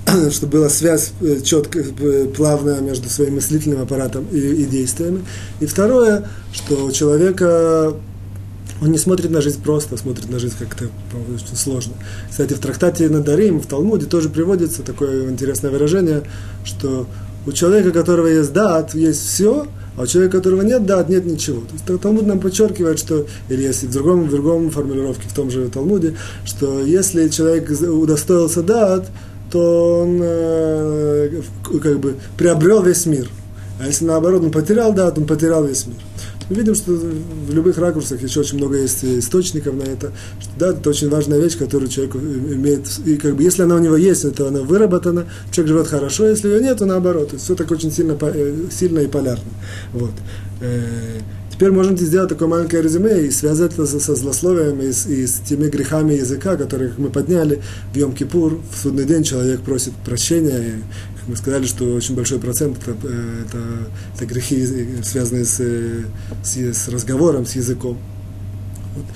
чтобы 0.31 0.59
была 0.59 0.69
связь 0.69 1.13
э, 1.21 1.41
четкая, 1.41 1.85
плавная 2.35 2.81
между 2.81 3.09
своим 3.09 3.35
мыслительным 3.35 3.83
аппаратом 3.83 4.27
и, 4.33 4.39
и 4.39 4.65
действиями. 4.65 5.25
И 5.61 5.67
второе, 5.67 6.29
что 6.53 6.87
у 6.87 6.93
человека 6.93 7.95
он 8.81 8.93
не 8.93 8.99
смотрит 8.99 9.31
на 9.31 9.41
жизнь 9.41 9.63
просто, 9.63 9.97
смотрит 9.97 10.31
на 10.31 10.39
жизнь 10.39 10.55
как-то 10.59 10.87
очень 11.35 11.57
сложно. 11.57 11.95
Кстати, 12.31 12.55
в 12.55 12.59
трактате 12.59 13.09
Надарим, 13.09 13.61
в 13.61 13.67
Талмуде 13.67 14.07
тоже 14.07 14.29
приводится 14.29 14.83
такое 14.83 15.31
интересное 15.31 15.71
выражение, 15.71 16.23
что 16.65 17.07
у 17.47 17.53
человека, 17.53 17.89
у 17.89 17.93
которого 17.93 18.27
есть 18.27 18.53
дат, 18.53 18.95
есть 18.95 19.27
все, 19.27 19.67
а 19.97 20.03
у 20.03 20.07
человека, 20.07 20.37
у 20.37 20.39
которого 20.39 20.63
нет 20.63 20.87
дат, 20.87 21.09
нет 21.09 21.27
ничего. 21.27 21.61
То 21.61 21.93
есть 21.93 22.03
Талмуд 22.03 22.27
нам 22.27 22.41
подчеркивает, 22.41 22.99
что, 22.99 23.27
или 23.49 23.63
если 23.63 23.87
в 23.87 23.93
другом, 23.93 24.25
в 24.25 24.31
другом 24.31 24.71
формулировке, 24.71 25.29
в 25.29 25.35
том 25.35 25.51
же 25.51 25.69
Талмуде, 25.69 26.17
что 26.45 26.81
если 26.81 27.29
человек 27.29 27.71
удостоился 27.71 28.63
дат, 28.63 29.07
то 29.51 30.03
он 30.03 30.21
э, 30.23 31.43
как 31.83 31.99
бы 31.99 32.15
приобрел 32.39 32.83
весь 32.83 33.07
мир. 33.07 33.29
А 33.81 33.87
если 33.87 34.05
наоборот 34.05 34.43
он 34.45 34.51
потерял 34.51 34.93
дат, 34.93 35.19
он 35.19 35.27
потерял 35.27 35.65
весь 35.65 35.87
мир. 35.87 35.97
Мы 36.51 36.57
видим, 36.57 36.75
что 36.75 36.91
в 36.93 37.55
любых 37.55 37.79
ракурсах 37.79 38.21
еще 38.23 38.41
очень 38.41 38.59
много 38.59 38.77
есть 38.77 39.05
источников 39.05 39.73
на 39.73 39.85
это. 39.85 40.13
Что, 40.41 40.51
да, 40.59 40.69
это 40.73 40.91
очень 40.91 41.09
важная 41.09 41.39
вещь, 41.39 41.57
которую 41.57 41.89
человек 41.89 42.17
имеет. 42.17 42.89
И 43.07 43.17
как 43.19 43.37
бы, 43.37 43.45
если 43.45 43.63
она 43.63 43.77
у 43.77 43.79
него 43.79 43.97
есть, 43.97 44.35
то 44.35 44.49
она 44.49 44.61
выработана, 44.61 45.27
человек 45.53 45.69
живет 45.69 45.87
хорошо, 45.87 46.27
если 46.27 46.49
ее 46.49 46.61
нет, 46.61 46.79
то 46.79 46.87
наоборот. 46.87 47.33
Все 47.39 47.55
так 47.55 47.71
очень 47.71 47.93
сильно, 47.93 48.19
э, 48.21 48.65
сильно 48.73 48.99
и 48.99 49.07
полярно. 49.07 49.45
Вот. 49.93 50.11
Э, 50.61 51.21
теперь 51.53 51.71
можем 51.71 51.97
сделать 51.97 52.31
такое 52.31 52.49
маленькое 52.49 52.83
резюме 52.83 53.27
и 53.27 53.31
связать 53.31 53.75
это 53.75 53.87
со 53.87 54.17
злословием 54.17 54.81
и 54.81 54.91
с, 54.91 55.07
и 55.07 55.29
с 55.29 55.35
теми 55.35 55.69
грехами 55.69 56.15
языка, 56.15 56.57
которые 56.57 56.93
мы 56.99 57.11
подняли 57.11 57.63
в 57.95 57.97
Йом-Кипур. 57.97 58.61
В 58.73 58.77
судный 58.77 59.05
день 59.05 59.23
человек 59.23 59.61
просит 59.61 59.93
прощения, 60.05 60.83
мы 61.31 61.37
сказали, 61.37 61.65
что 61.65 61.95
очень 61.95 62.17
большой 62.17 62.39
процент 62.39 62.79
это, 62.87 62.91
это, 62.91 63.59
это 64.15 64.27
грехи, 64.27 64.67
связанные 65.03 65.45
с, 65.45 65.61
с, 66.43 66.57
с 66.57 66.89
разговором, 66.89 67.47
с 67.47 67.55
языком. 67.55 67.99
Вот. 68.97 69.07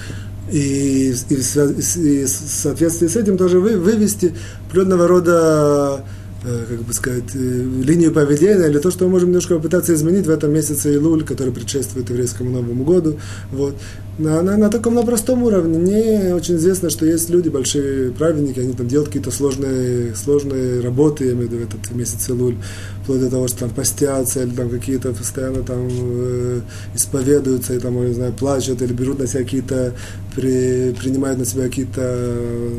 И, 0.53 1.11
и, 1.11 1.35
и, 1.35 2.25
в 2.25 2.29
соответствии 2.29 3.09
с 3.09 3.17
этим 3.17 3.37
тоже 3.37 3.61
вы, 3.61 3.77
вывести 3.77 4.35
определенного 4.69 5.09
рода 5.09 6.05
как 6.45 6.83
бы 6.83 6.93
сказать, 6.93 7.35
э, 7.35 7.39
линию 7.39 8.13
поведения, 8.13 8.67
или 8.67 8.79
то, 8.79 8.91
что 8.91 9.05
мы 9.05 9.13
можем 9.13 9.29
немножко 9.31 9.57
попытаться 9.57 9.95
изменить 9.95 10.27
в 10.27 10.31
этом 10.31 10.53
месяце 10.53 10.95
Илуль, 10.95 11.25
который 11.25 11.53
предшествует 11.53 12.11
еврейскому 12.11 12.51
Новому 12.51 12.85
году. 12.85 13.19
Вот. 13.51 13.75
На, 14.19 14.43
на, 14.43 14.57
на 14.57 14.71
таком 14.71 14.95
на 14.95 15.03
простом 15.03 15.43
уровне. 15.43 15.79
Мне 15.79 16.35
очень 16.35 16.55
известно, 16.55 16.89
что 16.89 17.05
есть 17.05 17.31
люди, 17.31 17.49
большие 17.49 18.13
праведники, 18.13 18.61
они 18.61 18.73
там 18.73 18.87
делают 18.87 19.09
какие-то 19.09 19.33
сложные, 19.33 20.15
сложные 20.15 20.81
работы, 20.81 21.25
я 21.25 21.33
имею 21.33 21.49
в 21.49 21.53
виду, 21.53 21.65
в 21.65 21.69
этот 21.69 21.91
месяц 21.97 22.29
Илуль, 22.29 22.57
вплоть 23.03 23.21
до 23.21 23.31
того, 23.31 23.49
что 23.49 23.61
там 23.61 23.71
постятся, 23.71 24.43
или 24.43 24.51
там 24.51 24.71
какие-то 24.71 25.13
постоянно 25.13 25.63
там 25.63 25.89
э, 25.91 26.61
исповедуются, 26.95 27.75
и 27.75 27.79
там, 27.81 28.01
я 28.03 28.09
не 28.09 28.15
знаю, 28.15 28.33
плачут, 28.33 28.83
или 28.83 28.93
берут 28.93 29.19
на 29.19 29.27
себя 29.27 29.43
какие-то, 29.43 29.95
при, 30.35 30.93
принимают 30.93 31.39
на 31.39 31.45
себя 31.45 31.65
какие-то 31.65 32.01
э, 32.03 32.71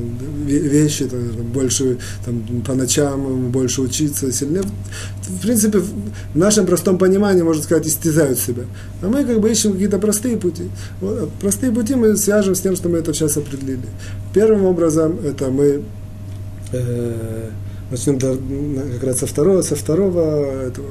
вещи, 0.45 1.05
там, 1.05 1.19
больше 1.53 1.97
там, 2.25 2.43
по 2.65 2.73
ночам, 2.73 3.51
больше 3.51 3.81
учиться, 3.81 4.31
сильнее. 4.31 4.63
В 5.27 5.41
принципе, 5.41 5.79
в 5.79 6.37
нашем 6.37 6.65
простом 6.65 6.97
понимании, 6.97 7.41
можно 7.41 7.63
сказать, 7.63 7.87
истязают 7.87 8.39
себя. 8.39 8.63
А 9.01 9.07
мы 9.07 9.23
как 9.23 9.39
бы 9.39 9.49
ищем 9.49 9.73
какие-то 9.73 9.99
простые 9.99 10.37
пути. 10.37 10.69
Вот, 11.01 11.31
простые 11.41 11.71
пути 11.71 11.95
мы 11.95 12.15
свяжем 12.17 12.55
с 12.55 12.61
тем, 12.61 12.75
что 12.75 12.89
мы 12.89 12.97
это 12.97 13.13
сейчас 13.13 13.37
определили. 13.37 13.87
Первым 14.33 14.65
образом 14.65 15.17
это 15.23 15.49
мы 15.49 15.83
э, 16.73 17.49
начнем 17.91 18.19
как 18.19 19.03
раз 19.03 19.19
со 19.19 19.27
второго, 19.27 19.61
со 19.61 19.75
второго 19.75 20.67
этого, 20.67 20.87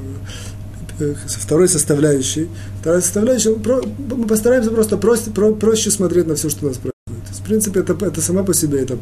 со 0.98 1.38
второй 1.38 1.68
составляющей. 1.68 2.48
Вторая 2.80 3.00
составляющая, 3.00 3.54
мы 3.54 4.26
постараемся 4.26 4.70
просто 4.70 4.96
проще, 4.96 5.30
про, 5.30 5.52
проще 5.52 5.90
смотреть 5.90 6.26
на 6.26 6.34
все, 6.34 6.48
что 6.50 6.66
у 6.66 6.68
нас 6.68 6.76
происходит 6.76 6.94
в 7.44 7.46
принципе, 7.46 7.80
это, 7.80 7.92
это 8.06 8.22
сама 8.22 8.42
по 8.42 8.54
себе 8.54 8.80
это 8.80 8.94
э, 8.94 8.98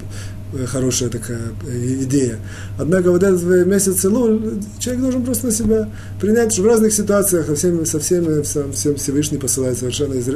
хорошая 0.67 1.09
такая 1.09 1.41
э, 1.67 2.03
идея. 2.03 2.38
Однако 2.79 3.11
вот 3.11 3.23
этот 3.23 3.43
месяц 3.67 4.05
Илуль, 4.05 4.61
человек 4.79 5.03
должен 5.03 5.25
просто 5.25 5.47
на 5.47 5.53
себя 5.53 5.88
принять, 6.21 6.53
что 6.53 6.62
в 6.62 6.67
разных 6.67 6.93
ситуациях 6.93 7.47
со 7.47 7.55
всеми, 7.55 7.85
со 7.85 8.01
всеми 8.01 8.43
всем, 8.43 8.73
всем 8.73 8.97
Всевышний 8.97 9.38
посылает 9.38 9.79
совершенно 9.79 10.15
из, 10.15 10.29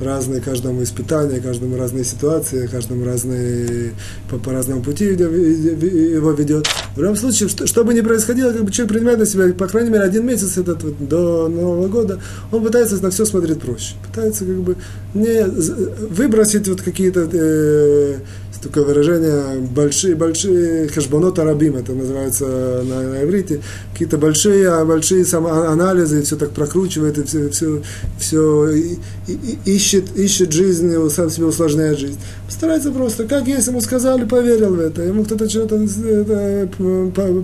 разные, 0.00 0.40
каждому 0.40 0.82
испытания, 0.82 1.40
каждому 1.40 1.76
разные 1.76 2.04
ситуации, 2.04 2.66
каждому 2.66 3.04
разные, 3.04 3.92
по, 4.30 4.38
по 4.38 4.52
разному 4.52 4.82
пути 4.82 5.04
его 5.04 6.32
ведет. 6.32 6.66
В 6.96 7.00
любом 7.00 7.16
случае, 7.16 7.48
что, 7.48 7.66
что 7.66 7.84
бы 7.84 7.94
ни 7.94 8.00
происходило, 8.00 8.52
как 8.52 8.64
бы 8.64 8.70
человек 8.70 8.94
принимает 8.94 9.18
на 9.18 9.26
себя, 9.26 9.52
по 9.52 9.66
крайней 9.66 9.90
мере, 9.90 10.04
один 10.04 10.26
месяц 10.26 10.56
этот 10.56 10.82
вот, 10.82 11.08
до 11.08 11.48
Нового 11.48 11.88
года, 11.88 12.20
он 12.52 12.64
пытается 12.64 13.02
на 13.02 13.10
все 13.10 13.24
смотреть 13.24 13.60
проще. 13.60 13.94
Пытается 14.06 14.44
как 14.44 14.56
бы 14.56 14.76
не 15.14 15.44
выбросить 15.44 16.68
вот 16.68 16.82
какие-то 16.82 17.28
э, 17.32 18.18
такое 18.62 18.84
выражение 18.84 19.57
большие, 19.60 20.14
большие 20.14 20.88
хешбонот 20.88 21.38
арабим, 21.38 21.76
это 21.76 21.92
называется 21.92 22.46
на, 22.84 23.02
на 23.02 23.24
иврите, 23.24 23.60
какие-то 23.92 24.18
большие, 24.18 24.84
большие 24.84 25.24
самоанализы, 25.24 26.22
все 26.22 26.36
так 26.36 26.50
прокручивает, 26.50 27.18
и 27.18 27.24
все, 27.24 27.50
все, 27.50 27.82
все 28.18 28.70
и, 28.70 28.98
и, 29.26 29.58
ищет, 29.64 30.16
ищет 30.16 30.52
жизнь, 30.52 30.92
сам 31.10 31.30
себе 31.30 31.46
усложняет 31.46 31.98
жизнь. 31.98 32.18
Старается 32.48 32.90
просто, 32.90 33.24
как 33.24 33.46
есть, 33.46 33.68
ему 33.68 33.80
сказали, 33.80 34.24
поверил 34.24 34.74
в 34.74 34.80
это, 34.80 35.02
ему 35.02 35.24
кто-то 35.24 35.48
что-то 35.48 35.76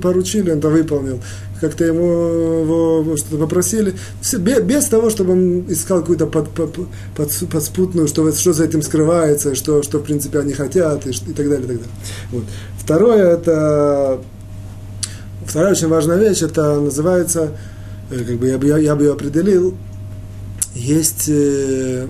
поручили, 0.00 0.50
он 0.50 0.58
это 0.58 0.68
выполнил 0.68 1.20
как-то 1.60 1.84
ему 1.84 2.06
его 2.62 3.16
что-то 3.16 3.38
попросили, 3.38 3.94
все, 4.20 4.38
без 4.38 4.86
того, 4.86 5.10
чтобы 5.10 5.32
он 5.32 5.64
искал 5.68 6.00
какую-то 6.00 6.26
под, 6.26 6.50
под, 6.50 6.78
под, 7.16 7.32
подспутную, 7.50 8.08
что, 8.08 8.30
что 8.32 8.52
за 8.52 8.64
этим 8.64 8.82
скрывается, 8.82 9.54
что, 9.54 9.82
что 9.82 9.98
в 9.98 10.02
принципе 10.02 10.40
они 10.40 10.52
хотят 10.52 11.06
и, 11.06 11.10
и 11.10 11.32
так 11.32 11.48
далее, 11.48 11.64
и 11.64 11.66
так 11.66 11.76
далее. 11.76 11.86
Вот. 12.32 12.44
Второе, 12.78 13.34
это 13.34 14.20
вторая 15.46 15.72
очень 15.72 15.88
важная 15.88 16.18
вещь, 16.18 16.42
это 16.42 16.80
называется, 16.80 17.56
э, 18.10 18.24
как 18.24 18.36
бы 18.36 18.48
я 18.48 18.58
бы, 18.58 18.66
я, 18.66 18.78
я 18.78 18.94
бы 18.94 19.04
ее 19.04 19.12
определил, 19.12 19.74
есть, 20.74 21.28
э, 21.28 22.06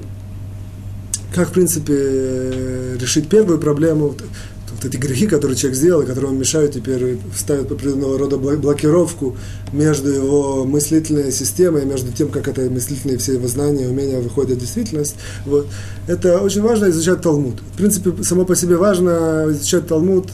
как 1.34 1.48
в 1.48 1.52
принципе 1.52 2.96
решить 2.98 3.28
первую 3.28 3.58
проблему, 3.58 4.14
вот 4.84 4.94
эти 4.94 5.00
грехи, 5.00 5.26
которые 5.26 5.56
человек 5.56 5.78
сделал, 5.78 6.02
которые 6.02 6.30
ему 6.30 6.40
мешают 6.40 6.72
теперь, 6.72 7.18
ставят 7.36 7.72
определенного 7.72 8.18
рода 8.18 8.36
блокировку 8.36 9.36
между 9.72 10.10
его 10.10 10.64
мыслительной 10.64 11.32
системой, 11.32 11.84
между 11.86 12.12
тем, 12.12 12.28
как 12.28 12.48
это 12.48 12.62
мыслительные 12.62 13.18
все 13.18 13.34
его 13.34 13.48
знания, 13.48 13.88
умения 13.88 14.20
выходят 14.20 14.58
в 14.58 14.60
действительность. 14.60 15.16
Вот. 15.46 15.66
Это 16.06 16.38
очень 16.38 16.62
важно 16.62 16.90
изучать 16.90 17.22
Талмуд. 17.22 17.60
В 17.72 17.76
принципе, 17.76 18.22
само 18.22 18.44
по 18.44 18.54
себе 18.54 18.76
важно 18.76 19.46
изучать 19.48 19.86
Талмуд, 19.86 20.28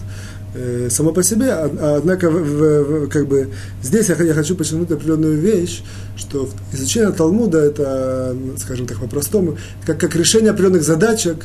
э, 0.54 0.88
само 0.90 1.12
по 1.12 1.22
себе, 1.22 1.52
а, 1.52 1.96
однако 1.98 2.28
в, 2.28 2.42
в, 2.42 3.08
как 3.08 3.28
бы 3.28 3.50
здесь 3.82 4.08
я, 4.08 4.16
я 4.16 4.34
хочу 4.34 4.56
подчеркнуть 4.56 4.90
определенную 4.90 5.38
вещь, 5.38 5.82
что 6.16 6.48
изучение 6.72 7.12
Талмуда 7.12 7.58
это, 7.58 8.36
скажем 8.58 8.86
так, 8.86 8.98
по-простому, 8.98 9.58
как, 9.86 10.00
как 10.00 10.16
решение 10.16 10.50
определенных 10.50 10.82
задачек, 10.82 11.44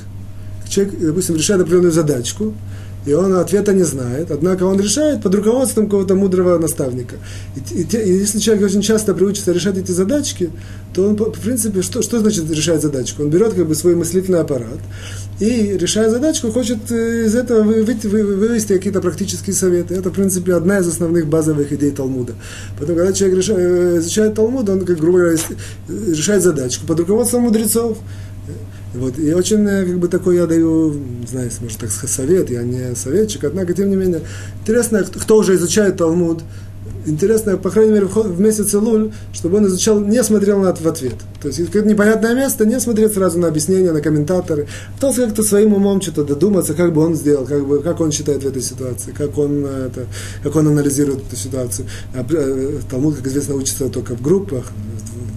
человек, 0.67 0.99
допустим, 0.99 1.35
решает 1.35 1.61
определенную 1.61 1.91
задачку, 1.91 2.53
и 3.05 3.13
он 3.13 3.33
ответа 3.33 3.73
не 3.73 3.83
знает, 3.83 4.31
однако 4.31 4.63
он 4.63 4.79
решает 4.79 5.21
под 5.21 5.35
руководством 5.35 5.85
какого-то 5.85 6.15
мудрого 6.15 6.57
наставника. 6.57 7.15
И, 7.55 7.81
и, 7.81 7.83
и 7.83 8.19
если 8.19 8.39
человек 8.39 8.65
очень 8.65 8.81
часто 8.81 9.13
приучится 9.13 9.51
решать 9.51 9.77
эти 9.77 9.91
задачки, 9.91 10.49
то 10.93 11.07
он, 11.09 11.15
в 11.15 11.39
принципе, 11.39 11.81
что, 11.81 12.01
что 12.01 12.19
значит 12.19 12.49
решать 12.49 12.81
задачку? 12.81 13.23
Он 13.23 13.29
берет 13.29 13.53
как 13.53 13.67
бы 13.67 13.75
свой 13.75 13.95
мыслительный 13.95 14.39
аппарат 14.39 14.79
и, 15.39 15.77
решая 15.77 16.09
задачку, 16.09 16.49
хочет 16.51 16.89
э, 16.91 17.25
из 17.25 17.35
этого 17.35 17.63
вывести, 17.63 18.07
вывести 18.07 18.73
какие-то 18.73 19.01
практические 19.01 19.53
советы. 19.53 19.95
Это, 19.95 20.09
в 20.09 20.13
принципе, 20.13 20.53
одна 20.53 20.79
из 20.79 20.87
основных 20.87 21.27
базовых 21.27 21.73
идей 21.73 21.91
Талмуда. 21.91 22.33
Потом, 22.79 22.95
когда 22.95 23.11
человек 23.11 23.39
решает, 23.39 23.59
э, 23.59 23.97
изучает 23.99 24.35
Талмуд, 24.35 24.69
он, 24.69 24.85
как 24.85 24.97
грубо 24.97 25.19
говоря, 25.19 25.37
решает 25.89 26.41
задачку 26.41 26.85
под 26.87 27.01
руководством 27.01 27.43
мудрецов. 27.43 27.97
Вот, 28.95 29.19
и 29.19 29.34
очень, 29.34 29.67
э, 29.67 29.86
как 29.86 29.99
бы, 29.99 30.08
такой 30.08 30.38
я 30.38 30.45
даю, 30.45 30.93
не 30.93 31.27
знаю, 31.27 31.51
может, 31.62 31.79
так 31.79 31.91
сказать, 31.91 32.15
совет, 32.15 32.49
я 32.49 32.63
не 32.63 32.95
советчик, 32.95 33.43
однако, 33.43 33.73
тем 33.73 33.89
не 33.89 33.97
менее, 33.97 34.21
интересно, 34.62 35.03
кто 35.03 35.38
уже 35.38 35.55
изучает 35.55 35.97
Талмуд, 35.97 36.43
интересно, 37.05 37.58
по 37.58 37.69
крайней 37.69 37.93
мере, 37.93 38.05
в 38.05 38.39
месяц 38.39 38.73
Луль, 38.73 39.12
чтобы 39.34 39.58
он 39.58 39.67
изучал, 39.67 39.99
не 39.99 40.23
смотрел 40.23 40.60
на 40.60 40.73
в 40.73 40.88
ответ. 40.88 41.15
То 41.41 41.47
есть, 41.47 41.65
какое-то 41.65 41.88
непонятное 41.88 42.36
место, 42.36 42.65
не 42.65 42.79
смотреть 42.79 43.13
сразу 43.13 43.39
на 43.39 43.47
объяснения, 43.47 43.91
на 43.91 44.01
комментаторы. 44.01 44.67
Пытался 44.95 45.25
как-то 45.25 45.43
своим 45.43 45.73
умом 45.73 46.01
что-то 46.01 46.23
додуматься, 46.23 46.73
как 46.73 46.93
бы 46.93 47.01
он 47.01 47.15
сделал, 47.15 47.45
как, 47.45 47.65
бы, 47.65 47.81
как 47.81 47.99
он 48.01 48.12
считает 48.12 48.43
в 48.43 48.47
этой 48.47 48.62
ситуации, 48.62 49.12
как 49.12 49.38
он, 49.38 49.65
э, 49.65 49.88
это, 49.88 50.05
как 50.43 50.55
он 50.55 50.67
анализирует 50.67 51.19
эту 51.27 51.36
ситуацию. 51.36 51.88
А, 52.13 52.25
э, 52.29 52.79
Талмуд, 52.89 53.15
как 53.15 53.27
известно, 53.27 53.55
учится 53.55 53.89
только 53.89 54.15
в 54.15 54.21
группах, 54.21 54.65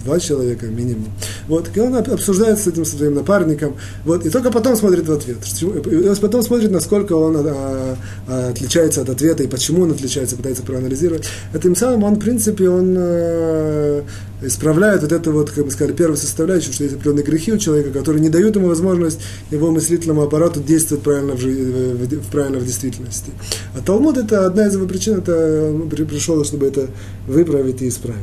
два 0.09 0.19
человека 0.19 0.65
минимум. 0.65 1.09
Вот, 1.47 1.69
и 1.75 1.79
он 1.79 1.95
обсуждает 1.95 2.57
с 2.57 2.67
этим 2.67 2.83
своим 2.83 3.13
напарником, 3.13 3.75
вот, 4.05 4.25
и 4.25 4.29
только 4.29 4.51
потом 4.51 4.75
смотрит 4.75 5.07
в 5.07 5.11
ответ. 5.11 5.37
И 5.61 6.19
потом 6.19 6.41
смотрит, 6.41 6.71
насколько 6.71 7.13
он 7.13 7.37
а, 7.37 7.95
а, 8.27 8.49
отличается 8.49 9.01
от 9.01 9.09
ответа 9.09 9.43
и 9.43 9.47
почему 9.47 9.83
он 9.83 9.91
отличается, 9.91 10.35
пытается 10.35 10.63
проанализировать. 10.63 11.25
Этим 11.53 11.75
самым 11.75 12.03
он, 12.03 12.15
в 12.15 12.19
принципе, 12.19 12.69
он 12.69 12.95
а, 12.97 14.03
исправляет 14.41 15.01
вот 15.03 15.11
эту 15.11 15.31
вот, 15.31 15.51
как 15.51 15.65
бы 15.65 15.71
сказали, 15.71 15.93
первую 15.93 16.17
составляющую, 16.17 16.73
что 16.73 16.83
есть 16.83 16.95
определенные 16.95 17.25
грехи 17.25 17.53
у 17.53 17.57
человека, 17.57 17.91
которые 17.91 18.21
не 18.21 18.29
дают 18.29 18.55
ему 18.55 18.67
возможность 18.67 19.19
его 19.51 19.69
мыслительному 19.69 20.23
аппарату 20.23 20.59
действовать 20.61 21.03
правильно 21.03 21.33
в, 21.33 21.41
в, 21.41 22.19
в, 22.19 22.31
правильно 22.31 22.57
в 22.57 22.65
действительности. 22.65 23.31
А 23.75 23.81
Талмуд 23.85 24.17
это 24.17 24.47
одна 24.47 24.67
из 24.67 24.73
его 24.73 24.87
причин, 24.87 25.19
это 25.19 25.71
пришел, 25.89 26.43
чтобы 26.43 26.65
это 26.67 26.87
выправить 27.27 27.81
и 27.81 27.89
исправить. 27.89 28.19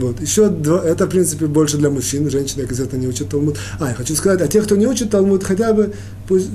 Вот. 0.00 0.20
Еще 0.20 0.48
два, 0.48 0.84
это, 0.84 1.06
в 1.06 1.10
принципе, 1.10 1.46
больше 1.46 1.78
для 1.78 1.90
мужчин, 1.90 2.28
женщины, 2.28 2.62
это 2.62 2.96
не 2.96 3.06
учат 3.06 3.28
Талмуд. 3.28 3.56
А, 3.78 3.88
я 3.88 3.94
хочу 3.94 4.14
сказать, 4.16 4.40
а 4.40 4.48
те, 4.48 4.60
кто 4.60 4.76
не 4.76 4.86
учит 4.86 5.10
Талмуд, 5.10 5.44
хотя 5.44 5.72
бы 5.72 5.92
пусть 6.26 6.48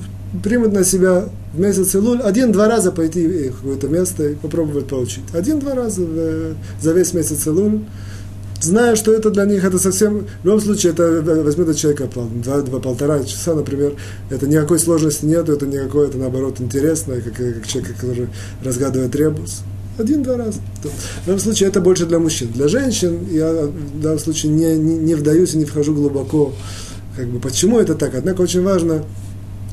примут 0.43 0.73
на 0.73 0.84
себя 0.84 1.30
в 1.54 1.60
месяц 1.60 1.95
Илуль 1.95 2.21
один-два 2.21 2.67
раза 2.67 2.91
пойти 2.91 3.49
в 3.49 3.56
какое-то 3.56 3.88
место 3.88 4.28
и 4.30 4.36
попробовать 4.36 4.88
получить. 4.88 5.23
Один-два 5.34 5.73
раза 5.73 6.02
в, 6.02 6.56
за 6.82 6.91
весь 6.91 7.13
месяц 7.13 7.47
Илуль, 7.47 7.80
зная, 8.62 8.95
что 8.95 9.13
это 9.13 9.30
для 9.32 9.45
них, 9.45 9.63
это 9.63 9.80
совсем, 9.80 10.28
в 10.43 10.45
любом 10.45 10.60
случае, 10.62 10.91
это 10.91 11.21
возьмет 11.21 11.69
от 11.69 11.78
человека 11.78 12.10
два-полтора 12.43 13.23
часа, 13.23 13.56
например, 13.56 13.93
это 14.30 14.47
никакой 14.47 14.80
сложности 14.80 15.25
нет, 15.25 15.47
это 15.49 15.65
никакой, 15.65 16.10
это 16.10 16.17
наоборот 16.17 16.58
интересно, 16.60 17.15
как, 17.21 17.36
как 17.36 17.67
человек, 17.67 17.95
который 17.95 18.28
разгадывает 18.63 19.15
ребус. 19.15 19.63
Один-два 20.00 20.38
раза. 20.38 20.60
В 21.24 21.26
данном 21.26 21.42
случае 21.42 21.70
это 21.70 21.82
больше 21.82 22.06
для 22.06 22.20
мужчин. 22.20 22.50
Для 22.54 22.70
женщин 22.70 23.20
я 23.32 23.52
в 23.52 24.02
данном 24.02 24.20
случае 24.20 24.54
не, 24.54 24.78
не, 24.78 24.98
не 24.98 25.16
вдаюсь 25.16 25.54
и 25.54 25.58
не 25.58 25.66
вхожу 25.66 25.94
глубоко. 25.94 26.54
Как 27.18 27.28
бы, 27.28 27.40
почему 27.40 27.80
это 27.80 27.96
так? 27.96 28.16
Однако 28.16 28.42
очень 28.42 28.64
важно, 28.64 29.04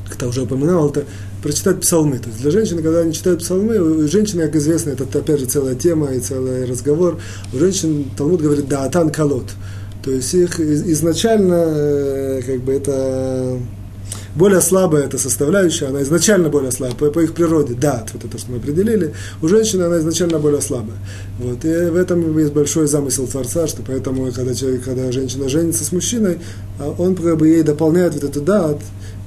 как 0.08 0.20
я 0.22 0.28
уже 0.28 0.42
упоминал, 0.42 0.90
это 0.90 1.04
прочитать 1.42 1.80
псалмы. 1.80 2.18
То 2.18 2.28
есть 2.28 2.40
для 2.42 2.50
женщин, 2.50 2.82
когда 2.82 3.00
они 3.00 3.12
читают 3.12 3.40
псалмы, 3.40 3.78
у 3.78 4.08
женщин, 4.08 4.40
как 4.40 4.56
известно, 4.56 4.90
это 4.90 5.04
опять 5.04 5.38
же 5.38 5.46
целая 5.46 5.76
тема 5.76 6.12
и 6.12 6.18
целый 6.18 6.64
разговор. 6.64 7.20
У 7.52 7.58
женщин 7.58 8.10
Талмуд 8.16 8.42
говорит 8.42 8.68
«да, 8.68 8.84
атан 8.84 9.10
колот». 9.10 9.50
То 10.02 10.10
есть 10.10 10.34
их 10.34 10.58
изначально, 10.58 11.64
э, 11.66 12.42
как 12.44 12.60
бы 12.62 12.72
это 12.72 13.58
более 14.36 14.60
слабая 14.60 15.04
эта 15.04 15.18
составляющая, 15.18 15.86
она 15.86 16.02
изначально 16.02 16.48
более 16.48 16.70
слабая, 16.70 16.96
по, 16.96 17.10
по 17.10 17.20
их 17.20 17.32
природе, 17.32 17.74
да, 17.74 18.04
вот 18.12 18.24
это, 18.24 18.38
что 18.38 18.52
мы 18.52 18.58
определили, 18.58 19.14
у 19.42 19.48
женщины 19.48 19.82
она 19.82 19.98
изначально 19.98 20.38
более 20.38 20.60
слабая. 20.60 20.96
Вот, 21.38 21.64
и 21.64 21.68
в 21.68 21.96
этом 21.96 22.38
есть 22.38 22.52
большой 22.52 22.86
замысел 22.86 23.26
Творца, 23.26 23.66
что 23.66 23.82
поэтому, 23.82 24.30
когда, 24.32 24.54
человек, 24.54 24.84
когда 24.84 25.10
женщина 25.10 25.48
женится 25.48 25.84
с 25.84 25.92
мужчиной, 25.92 26.38
а 26.78 26.94
он 26.98 27.16
как 27.16 27.36
бы 27.38 27.48
ей 27.48 27.62
дополняет 27.62 28.14
вот 28.14 28.24
эту 28.24 28.40
дат, 28.40 28.78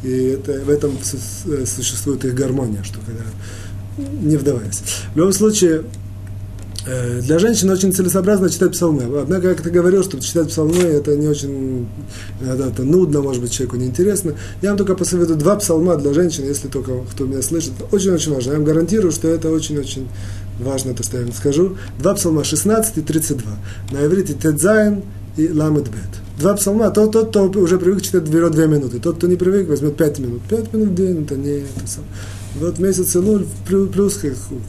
и 0.03 0.37
это, 0.39 0.61
в 0.61 0.69
этом 0.69 0.97
существует 1.03 2.23
их 2.23 2.35
гармония, 2.35 2.83
что 2.83 2.99
когда 3.05 3.23
не 4.21 4.37
вдаваясь. 4.37 4.81
В 5.13 5.17
любом 5.17 5.33
случае, 5.33 5.83
Э, 5.83 6.08
для 6.85 7.39
женщин 7.39 7.69
очень 7.69 7.93
целесообразно 7.93 8.49
читать 8.49 8.71
псалмы. 8.71 9.03
Однако, 9.21 9.53
как 9.53 9.61
ты 9.61 9.69
говорил, 9.69 10.03
что 10.03 10.19
читать 10.19 10.47
псалмы 10.47 10.77
это 10.77 11.15
не 11.15 11.27
очень 11.27 11.87
иногда 12.41 12.67
это 12.67 12.83
нудно, 12.83 13.21
может 13.21 13.41
быть, 13.41 13.51
человеку 13.51 13.77
неинтересно. 13.77 14.35
Я 14.61 14.69
вам 14.69 14.77
только 14.77 14.95
посоветую 14.95 15.37
два 15.37 15.55
псалма 15.57 15.95
для 15.97 16.13
женщин, 16.13 16.45
если 16.45 16.67
только 16.67 16.91
кто 17.11 17.25
меня 17.25 17.41
слышит. 17.41 17.73
Очень-очень 17.91 18.33
важно. 18.33 18.51
Я 18.51 18.57
вам 18.57 18.65
гарантирую, 18.65 19.11
что 19.11 19.27
это 19.27 19.49
очень-очень 19.49 20.07
важно, 20.59 20.93
то, 20.93 21.03
что 21.03 21.17
я 21.17 21.23
вам 21.23 21.33
скажу. 21.33 21.77
Два 21.97 22.13
псалма 22.15 22.43
16 22.43 22.97
и 22.97 23.01
32. 23.01 23.51
На 23.91 24.05
иврите 24.05 24.33
Тедзайн 24.33 25.03
и 25.37 25.51
Ламедбет. 25.51 25.93
Два 26.37 26.53
псалма, 26.53 26.89
тот, 26.91 27.11
тот, 27.11 27.29
кто 27.29 27.59
уже 27.59 27.77
привык 27.77 28.01
читать, 28.01 28.23
берет 28.23 28.53
две 28.53 28.67
минуты. 28.67 28.99
Тот, 28.99 29.17
кто 29.17 29.27
не 29.27 29.35
привык, 29.35 29.67
возьмет 29.67 29.97
пять 29.97 30.19
минут. 30.19 30.41
Пять 30.49 30.71
минут 30.73 30.89
в 30.89 30.95
день, 30.95 31.23
это 31.23 31.35
не 31.35 31.59
это 31.59 31.85
сам. 31.85 32.05
Вот 32.55 32.79
месяц 32.79 33.15
Илуль, 33.15 33.45
плюс 33.67 34.19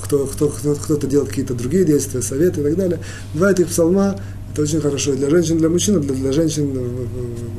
кто, 0.03 0.27
кто, 0.27 0.49
кто, 0.49 0.75
кто-то 0.75 1.07
делает 1.07 1.31
какие-то 1.31 1.55
другие 1.55 1.85
действия, 1.85 2.21
советы 2.21 2.61
и 2.61 2.65
так 2.65 2.77
далее. 2.77 3.01
Два 3.35 3.53
этих 3.53 3.69
псалма, 3.69 4.21
это 4.53 4.63
очень 4.63 4.81
хорошо 4.81 5.15
для 5.15 5.31
женщин, 5.31 5.59
для 5.59 5.69
мужчин, 5.69 6.01
для, 6.01 6.15
для 6.15 6.33
женщин 6.33 6.77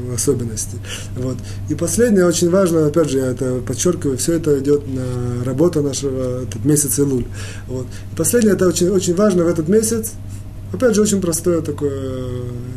в 0.10 0.14
особенности. 0.14 0.78
Вот. 1.18 1.38
И 1.70 1.76
последнее, 1.76 2.26
очень 2.26 2.50
важно, 2.50 2.86
опять 2.86 3.10
же, 3.10 3.18
я 3.18 3.28
это 3.28 3.62
подчеркиваю, 3.66 4.18
все 4.18 4.34
это 4.34 4.60
идет 4.60 4.84
на 4.88 5.44
работу 5.44 5.82
нашего, 5.82 6.44
этот 6.44 6.64
месяц 6.66 7.00
Илуль. 7.00 7.26
Вот. 7.68 7.88
И 8.12 8.16
последнее, 8.16 8.54
это 8.54 8.68
очень, 8.68 8.90
очень 8.90 9.16
важно 9.16 9.44
в 9.44 9.48
этот 9.48 9.68
месяц, 9.70 10.12
опять 10.72 10.96
же, 10.96 11.02
очень 11.02 11.20
простое 11.20 11.62
такое 11.62 12.24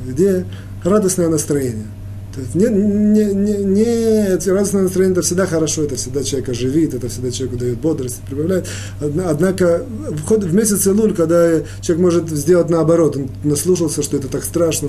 идея, 0.09 0.47
радостное 0.83 1.29
настроение– 1.29 1.87
то 2.35 2.41
есть 2.41 2.55
не, 2.55 2.67
не, 2.67 3.33
не, 3.33 3.65
не 3.65 4.51
радостное 4.51 4.83
настроение 4.83 5.13
это 5.13 5.23
всегда 5.23 5.47
хорошо, 5.47 5.85
это 5.85 5.97
всегда 5.97 6.25
человека 6.25 6.53
живит, 6.53 6.95
это 6.95 7.09
всегда 7.09 7.31
человеку 7.31 7.59
дает 7.59 7.79
бодрость, 7.79 8.21
прибавляет. 8.29 8.67
Однако 9.01 9.85
в, 10.11 10.31
в 10.31 10.55
месяц 10.55 10.87
Илуль, 10.87 11.15
когда 11.15 11.61
человек 11.81 12.03
может 12.03 12.31
сделать 12.31 12.71
наоборот, 12.71 13.17
он 13.17 13.31
наслушался, 13.45 14.03
что 14.03 14.17
это 14.17 14.29
так 14.29 14.43
страшно, 14.43 14.89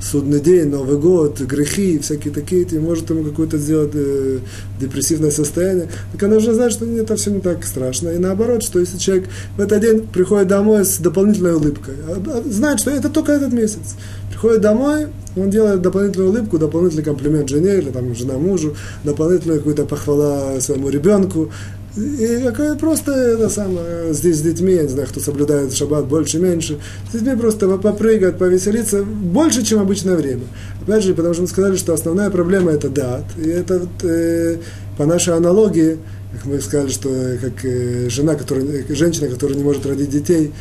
судный 0.00 0.40
день, 0.40 0.68
Новый 0.68 0.98
год, 0.98 1.40
грехи, 1.40 1.98
всякие 1.98 2.32
такие, 2.32 2.62
и 2.62 2.78
может 2.78 3.10
ему 3.10 3.24
какое-то 3.24 3.58
сделать 3.58 3.90
э, 3.94 4.38
депрессивное 4.80 5.30
состояние, 5.30 5.88
так 6.12 6.22
она 6.22 6.36
уже 6.36 6.54
знает, 6.54 6.72
что 6.72 6.86
это 6.86 7.16
все 7.16 7.30
не 7.30 7.40
так 7.40 7.64
страшно. 7.64 8.10
И 8.10 8.18
наоборот, 8.18 8.62
что 8.62 8.78
если 8.78 8.98
человек 8.98 9.28
в 9.56 9.60
этот 9.60 9.80
день 9.80 10.06
приходит 10.06 10.48
домой 10.48 10.84
с 10.84 10.98
дополнительной 10.98 11.54
улыбкой, 11.54 11.94
а, 12.06 12.22
а, 12.26 12.42
знает, 12.48 12.80
что 12.80 12.90
это 12.90 13.08
только 13.08 13.32
этот 13.32 13.52
месяц, 13.52 13.96
приходит 14.40 14.62
домой, 14.62 15.08
он 15.36 15.50
делает 15.50 15.82
дополнительную 15.82 16.30
улыбку, 16.30 16.58
дополнительный 16.58 17.04
комплимент 17.04 17.48
жене 17.48 17.76
или 17.76 17.90
там 17.90 18.14
жена 18.14 18.38
мужу, 18.38 18.74
дополнительную 19.04 19.58
какую-то 19.58 19.84
похвала 19.84 20.58
своему 20.60 20.88
ребенку. 20.88 21.50
И 21.96 22.40
какая 22.44 22.76
просто 22.76 23.12
это 23.12 23.50
самое, 23.50 24.14
здесь 24.14 24.38
с 24.38 24.40
детьми, 24.40 24.72
я 24.72 24.82
не 24.82 24.88
знаю, 24.88 25.08
кто 25.08 25.20
соблюдает 25.20 25.74
шаббат 25.74 26.06
больше, 26.06 26.38
меньше, 26.38 26.78
с 27.10 27.12
детьми 27.12 27.36
просто 27.36 27.68
попрыгать, 27.76 28.38
повеселиться 28.38 29.02
больше, 29.02 29.62
чем 29.62 29.80
обычное 29.80 30.16
время. 30.16 30.44
Опять 30.80 31.04
же, 31.04 31.14
потому 31.14 31.34
что 31.34 31.42
мы 31.42 31.48
сказали, 31.48 31.76
что 31.76 31.92
основная 31.92 32.30
проблема 32.30 32.70
это 32.70 32.88
дат. 32.88 33.24
И 33.36 33.48
это 33.48 33.86
э, 34.04 34.56
по 34.96 35.04
нашей 35.04 35.34
аналогии, 35.34 35.98
как 36.32 36.46
мы 36.46 36.60
сказали, 36.60 36.90
что 36.90 37.10
как 37.42 37.64
э, 37.64 38.08
жена, 38.08 38.36
которая, 38.36 38.84
женщина, 38.88 39.28
которая 39.28 39.58
не 39.58 39.64
может 39.64 39.84
родить 39.84 40.10
детей, 40.10 40.52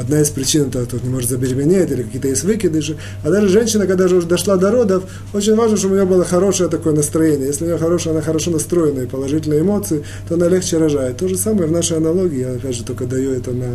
одна 0.00 0.20
из 0.20 0.30
причин 0.30 0.68
это 0.68 0.86
тут 0.86 1.04
не 1.04 1.10
может 1.10 1.30
забеременеть 1.30 1.90
или 1.90 2.02
какие-то 2.02 2.28
есть 2.28 2.44
выкидыши. 2.44 2.96
А 3.24 3.30
даже 3.30 3.48
женщина, 3.48 3.86
когда 3.86 4.06
уже 4.06 4.22
дошла 4.22 4.56
до 4.56 4.70
родов, 4.70 5.04
очень 5.32 5.54
важно, 5.54 5.76
чтобы 5.76 5.94
у 5.94 5.96
нее 5.96 6.06
было 6.06 6.24
хорошее 6.24 6.68
такое 6.68 6.94
настроение. 6.94 7.46
Если 7.46 7.64
у 7.64 7.68
нее 7.68 7.78
хорошее, 7.78 8.12
она 8.12 8.22
хорошо 8.22 8.50
настроена 8.50 9.00
и 9.00 9.06
положительные 9.06 9.60
эмоции, 9.60 10.04
то 10.28 10.34
она 10.34 10.48
легче 10.48 10.78
рожает. 10.78 11.16
То 11.16 11.28
же 11.28 11.36
самое 11.36 11.68
в 11.68 11.72
нашей 11.72 11.96
аналогии, 11.96 12.40
я 12.40 12.50
опять 12.50 12.76
же 12.76 12.84
только 12.84 13.06
даю 13.06 13.32
это 13.32 13.52
на, 13.52 13.70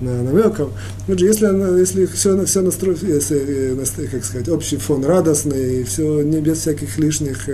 на 0.00 0.22
намеком. 0.22 0.72
Если, 1.08 1.78
если 1.78 2.06
все, 2.06 2.44
все 2.44 2.60
настроено, 2.60 2.98
если, 3.02 3.74
э, 3.74 4.06
как 4.10 4.24
сказать, 4.24 4.48
общий 4.48 4.76
фон 4.76 5.04
радостный, 5.04 5.80
и 5.80 5.84
все 5.84 6.22
не 6.22 6.40
без 6.40 6.58
всяких 6.58 6.98
лишних 6.98 7.48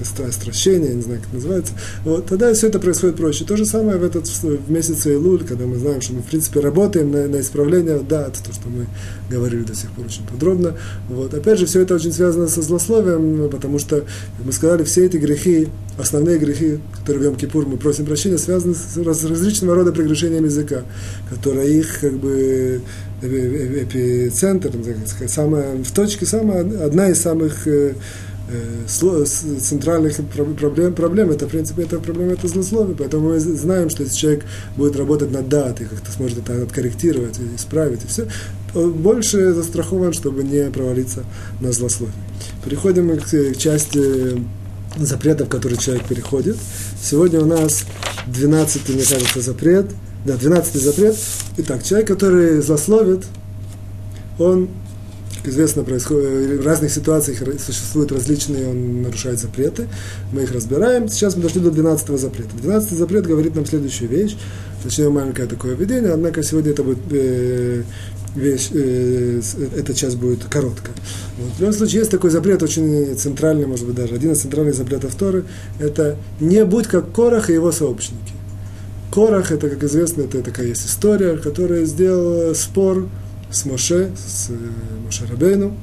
э, 0.00 0.04
каких-то 0.04 0.32
стращения, 0.32 0.92
не 0.94 1.02
знаю, 1.02 1.20
как 1.20 1.28
это 1.28 1.36
называется, 1.36 1.72
вот, 2.04 2.26
тогда 2.26 2.52
все 2.54 2.68
это 2.68 2.78
происходит 2.78 3.16
проще. 3.16 3.44
То 3.44 3.56
же 3.56 3.64
самое 3.64 3.98
в 3.98 4.04
этот 4.04 4.26
в 4.26 4.70
месяц 4.70 5.06
Илуль, 5.06 5.44
когда 5.44 5.66
мы 5.66 5.76
знаем, 5.76 6.00
что 6.00 6.14
мы, 6.14 6.22
в 6.22 6.26
принципе, 6.26 6.60
работаем 6.60 7.10
на, 7.10 7.26
на 7.26 7.40
исправление 7.40 7.98
дат, 8.00 8.38
то, 8.44 8.52
что 8.52 8.68
мы 8.68 8.86
говорили 9.30 9.62
до 9.62 9.74
сих 9.74 9.90
пор 9.90 10.06
очень 10.06 10.26
подробно. 10.26 10.74
Вот. 11.08 11.34
Опять 11.34 11.58
же, 11.58 11.66
все 11.66 11.80
это 11.82 11.94
очень 11.94 12.12
связано 12.12 12.48
со 12.48 12.62
злословием, 12.62 13.50
потому 13.50 13.78
что, 13.78 14.04
мы 14.44 14.52
сказали, 14.52 14.84
все 14.84 15.06
эти 15.06 15.16
грехи, 15.16 15.68
основные 15.98 16.38
грехи, 16.38 16.78
которые 16.98 17.30
в 17.30 17.34
Йом-Кипур 17.34 17.66
мы 17.66 17.76
просим 17.76 18.06
прощения, 18.06 18.38
связаны 18.38 18.74
с 18.74 18.96
различного 19.24 19.74
рода 19.74 19.92
прегрешением 19.92 20.44
языка, 20.44 20.82
которые 21.30 21.78
их, 21.78 22.00
как 22.00 22.12
бы, 22.14 22.82
эпицентр, 23.22 24.70
самая, 25.26 25.82
в 25.82 25.90
точке, 25.90 26.26
самая, 26.26 26.60
одна 26.84 27.08
из 27.08 27.20
самых 27.20 27.66
э, 27.66 27.76
Э, 27.76 27.94
центральных 28.88 30.16
проблем, 30.56 30.94
проблем 30.94 31.30
это, 31.30 31.46
в 31.46 31.50
принципе, 31.50 31.82
это 31.82 31.98
проблема 31.98 32.32
это 32.32 32.46
злословие. 32.46 32.96
Поэтому 32.96 33.30
мы 33.30 33.40
знаем, 33.40 33.90
что 33.90 34.04
если 34.04 34.16
человек 34.16 34.44
будет 34.76 34.96
работать 34.96 35.32
над 35.32 35.48
датой, 35.48 35.86
как-то 35.86 36.12
сможет 36.12 36.38
это 36.38 36.62
откорректировать, 36.62 37.38
исправить, 37.56 38.04
и 38.04 38.06
все, 38.06 38.28
больше 38.74 39.52
застрахован, 39.52 40.12
чтобы 40.12 40.44
не 40.44 40.70
провалиться 40.70 41.24
на 41.60 41.72
злословие. 41.72 42.14
Переходим 42.64 43.18
к, 43.18 43.24
к 43.24 43.56
части 43.56 44.40
запретов, 44.96 45.48
которые 45.48 45.78
человек 45.78 46.04
переходит. 46.04 46.56
Сегодня 47.02 47.40
у 47.40 47.46
нас 47.46 47.84
12 48.26 48.88
мне 48.90 49.04
кажется, 49.04 49.40
запрет. 49.40 49.86
Да, 50.24 50.36
12 50.36 50.74
запрет. 50.82 51.16
Итак, 51.58 51.82
человек, 51.84 52.08
который 52.08 52.60
злословит, 52.60 53.24
он 54.38 54.68
известно, 55.48 55.84
происходит, 55.84 56.60
в 56.60 56.66
разных 56.66 56.90
ситуациях 56.90 57.38
существуют 57.58 58.12
различные, 58.12 58.68
он 58.68 59.02
нарушает 59.02 59.38
запреты. 59.38 59.88
Мы 60.32 60.42
их 60.42 60.52
разбираем. 60.52 61.08
Сейчас 61.08 61.36
мы 61.36 61.42
дошли 61.42 61.60
до 61.60 61.70
12 61.70 62.18
запрета. 62.18 62.50
12 62.60 62.98
запрет 62.98 63.26
говорит 63.26 63.54
нам 63.54 63.66
следующую 63.66 64.08
вещь. 64.08 64.36
Точнее, 64.82 65.08
маленькое 65.08 65.48
такое 65.48 65.74
введение, 65.74 66.12
однако 66.12 66.42
сегодня 66.42 66.70
это 66.70 66.84
будет 66.84 66.98
э, 67.10 67.82
вещь, 68.36 68.68
э, 68.72 69.40
эта 69.76 69.94
часть 69.94 70.16
будет 70.16 70.44
короткая. 70.44 70.94
Вот. 71.38 71.52
В 71.56 71.60
любом 71.60 71.74
случае, 71.74 72.00
есть 72.00 72.10
такой 72.10 72.30
запрет, 72.30 72.62
очень 72.62 73.16
центральный, 73.16 73.66
может 73.66 73.86
быть, 73.86 73.96
даже 73.96 74.14
один 74.14 74.32
из 74.32 74.40
центральных 74.40 74.74
запретов 74.74 75.14
Торы, 75.14 75.44
это 75.80 76.16
не 76.40 76.64
будь 76.64 76.86
как 76.86 77.10
Корах 77.12 77.50
и 77.50 77.54
его 77.54 77.72
сообщники. 77.72 78.32
Корах, 79.12 79.50
это, 79.50 79.70
как 79.70 79.82
известно, 79.84 80.22
это 80.22 80.42
такая 80.42 80.66
есть 80.66 80.86
история, 80.86 81.36
которая 81.36 81.84
сделала 81.84 82.54
спор 82.54 83.08
с 83.50 83.64
Моше, 83.64 84.10
с 84.16 84.50
э, 84.50 84.54
Моше 85.04 85.26
Рабейну. 85.26 85.74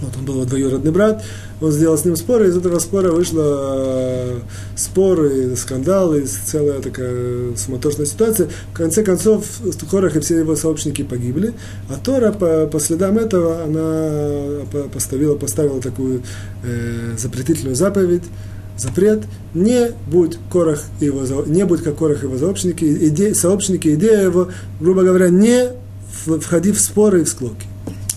Вот 0.00 0.16
он 0.16 0.24
был 0.24 0.34
его 0.34 0.44
двоюродный 0.44 0.92
брат, 0.92 1.24
он 1.60 1.72
сделал 1.72 1.98
с 1.98 2.04
ним 2.04 2.14
спор, 2.14 2.42
и 2.42 2.48
из 2.48 2.56
этого 2.56 2.78
спора 2.78 3.10
вышло 3.10 3.42
э, 3.42 4.40
споры, 4.76 5.56
скандалы, 5.56 6.24
целая 6.24 6.80
такая 6.80 7.56
суматошная 7.56 8.06
ситуация. 8.06 8.48
В 8.72 8.76
конце 8.76 9.02
концов, 9.02 9.44
Корах 9.90 10.14
и 10.14 10.20
все 10.20 10.38
его 10.38 10.54
сообщники 10.54 11.02
погибли, 11.02 11.52
а 11.88 11.94
Тора 11.94 12.32
по, 12.32 12.66
по 12.66 12.78
следам 12.78 13.18
этого, 13.18 13.64
она 13.64 14.66
поставила, 14.92 15.34
поставила 15.34 15.80
такую 15.80 16.22
э, 16.62 17.14
запретительную 17.18 17.74
заповедь, 17.74 18.22
запрет, 18.76 19.24
не 19.52 19.90
будь 20.06 20.38
Корах 20.52 20.84
его, 21.00 21.24
не 21.46 21.64
будь 21.64 21.82
как 21.82 21.96
Корах 21.96 22.22
его 22.22 22.38
сообщники, 22.38 22.84
иде, 22.84 23.34
сообщники, 23.34 23.94
идея 23.94 24.22
его, 24.22 24.48
грубо 24.78 25.02
говоря, 25.02 25.28
не 25.28 25.72
входи 26.40 26.72
в 26.72 26.80
споры 26.80 27.22
и 27.22 27.24
в 27.24 27.28
склоки. 27.28 27.66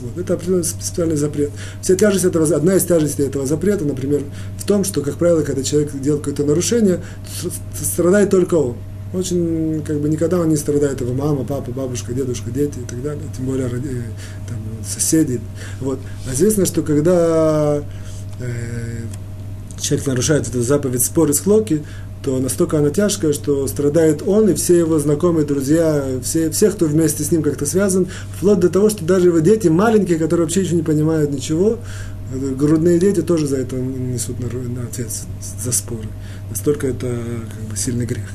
Вот. 0.01 0.17
Это 0.17 0.33
определенный 0.33 0.63
специальный 0.63 1.15
запрет. 1.15 1.51
Вся 1.81 1.95
тяжесть 1.95 2.25
этого, 2.25 2.45
одна 2.55 2.75
из 2.75 2.83
тяжестей 2.83 3.27
этого 3.27 3.45
запрета, 3.45 3.85
например, 3.85 4.23
в 4.57 4.65
том, 4.65 4.83
что, 4.83 5.01
как 5.01 5.15
правило, 5.15 5.43
когда 5.43 5.63
человек 5.63 5.91
делает 5.99 6.23
какое-то 6.23 6.43
нарушение, 6.43 7.01
страдает 7.79 8.29
только 8.29 8.55
он. 8.55 8.77
Очень, 9.13 9.83
как 9.85 9.99
бы, 9.99 10.07
никогда 10.07 10.39
он 10.39 10.49
не 10.49 10.55
страдает 10.55 11.01
его 11.01 11.13
мама, 11.13 11.43
папа, 11.43 11.71
бабушка, 11.71 12.13
дедушка, 12.13 12.49
дети 12.49 12.79
и 12.79 12.89
так 12.89 13.01
далее, 13.03 13.23
тем 13.35 13.45
более 13.45 13.67
э, 13.67 14.03
там, 14.47 14.57
соседи. 14.87 15.41
Вот. 15.81 15.99
А 16.29 16.33
известно, 16.33 16.65
что 16.65 16.81
когда 16.81 17.83
э, 18.39 19.01
человек 19.81 20.07
нарушает 20.07 20.47
эту 20.47 20.61
заповедь 20.61 21.03
споры 21.03 21.33
с 21.33 21.39
хлоки, 21.39 21.83
то 22.23 22.37
настолько 22.39 22.77
она 22.77 22.89
тяжкая, 22.89 23.33
что 23.33 23.67
страдает 23.67 24.21
он 24.25 24.49
и 24.49 24.53
все 24.53 24.77
его 24.77 24.99
знакомые, 24.99 25.45
друзья, 25.45 26.05
все, 26.23 26.51
все, 26.51 26.69
кто 26.69 26.85
вместе 26.85 27.23
с 27.23 27.31
ним 27.31 27.41
как-то 27.41 27.65
связан, 27.65 28.07
вплоть 28.37 28.59
до 28.59 28.69
того, 28.69 28.89
что 28.89 29.03
даже 29.05 29.27
его 29.27 29.39
дети 29.39 29.67
маленькие, 29.67 30.17
которые 30.19 30.45
вообще 30.45 30.61
еще 30.61 30.75
не 30.75 30.83
понимают 30.83 31.31
ничего, 31.31 31.79
грудные 32.31 32.99
дети 32.99 33.21
тоже 33.21 33.47
за 33.47 33.57
это 33.57 33.75
несут 33.75 34.39
на, 34.39 34.47
на 34.47 34.83
ответственность, 34.83 35.61
за 35.61 35.71
споры. 35.71 36.07
Настолько 36.49 36.87
это 36.87 37.07
как 37.07 37.69
бы, 37.69 37.77
сильный 37.77 38.05
грех. 38.05 38.29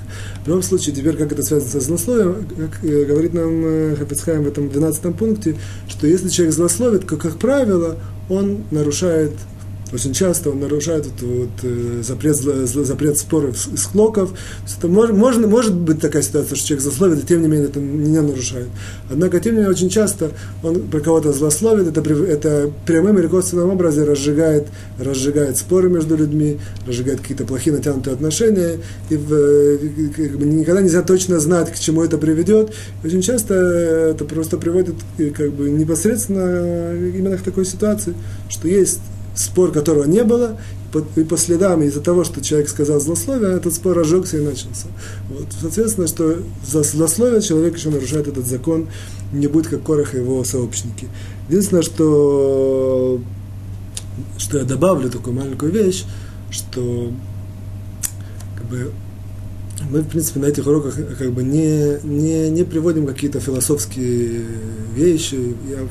В 0.45 0.49
любом 0.49 0.63
случае, 0.63 0.95
теперь 0.95 1.17
как 1.17 1.33
это 1.33 1.43
связано 1.43 1.71
со 1.71 1.81
злословием, 1.81 2.47
как 2.57 2.85
э, 2.85 3.05
говорит 3.05 3.35
нам 3.35 3.63
э, 3.65 3.97
Хафицхайм 3.97 4.45
в 4.45 4.49
этом 4.49 4.69
12 4.69 5.17
пункте, 5.17 5.57
что 5.89 6.07
если 6.07 6.29
человек 6.29 6.55
злословит, 6.55 7.07
то, 7.07 7.17
как 7.17 7.39
правило, 7.39 7.97
он 8.29 8.65
нарушает 8.71 9.33
очень 9.93 10.13
часто 10.13 10.51
он 10.51 10.61
нарушает 10.61 11.07
вот, 11.07 11.23
вот, 11.23 11.51
э, 11.63 12.03
запрет, 12.03 12.37
запрет 12.37 13.19
споров 13.19 13.69
и 13.73 13.77
склоков. 13.77 14.31
Это 14.77 14.89
мож, 14.89 15.11
можно, 15.11 15.47
может 15.47 15.75
быть 15.75 16.01
такая 16.01 16.23
ситуация, 16.23 16.57
что 16.57 16.67
человек 16.67 16.83
злословит, 16.83 17.23
и 17.23 17.27
тем 17.27 17.43
не 17.43 17.49
менее 17.49 17.69
это 17.69 17.79
не 17.79 18.21
нарушает. 18.21 18.67
Однако, 19.11 19.39
тем 19.39 19.53
не 19.53 19.59
менее, 19.59 19.71
очень 19.71 19.89
часто 19.89 20.33
он 20.65 20.81
про 20.89 21.01
кого-то 21.01 21.33
злословит, 21.33 21.97
это, 21.97 22.01
это 22.25 22.73
прямым 22.85 23.19
или 23.19 23.29
косвенным 23.29 23.71
образом 23.71 24.09
разжигает, 24.09 24.67
разжигает 24.99 25.57
споры 25.57 25.89
между 25.89 26.17
людьми, 26.17 26.59
разжигает 26.87 27.21
какие-то 27.21 27.45
плохие 27.45 27.77
натянутые 27.77 28.15
отношения, 28.15 28.81
и 29.09 29.17
в, 29.17 29.33
э, 29.33 29.79
как 30.17 30.37
бы, 30.37 30.47
никогда 30.47 30.81
нельзя 30.81 31.03
точно 31.03 31.39
знать, 31.39 31.73
к 31.73 31.79
чему 31.79 32.03
это 32.03 32.19
приведет. 32.19 32.73
И 33.05 33.07
очень 33.07 33.23
часто 33.23 33.55
это 33.55 34.25
просто 34.25 34.59
приводит 34.59 34.97
как 35.37 35.53
бы, 35.53 35.71
непосредственно 35.71 36.93
именно 36.93 37.37
к 37.37 37.43
такой 37.43 37.65
ситуации, 37.65 38.15
что 38.49 38.67
есть 38.67 38.99
спор 39.37 39.71
которого 39.71 40.05
не 40.05 40.25
было, 40.25 40.59
и 41.15 41.25
по 41.25 41.37
следам 41.37 41.83
из-за 41.83 42.01
того, 42.01 42.25
что 42.25 42.41
человек 42.41 42.69
сказал 42.69 43.01
злословие, 43.01 43.55
этот 43.55 43.75
спор 43.75 43.97
разжегся 43.97 44.39
и 44.39 44.41
начался. 44.41 44.87
Вот. 45.29 45.47
Соответственно, 45.61 46.07
что 46.07 46.39
за 46.67 46.83
злословие 46.83 47.43
человек 47.43 47.77
еще 47.77 47.91
нарушает 47.91 48.29
этот 48.29 48.47
закон, 48.47 48.89
не 49.33 49.47
будет 49.47 49.69
как 49.69 49.83
Корах 49.83 50.15
и 50.15 50.19
его 50.19 50.43
сообщники. 50.45 51.09
Единственное, 51.49 51.83
что, 51.83 53.21
что 54.39 54.59
я 54.59 54.65
добавлю 54.65 55.11
такую 55.11 55.37
маленькую 55.37 55.71
вещь, 55.71 56.05
что 56.51 57.13
как 58.57 58.67
бы, 58.67 58.93
мы, 59.91 60.01
в 60.01 60.09
принципе, 60.09 60.41
на 60.41 60.47
этих 60.47 60.67
уроках 60.67 60.95
как 61.19 61.33
бы 61.33 61.43
не, 61.43 61.99
не, 62.05 62.49
не 62.49 62.65
приводим 62.65 63.07
какие-то 63.07 63.41
философские 63.41 64.45
вещи. 64.95 65.55
Я 65.69 65.87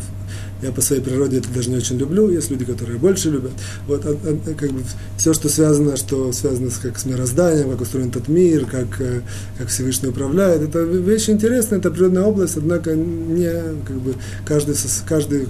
я 0.61 0.71
по 0.71 0.81
своей 0.81 1.01
природе 1.01 1.37
это 1.37 1.49
даже 1.49 1.69
не 1.69 1.77
очень 1.77 1.97
люблю, 1.97 2.29
есть 2.29 2.49
люди, 2.49 2.65
которые 2.65 2.97
больше 2.97 3.29
любят. 3.29 3.51
Вот, 3.87 4.05
а, 4.05 4.09
а, 4.09 4.53
как 4.55 4.71
бы, 4.71 4.81
все, 5.17 5.33
что 5.33 5.49
связано, 5.49 5.97
что 5.97 6.31
связано 6.31 6.69
с, 6.69 6.77
как 6.77 6.97
с 6.97 7.05
мирозданием, 7.05 7.69
как 7.71 7.81
устроен 7.81 8.09
этот 8.09 8.27
мир, 8.27 8.65
как, 8.65 8.99
э, 8.99 9.21
как 9.57 9.67
Всевышний 9.67 10.09
управляет, 10.09 10.61
это 10.61 10.79
вещь 10.79 11.29
интересная, 11.29 11.79
это 11.79 11.91
природная 11.91 12.23
область, 12.23 12.57
однако 12.57 12.95
не, 12.95 13.51
как 13.85 13.97
бы, 13.97 14.15
каждый, 14.45 14.75
каждый 15.07 15.47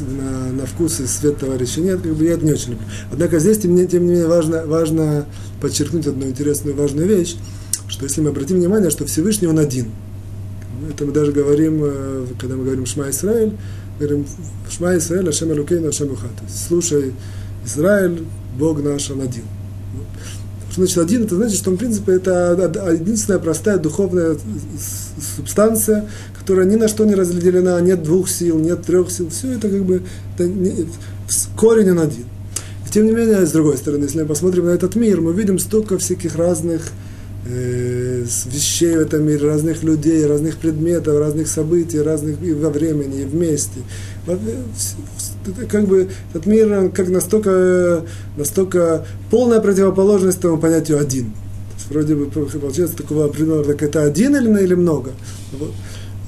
на, 0.00 0.52
на 0.52 0.66
вкус 0.66 1.00
и 1.00 1.06
свет 1.06 1.38
товарища 1.38 1.80
нет, 1.80 2.00
как 2.00 2.14
бы 2.14 2.24
я 2.24 2.32
это 2.32 2.44
не 2.44 2.52
очень 2.52 2.72
люблю. 2.72 2.86
Однако 3.12 3.38
здесь, 3.38 3.58
тем 3.58 3.74
не, 3.74 3.86
тем 3.86 4.04
не 4.04 4.10
менее, 4.10 4.26
важно, 4.26 4.66
важно 4.66 5.26
подчеркнуть 5.60 6.06
одну 6.06 6.26
интересную, 6.26 6.76
важную 6.76 7.06
вещь, 7.06 7.36
что 7.88 8.04
если 8.04 8.20
мы 8.20 8.30
обратим 8.30 8.56
внимание, 8.56 8.90
что 8.90 9.04
Всевышний 9.06 9.46
Он 9.46 9.58
один. 9.58 9.90
Это 10.88 11.04
мы 11.04 11.12
даже 11.12 11.32
говорим, 11.32 11.80
э, 11.84 12.26
когда 12.38 12.56
мы 12.56 12.64
говорим 12.64 12.86
Шма 12.86 13.10
Исраиль, 13.10 13.52
говорим, 14.00 14.26
Шма 14.70 14.96
Исраэль, 14.96 15.28
Ашем 15.28 15.52
Элукейн, 15.52 15.86
Ашем 15.86 16.12
Ухат. 16.12 16.30
Слушай, 16.48 17.12
Израиль, 17.64 18.24
Бог 18.58 18.82
наш, 18.82 19.10
Он 19.10 19.20
один. 19.20 19.44
Что 20.70 20.82
значит 20.82 20.98
один? 20.98 21.24
Это 21.24 21.36
значит, 21.36 21.58
что, 21.58 21.70
в 21.72 21.76
принципе, 21.76 22.12
это 22.12 22.92
единственная 22.92 23.40
простая 23.40 23.76
духовная 23.76 24.36
субстанция, 25.36 26.08
которая 26.38 26.64
ни 26.64 26.76
на 26.76 26.88
что 26.88 27.04
не 27.04 27.14
разделена, 27.14 27.80
нет 27.80 28.02
двух 28.02 28.28
сил, 28.28 28.58
нет 28.58 28.82
трех 28.82 29.10
сил. 29.10 29.28
Все 29.30 29.52
это 29.52 29.68
как 29.68 29.84
бы 29.84 30.02
это 30.34 30.46
не, 30.46 30.86
корень 31.56 31.90
он 31.90 31.98
один. 31.98 32.24
И 32.86 32.90
тем 32.90 33.06
не 33.06 33.12
менее, 33.12 33.44
с 33.44 33.50
другой 33.50 33.76
стороны, 33.78 34.04
если 34.04 34.22
мы 34.22 34.26
посмотрим 34.26 34.66
на 34.66 34.70
этот 34.70 34.94
мир, 34.94 35.20
мы 35.20 35.32
видим 35.32 35.58
столько 35.58 35.98
всяких 35.98 36.36
разных 36.36 36.82
э, 37.46 38.24
вещей 38.46 38.96
в 38.96 39.00
этом 39.00 39.26
мире, 39.26 39.46
разных 39.46 39.82
людей, 39.82 40.24
разных 40.26 40.56
предметов, 40.56 41.18
разных 41.18 41.48
событий, 41.48 42.00
разных 42.00 42.42
и 42.42 42.52
во 42.52 42.70
времени, 42.70 43.22
и 43.22 43.24
вместе. 43.24 43.80
Как 45.68 45.86
бы 45.86 46.08
этот 46.32 46.46
мир 46.46 46.90
как 46.90 47.08
настолько, 47.08 48.04
настолько 48.36 49.06
полная 49.30 49.60
противоположность 49.60 50.40
тому 50.40 50.58
понятию 50.58 51.00
один. 51.00 51.32
Вроде 51.88 52.14
бы 52.14 52.26
получается 52.26 52.96
такого 52.96 53.24
определенного, 53.24 53.64
так 53.64 53.82
это 53.82 54.04
один 54.04 54.36
или, 54.36 54.62
или 54.62 54.74
много. 54.74 55.10
Вот. 55.58 55.72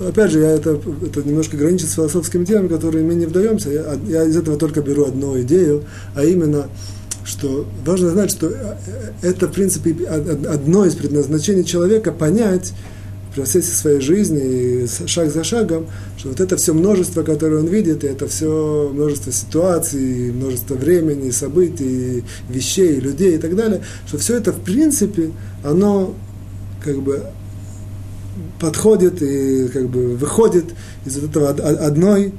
Опять 0.08 0.32
же, 0.32 0.40
я 0.40 0.50
это, 0.50 0.80
это 1.04 1.22
немножко 1.22 1.56
граничит 1.56 1.88
с 1.88 1.94
философскими 1.94 2.44
темами, 2.44 2.68
которые 2.68 3.04
мы 3.04 3.14
не 3.14 3.26
вдаемся. 3.26 3.70
Я, 3.70 3.96
я 4.08 4.24
из 4.24 4.36
этого 4.36 4.56
только 4.56 4.80
беру 4.80 5.04
одну 5.04 5.40
идею, 5.40 5.84
а 6.14 6.24
именно– 6.24 6.68
что 7.24 7.66
важно 7.84 8.10
знать, 8.10 8.30
что 8.30 8.48
э, 8.48 8.76
э, 8.86 9.12
это, 9.22 9.48
в 9.48 9.52
принципе, 9.52 9.92
одно 10.06 10.84
из 10.84 10.94
предназначений 10.94 11.64
человека 11.64 12.12
понять 12.12 12.72
в 13.30 13.34
процессе 13.34 13.72
своей 13.72 14.00
жизни, 14.00 14.86
шаг 15.06 15.30
за 15.30 15.42
шагом, 15.42 15.86
что 16.18 16.28
вот 16.28 16.40
это 16.40 16.56
все 16.56 16.74
множество, 16.74 17.22
которое 17.22 17.60
он 17.60 17.66
видит, 17.66 18.04
и 18.04 18.06
это 18.06 18.28
все 18.28 18.90
множество 18.92 19.32
ситуаций, 19.32 20.32
множество 20.32 20.74
времени, 20.74 21.30
событий, 21.30 22.24
вещей, 22.50 23.00
людей 23.00 23.36
и 23.36 23.38
так 23.38 23.56
далее, 23.56 23.82
что 24.06 24.18
все 24.18 24.36
это, 24.36 24.52
в 24.52 24.60
принципе, 24.60 25.30
оно 25.64 26.14
как 26.84 27.00
бы 27.00 27.22
подходит 28.60 29.22
и 29.22 29.68
как 29.68 29.88
бы 29.88 30.14
выходит 30.16 30.66
из 31.06 31.16
этого 31.16 31.50
одной 31.50 32.34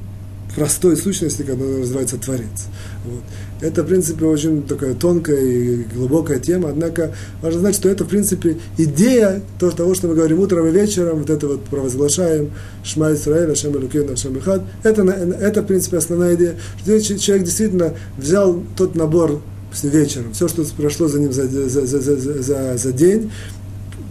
простой 0.56 0.96
сущности, 0.96 1.42
которая 1.42 1.80
называется 1.80 2.18
Творец. 2.18 2.68
Вот. 3.06 3.24
Это, 3.64 3.84
в 3.84 3.88
принципе, 3.88 4.26
очень 4.26 4.64
такая 4.64 4.94
тонкая 4.94 5.40
и 5.40 5.84
глубокая 5.96 6.38
тема, 6.38 6.70
однако 6.70 7.16
важно 7.42 7.62
знать, 7.62 7.76
что 7.76 7.88
это, 7.88 8.04
в 8.04 8.10
принципе, 8.10 8.58
идея 8.78 9.42
то, 9.58 9.72
того, 9.72 9.96
что 9.96 10.10
мы 10.10 10.16
говорим 10.16 10.42
утром 10.42 10.68
и 10.68 10.72
вечером, 10.72 11.20
вот 11.20 11.30
это 11.30 11.48
вот 11.48 11.64
провозглашаем 11.64 12.52
Шма 12.84 13.14
Исраэль, 13.14 13.50
Ашем 13.50 13.74
Элукин, 13.74 14.10
Ашем 14.12 14.38
Ихад, 14.38 14.64
это, 14.84 15.04
это, 15.04 15.62
в 15.62 15.66
принципе, 15.66 15.98
основная 15.98 16.36
идея, 16.36 16.56
что 16.82 17.18
человек 17.18 17.46
действительно 17.46 17.94
взял 18.18 18.62
тот 18.76 18.96
набор 18.96 19.42
вечером, 19.82 20.34
все, 20.34 20.50
что 20.50 20.66
прошло 20.76 21.08
за 21.08 21.22
ним 21.22 21.32
за, 21.32 21.48
за, 21.48 21.86
за, 21.86 22.00
за, 22.00 22.78
за, 22.78 22.92
день, 22.92 23.32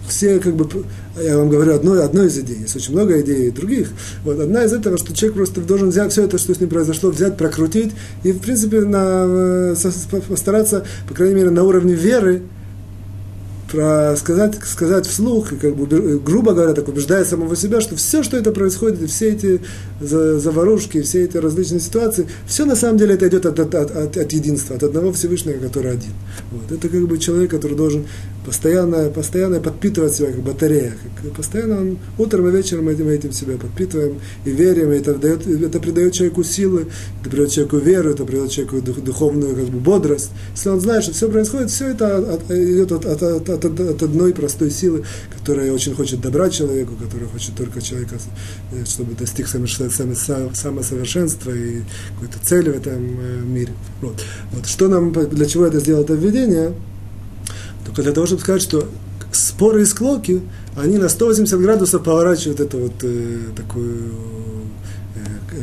все 0.09 0.40
как 0.40 0.57
бы, 0.57 0.66
я 1.21 1.37
вам 1.37 1.51
говорю, 1.51 1.75
одно, 1.75 1.93
одно 2.03 2.25
из 2.25 2.39
идей, 2.39 2.59
есть 2.61 2.75
очень 2.75 2.93
много 2.93 3.21
идей 3.21 3.51
других. 3.51 3.91
Вот, 4.25 4.41
одна 4.41 4.65
из 4.65 4.73
этого, 4.73 4.97
что 4.97 5.15
человек 5.15 5.37
просто 5.37 5.61
должен 5.61 5.91
взять 5.91 6.13
все 6.13 6.25
это, 6.25 6.39
что 6.39 6.55
с 6.55 6.61
ним 6.61 6.71
произошло, 6.71 7.11
взять, 7.11 7.37
прокрутить 7.37 7.93
и, 8.23 8.33
в 8.33 8.41
принципе, 8.41 8.81
на, 8.81 9.25
э, 9.27 9.75
постараться, 10.29 10.85
по 11.09 11.15
крайней 11.15 11.35
мере, 11.35 11.51
на 11.51 11.65
уровне 11.65 11.95
веры, 11.95 12.43
сказать, 14.17 14.55
сказать 14.65 15.07
вслух, 15.07 15.53
и 15.53 15.57
как 15.57 15.75
бы, 15.75 16.19
грубо 16.19 16.53
говоря, 16.53 16.75
так 16.75 16.89
убеждая 16.89 17.25
самого 17.25 17.57
себя, 17.57 17.81
что 17.81 17.97
все, 17.97 18.23
что 18.23 18.37
это 18.37 18.53
происходит, 18.53 19.09
все 19.11 19.31
эти 19.31 19.61
заварушки, 20.01 21.01
все 21.01 21.25
эти 21.25 21.39
различные 21.39 21.81
ситуации, 21.81 22.27
все 22.47 22.67
на 22.67 22.77
самом 22.77 22.99
деле 22.99 23.15
это 23.15 23.29
идет 23.29 23.47
от, 23.47 23.59
от, 23.59 23.75
от, 23.75 24.17
от 24.17 24.33
единства, 24.33 24.77
от 24.77 24.83
одного 24.83 25.13
Всевышнего, 25.13 25.59
который 25.59 25.93
один. 25.93 26.13
Вот. 26.51 26.71
Это 26.71 26.89
как 26.89 27.07
бы 27.09 27.19
человек, 27.19 27.51
который 27.51 27.77
должен 27.77 28.05
постоянно, 28.45 29.09
постоянно 29.11 29.61
подпитывать 29.61 30.14
себя, 30.14 30.32
как 30.32 30.43
батарея. 30.43 30.95
Как 31.22 31.32
постоянно 31.32 31.80
он, 31.80 31.99
утром 32.18 32.49
и 32.49 32.51
вечером 32.51 32.88
этим, 32.88 33.09
этим 33.09 33.32
себя 33.32 33.57
подпитываем 33.57 34.20
и 34.45 34.51
верим, 34.51 34.93
и 34.93 34.97
это, 34.97 35.14
дает, 35.14 35.47
это 35.47 35.80
придает 35.80 36.12
человеку 36.12 36.43
силы, 36.43 36.86
это 37.20 37.30
придает 37.30 37.51
человеку 37.51 37.76
веру, 37.78 38.11
это 38.11 38.24
придает 38.24 38.51
человеку 38.51 38.82
дух, 38.82 39.01
духовную 39.01 39.55
как 39.55 39.66
бы, 39.66 39.78
бодрость. 39.78 40.30
Если 40.55 40.68
он 40.68 40.80
знает, 40.80 41.05
что 41.05 41.12
все 41.12 41.30
происходит, 41.30 41.70
все 41.70 41.88
это 41.88 42.18
от, 42.18 42.51
идет 42.51 42.93
от, 42.93 43.05
от, 43.05 43.22
от, 43.22 43.49
от, 43.49 43.80
от 43.80 44.03
одной 44.03 44.34
простой 44.34 44.70
силы, 44.70 45.05
которая 45.38 45.72
очень 45.72 45.95
хочет 45.95 46.20
добра 46.20 46.51
человеку, 46.51 46.95
которая 47.01 47.28
хочет 47.28 47.55
только 47.55 47.80
человека, 47.80 48.16
э, 48.72 48.84
чтобы 48.84 49.14
достиг 49.14 49.49
самосовершенства 49.49 51.51
и 51.51 51.82
какой-то 52.14 52.38
цели 52.45 52.70
в 52.70 52.76
этом 52.76 53.20
э, 53.20 53.40
мире. 53.45 53.72
Вот. 54.01 54.20
Вот. 54.53 54.66
Что 54.66 54.88
нам, 54.88 55.12
для 55.12 55.47
чего 55.47 55.66
это 55.66 55.80
сделало 55.80 56.03
это 56.03 56.14
введение? 56.14 56.72
Только 57.85 58.03
для 58.03 58.12
того, 58.12 58.26
чтобы 58.26 58.43
сказать, 58.43 58.62
что 58.62 58.89
споры 59.33 59.83
и 59.83 59.85
склоки, 59.85 60.43
они 60.76 60.99
на 60.99 61.09
180 61.09 61.61
градусов 61.61 62.03
поворачивают 62.03 62.61
эту 62.61 62.78
вот 62.78 62.93
э, 63.03 63.39
такую 63.57 64.12
э, 65.14 65.20
э, 65.53 65.62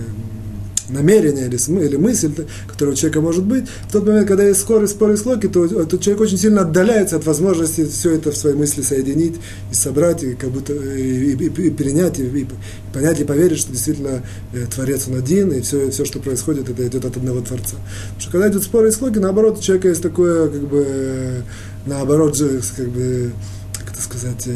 намерение 0.89 1.47
или, 1.47 1.85
или 1.85 1.95
мысль, 1.95 2.31
которая 2.67 2.93
у 2.93 2.97
человека 2.97 3.21
может 3.21 3.43
быть, 3.43 3.65
в 3.87 3.91
тот 3.91 4.05
момент, 4.05 4.27
когда 4.27 4.43
есть 4.43 4.59
скорость, 4.59 4.93
споры 4.93 5.13
и 5.13 5.17
склоки, 5.17 5.47
то, 5.47 5.67
то 5.85 5.97
человек 5.97 6.21
очень 6.21 6.37
сильно 6.37 6.61
отдаляется 6.61 7.15
от 7.17 7.25
возможности 7.25 7.85
все 7.85 8.15
это 8.15 8.31
в 8.31 8.37
своей 8.37 8.55
мысли 8.55 8.81
соединить 8.81 9.35
и 9.71 9.75
собрать, 9.75 10.23
и 10.23 10.33
как 10.33 10.49
будто 10.49 10.73
и, 10.73 11.33
и, 11.33 11.45
и 11.45 11.69
перенять, 11.69 12.19
и, 12.19 12.23
и 12.23 12.47
понять, 12.93 13.19
и 13.19 13.23
поверить, 13.23 13.59
что 13.59 13.71
действительно 13.71 14.23
э, 14.53 14.65
Творец 14.73 15.07
он 15.07 15.15
один, 15.15 15.51
и 15.51 15.61
все, 15.61 15.89
все, 15.91 16.05
что 16.05 16.19
происходит, 16.19 16.69
это 16.69 16.87
идет 16.87 17.05
от 17.05 17.17
одного 17.17 17.41
Творца. 17.41 17.77
Потому 18.15 18.21
что 18.21 18.31
когда 18.31 18.49
идут 18.49 18.63
споры 18.63 18.89
и 18.89 18.91
склоки, 18.91 19.19
наоборот, 19.19 19.59
у 19.59 19.61
человека 19.61 19.89
есть 19.89 20.01
такое, 20.01 20.49
как 20.49 20.67
бы, 20.67 21.43
наоборот, 21.85 22.35
как 22.75 22.89
бы, 22.89 23.31
как 23.73 23.91
это 23.91 24.01
сказать, 24.01 24.47
э, 24.47 24.55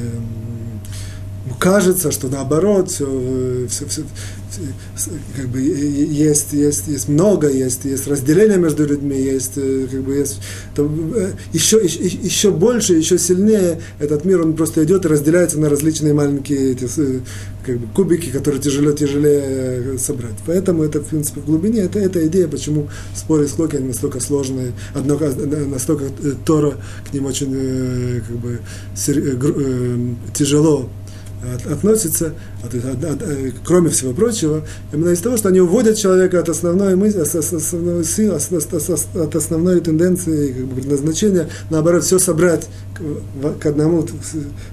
кажется, 1.60 2.12
что 2.12 2.28
наоборот, 2.28 2.92
все, 2.92 3.68
все, 3.70 3.86
все, 4.96 5.12
как 5.36 5.48
бы 5.48 5.60
есть, 5.60 6.54
есть, 6.54 6.88
есть 6.88 7.10
много, 7.10 7.50
есть, 7.50 7.86
есть 7.86 8.08
разделение 8.08 8.58
между 8.58 8.86
людьми, 8.86 9.20
есть, 9.20 9.54
э, 9.56 9.88
как 9.90 10.02
бы 10.02 10.16
есть, 10.16 10.42
то, 10.76 10.90
еще, 11.52 11.78
еще, 11.84 12.04
еще 12.04 12.52
больше, 12.52 12.94
еще 12.94 13.18
сильнее 13.18 13.82
этот 14.00 14.26
мир, 14.26 14.42
он 14.42 14.54
просто 14.54 14.84
идет 14.84 15.06
и 15.06 15.08
разделяется 15.08 15.60
на 15.60 15.70
различные 15.70 16.14
маленькие 16.14 16.72
эти, 16.72 16.88
э, 16.98 17.20
как 17.66 17.80
бы, 17.80 17.88
кубики, 17.94 18.30
которые 18.30 18.62
тяжелее, 18.62 18.96
тяжелее 18.96 19.42
э, 19.44 19.98
собрать. 19.98 20.36
Поэтому 20.46 20.84
это, 20.84 21.00
в 21.00 21.06
принципе, 21.06 21.42
в 21.42 21.46
глубине, 21.46 21.82
это, 21.82 22.00
это 22.00 22.26
идея, 22.28 22.48
почему 22.48 22.90
споры 23.16 23.46
и 23.46 23.48
склоки, 23.48 23.78
настолько 23.78 24.20
сложные, 24.20 24.74
однако, 24.94 25.34
настолько 25.68 26.06
Тора 26.46 26.76
к 27.10 27.14
ним 27.14 27.26
очень 27.26 28.22
как 28.28 28.38
бы, 28.38 28.60
тяжело 30.34 30.90
относится, 31.70 32.34
от, 32.64 32.74
от, 32.74 33.04
от, 33.04 33.22
э, 33.24 33.52
кроме 33.66 33.90
всего 33.90 34.14
прочего, 34.14 34.66
именно 34.92 35.10
из 35.10 35.20
того, 35.20 35.38
что 35.38 35.50
они 35.50 35.60
уводят 35.60 35.98
человека 35.98 36.40
от 36.40 36.50
основной 36.50 36.96
мысли, 36.96 37.20
от 37.20 37.36
основной, 37.36 38.04
силы, 38.06 38.36
от 38.36 39.36
основной 39.36 39.82
тенденции, 39.82 40.54
как 40.54 40.66
бы, 40.66 40.76
предназначения, 40.76 41.50
наоборот, 41.70 42.04
все 42.04 42.20
собрать 42.20 42.68
к, 42.96 43.60
к 43.60 43.66
одному 43.66 44.06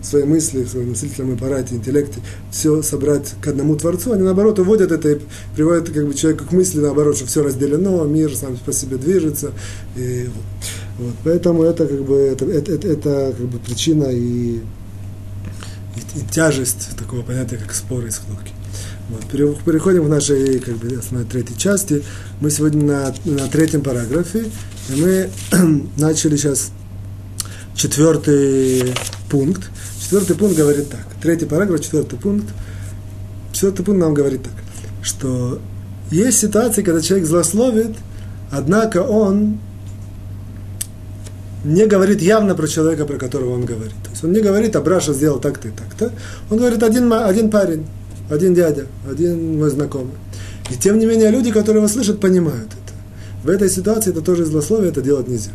своей 0.02 0.26
мысли, 0.26 0.62
в 0.62 0.68
своем 0.68 0.90
мыслительном 0.90 1.34
аппарате, 1.34 1.74
интеллекте, 1.74 2.20
все 2.50 2.82
собрать 2.82 3.34
к 3.40 3.48
одному 3.48 3.76
Творцу, 3.76 4.12
они, 4.12 4.22
наоборот, 4.22 4.58
уводят 4.58 4.92
это 4.92 5.10
и 5.10 5.18
приводят 5.56 5.90
как 5.90 6.06
бы, 6.06 6.14
человека 6.14 6.44
к 6.44 6.52
мысли, 6.52 6.80
наоборот, 6.80 7.16
что 7.16 7.26
все 7.26 7.42
разделено, 7.42 8.04
мир 8.04 8.34
сам 8.36 8.56
по 8.64 8.72
себе 8.72 8.96
движется. 8.96 9.52
И, 9.96 10.28
вот. 10.98 11.14
Поэтому 11.24 11.64
это, 11.64 11.86
как 11.86 12.02
бы, 12.02 12.16
это, 12.16 12.44
это, 12.44 12.72
это, 12.72 12.88
это 12.88 13.34
как 13.36 13.46
бы, 13.46 13.58
причина 13.58 14.08
и 14.12 14.60
и, 16.14 16.20
тяжесть 16.30 16.96
такого 16.96 17.22
понятия, 17.22 17.56
как 17.56 17.74
споры 17.74 18.08
и 18.08 18.10
схлопки. 18.10 18.52
Вот. 19.08 19.24
Переходим 19.64 20.04
в 20.04 20.08
нашей 20.08 20.60
как 20.60 20.76
бы, 20.76 20.96
основной 20.96 21.28
третьей 21.28 21.58
части. 21.58 22.02
Мы 22.40 22.50
сегодня 22.50 22.84
на, 22.84 23.14
на 23.24 23.48
третьем 23.48 23.82
параграфе, 23.82 24.46
и 24.88 25.00
мы 25.00 25.30
начали 25.96 26.36
сейчас 26.36 26.70
четвертый 27.74 28.94
пункт. 29.28 29.70
Четвертый 30.00 30.36
пункт 30.36 30.56
говорит 30.56 30.90
так. 30.90 31.06
Третий 31.20 31.46
параграф, 31.46 31.80
четвертый 31.80 32.18
пункт. 32.18 32.46
Четвертый 33.52 33.84
пункт 33.84 34.00
нам 34.00 34.14
говорит 34.14 34.42
так, 34.44 34.52
что 35.02 35.60
есть 36.10 36.38
ситуации, 36.38 36.82
когда 36.82 37.00
человек 37.00 37.26
злословит, 37.26 37.96
однако 38.50 38.98
он 38.98 39.58
не 41.64 41.86
говорит 41.86 42.20
явно 42.22 42.54
про 42.54 42.66
человека, 42.66 43.04
про 43.04 43.16
которого 43.16 43.50
он 43.54 43.64
говорит. 43.64 43.94
То 44.04 44.10
есть 44.10 44.24
он 44.24 44.32
не 44.32 44.40
говорит, 44.40 44.76
а 44.76 44.80
Браша 44.80 45.12
сделал 45.12 45.40
так-то 45.40 45.68
и 45.68 45.70
так-то. 45.70 46.12
Он 46.50 46.58
говорит, 46.58 46.82
один, 46.82 47.12
один 47.12 47.50
парень, 47.50 47.86
один 48.30 48.54
дядя, 48.54 48.86
один 49.08 49.58
мой 49.58 49.70
знакомый. 49.70 50.14
И 50.70 50.76
тем 50.76 50.98
не 50.98 51.06
менее 51.06 51.30
люди, 51.30 51.50
которые 51.50 51.78
его 51.78 51.88
слышат, 51.88 52.20
понимают 52.20 52.68
это. 52.68 52.94
В 53.44 53.48
этой 53.50 53.68
ситуации 53.68 54.10
это 54.10 54.22
тоже 54.22 54.44
злословие, 54.44 54.90
это 54.90 55.02
делать 55.02 55.28
нельзя. 55.28 55.52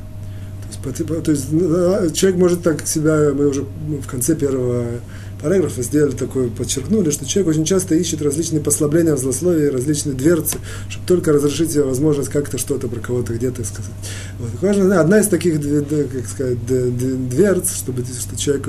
То 0.84 0.90
есть, 0.90 1.24
то 1.24 1.32
есть 1.32 2.16
человек 2.16 2.40
может 2.40 2.62
так 2.62 2.86
себя, 2.86 3.32
мы 3.34 3.48
уже 3.48 3.64
в 3.64 4.08
конце 4.08 4.36
первого 4.36 4.86
параграфа 5.46 5.84
сделали 5.84 6.16
такое, 6.16 6.50
подчеркнули, 6.50 7.12
что 7.12 7.24
человек 7.28 7.52
очень 7.52 7.66
часто 7.66 7.94
ищет 7.94 8.20
различные 8.24 8.62
послабления 8.62 9.14
в 9.14 9.20
злословии, 9.20 9.68
различные 9.68 10.16
дверцы, 10.16 10.58
чтобы 10.90 11.06
только 11.06 11.34
разрешить 11.34 11.72
себе 11.72 11.84
возможность 11.84 12.30
как-то 12.30 12.58
что-то 12.58 12.88
про 12.88 13.00
кого-то 13.00 13.36
где-то 13.36 13.64
сказать. 13.64 13.92
Вот. 14.40 14.50
Важно, 14.60 15.00
одна 15.00 15.20
из 15.20 15.28
таких, 15.28 15.62
как 15.62 16.26
сказать, 16.26 16.66
дверц, 16.66 17.76
чтобы 17.76 18.04
что 18.04 18.36
человек, 18.36 18.68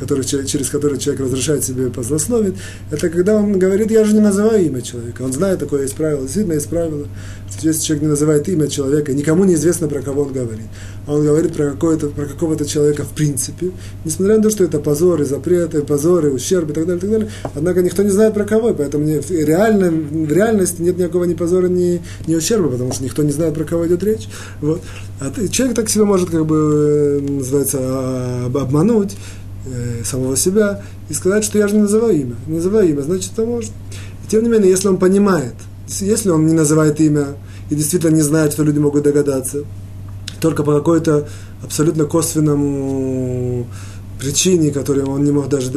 который, 0.00 0.24
через 0.24 0.68
который 0.70 0.98
человек 0.98 1.22
разрешает 1.22 1.62
себе 1.62 1.90
позлословить, 1.90 2.54
это 2.90 3.08
когда 3.10 3.36
он 3.36 3.58
говорит, 3.58 3.90
я 3.90 4.04
же 4.04 4.14
не 4.14 4.20
называю 4.20 4.66
имя 4.66 4.80
человека. 4.80 5.22
Он 5.22 5.32
знает, 5.32 5.60
такое 5.60 5.82
есть 5.82 5.94
правило, 5.94 6.22
действительно 6.22 6.54
есть 6.54 6.68
правило, 6.68 7.06
если 7.60 7.82
человек 7.82 8.02
не 8.02 8.08
называет 8.08 8.48
имя 8.48 8.66
человека, 8.68 9.12
никому 9.12 9.44
не 9.44 9.54
известно, 9.54 9.88
про 9.88 10.00
кого 10.00 10.22
он 10.22 10.32
говорит. 10.32 10.66
А 11.06 11.14
он 11.14 11.24
говорит 11.24 11.52
про, 11.54 11.72
про 11.72 12.26
какого-то 12.26 12.64
человека 12.64 13.04
в 13.04 13.10
принципе, 13.10 13.72
несмотря 14.04 14.36
на 14.36 14.42
то, 14.42 14.50
что 14.50 14.64
это 14.64 14.78
позор 14.78 15.20
и 15.20 15.24
запрет, 15.24 15.74
и 15.74 15.82
позор, 15.82 16.26
и 16.26 16.30
ущерб, 16.30 16.70
и 16.70 16.72
так 16.72 16.86
далее, 16.86 16.98
и 16.98 17.00
так 17.00 17.10
далее. 17.10 17.30
Однако 17.54 17.82
никто 17.82 18.02
не 18.02 18.10
знает 18.10 18.34
про 18.34 18.44
кого, 18.44 18.72
поэтому 18.72 19.04
в, 19.04 19.30
реально, 19.30 19.90
в 19.90 20.32
реальности 20.32 20.80
нет 20.80 20.98
никакого 20.98 21.24
ни 21.24 21.34
позора, 21.34 21.66
ни, 21.66 22.00
ни 22.26 22.34
ущерба, 22.34 22.68
потому 22.68 22.92
что 22.92 23.04
никто 23.04 23.22
не 23.22 23.32
знает, 23.32 23.54
про 23.54 23.64
кого 23.64 23.86
идет 23.86 24.02
речь. 24.02 24.28
Вот. 24.60 24.80
А 25.20 25.32
человек 25.48 25.76
так 25.76 25.90
себя 25.90 26.04
может, 26.04 26.30
как 26.30 26.46
бы, 26.46 27.20
э, 27.22 27.30
называется, 27.30 27.78
а, 27.80 28.46
обмануть, 28.46 29.16
э, 29.66 30.02
самого 30.04 30.36
себя 30.36 30.82
и 31.08 31.14
сказать, 31.14 31.44
что 31.44 31.58
я 31.58 31.68
же 31.68 31.74
не 31.74 31.82
называю 31.82 32.20
имя. 32.20 32.36
Не 32.46 32.56
называю 32.56 32.88
имя, 32.88 33.02
значит, 33.02 33.32
это 33.32 33.44
может. 33.44 33.70
И 34.24 34.28
тем 34.28 34.42
не 34.42 34.48
менее, 34.48 34.70
если 34.70 34.88
он 34.88 34.98
понимает, 34.98 35.54
если 36.00 36.30
он 36.30 36.46
не 36.46 36.52
называет 36.52 37.00
имя 37.00 37.36
и 37.68 37.74
действительно 37.74 38.14
не 38.14 38.22
знает, 38.22 38.52
что 38.52 38.62
люди 38.62 38.78
могут 38.78 39.02
догадаться, 39.02 39.64
только 40.40 40.62
по 40.62 40.76
какой-то 40.76 41.28
абсолютно 41.62 42.04
косвенному 42.04 43.66
причине, 44.20 44.70
которую 44.70 45.08
он 45.08 45.24
не 45.24 45.32
мог 45.32 45.48
даже 45.48 45.70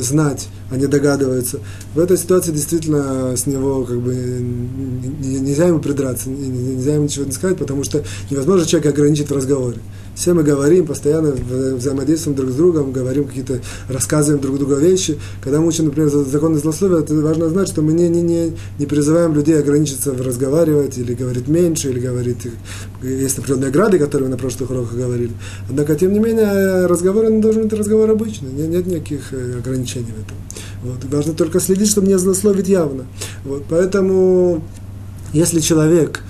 знать, 0.00 0.48
а 0.70 0.76
не 0.76 0.86
догадывается. 0.86 1.60
В 1.94 1.98
этой 1.98 2.18
ситуации 2.18 2.52
действительно 2.52 3.36
с 3.36 3.46
него 3.46 3.84
как 3.84 4.00
бы 4.00 4.14
нельзя 4.14 5.66
ему 5.66 5.78
придраться, 5.78 6.28
нельзя 6.28 6.94
ему 6.94 7.04
ничего 7.04 7.24
не 7.24 7.32
сказать, 7.32 7.56
потому 7.56 7.84
что 7.84 8.02
невозможно 8.30 8.66
человека 8.66 8.90
ограничить 8.90 9.30
в 9.30 9.32
разговоре. 9.32 9.78
Все 10.14 10.32
мы 10.32 10.44
говорим, 10.44 10.86
постоянно 10.86 11.32
взаимодействуем 11.32 12.36
друг 12.36 12.50
с 12.50 12.54
другом, 12.54 12.92
говорим 12.92 13.24
какие-то, 13.24 13.60
рассказываем 13.88 14.40
друг 14.40 14.58
другу 14.58 14.76
вещи. 14.76 15.18
Когда 15.42 15.60
мы 15.60 15.66
учим, 15.66 15.86
например, 15.86 16.08
законы 16.08 16.58
злословия, 16.58 17.00
это 17.00 17.14
важно 17.16 17.48
знать, 17.48 17.68
что 17.68 17.82
мы 17.82 17.92
не, 17.92 18.08
не, 18.08 18.22
не, 18.22 18.52
не 18.78 18.86
призываем 18.86 19.34
людей 19.34 19.58
ограничиться 19.58 20.12
в 20.12 20.20
разговаривать, 20.20 20.98
или 20.98 21.14
говорить 21.14 21.48
меньше, 21.48 21.90
или 21.90 21.98
говорить... 21.98 22.46
Есть 23.02 23.38
определенные 23.38 23.70
грады, 23.70 23.98
которые 23.98 24.28
мы 24.28 24.36
на 24.36 24.38
прошлых 24.38 24.70
уроках 24.70 24.94
говорили. 24.94 25.32
Однако, 25.68 25.94
тем 25.94 26.12
не 26.12 26.20
менее, 26.20 26.86
разговор 26.86 27.30
не 27.30 27.40
должен 27.40 27.64
быть 27.64 27.72
разговор 27.72 28.10
обычный. 28.10 28.50
Нет, 28.52 28.68
нет 28.68 28.86
никаких 28.86 29.32
э, 29.32 29.58
ограничений 29.58 30.12
в 30.16 30.22
этом. 30.22 30.36
Вот. 30.84 31.04
Важно 31.12 31.34
только 31.34 31.60
следить, 31.60 31.88
чтобы 31.88 32.06
не 32.06 32.18
злословить 32.18 32.68
явно. 32.68 33.04
Вот. 33.44 33.64
Поэтому, 33.68 34.62
если 35.32 35.60
человек 35.60 36.22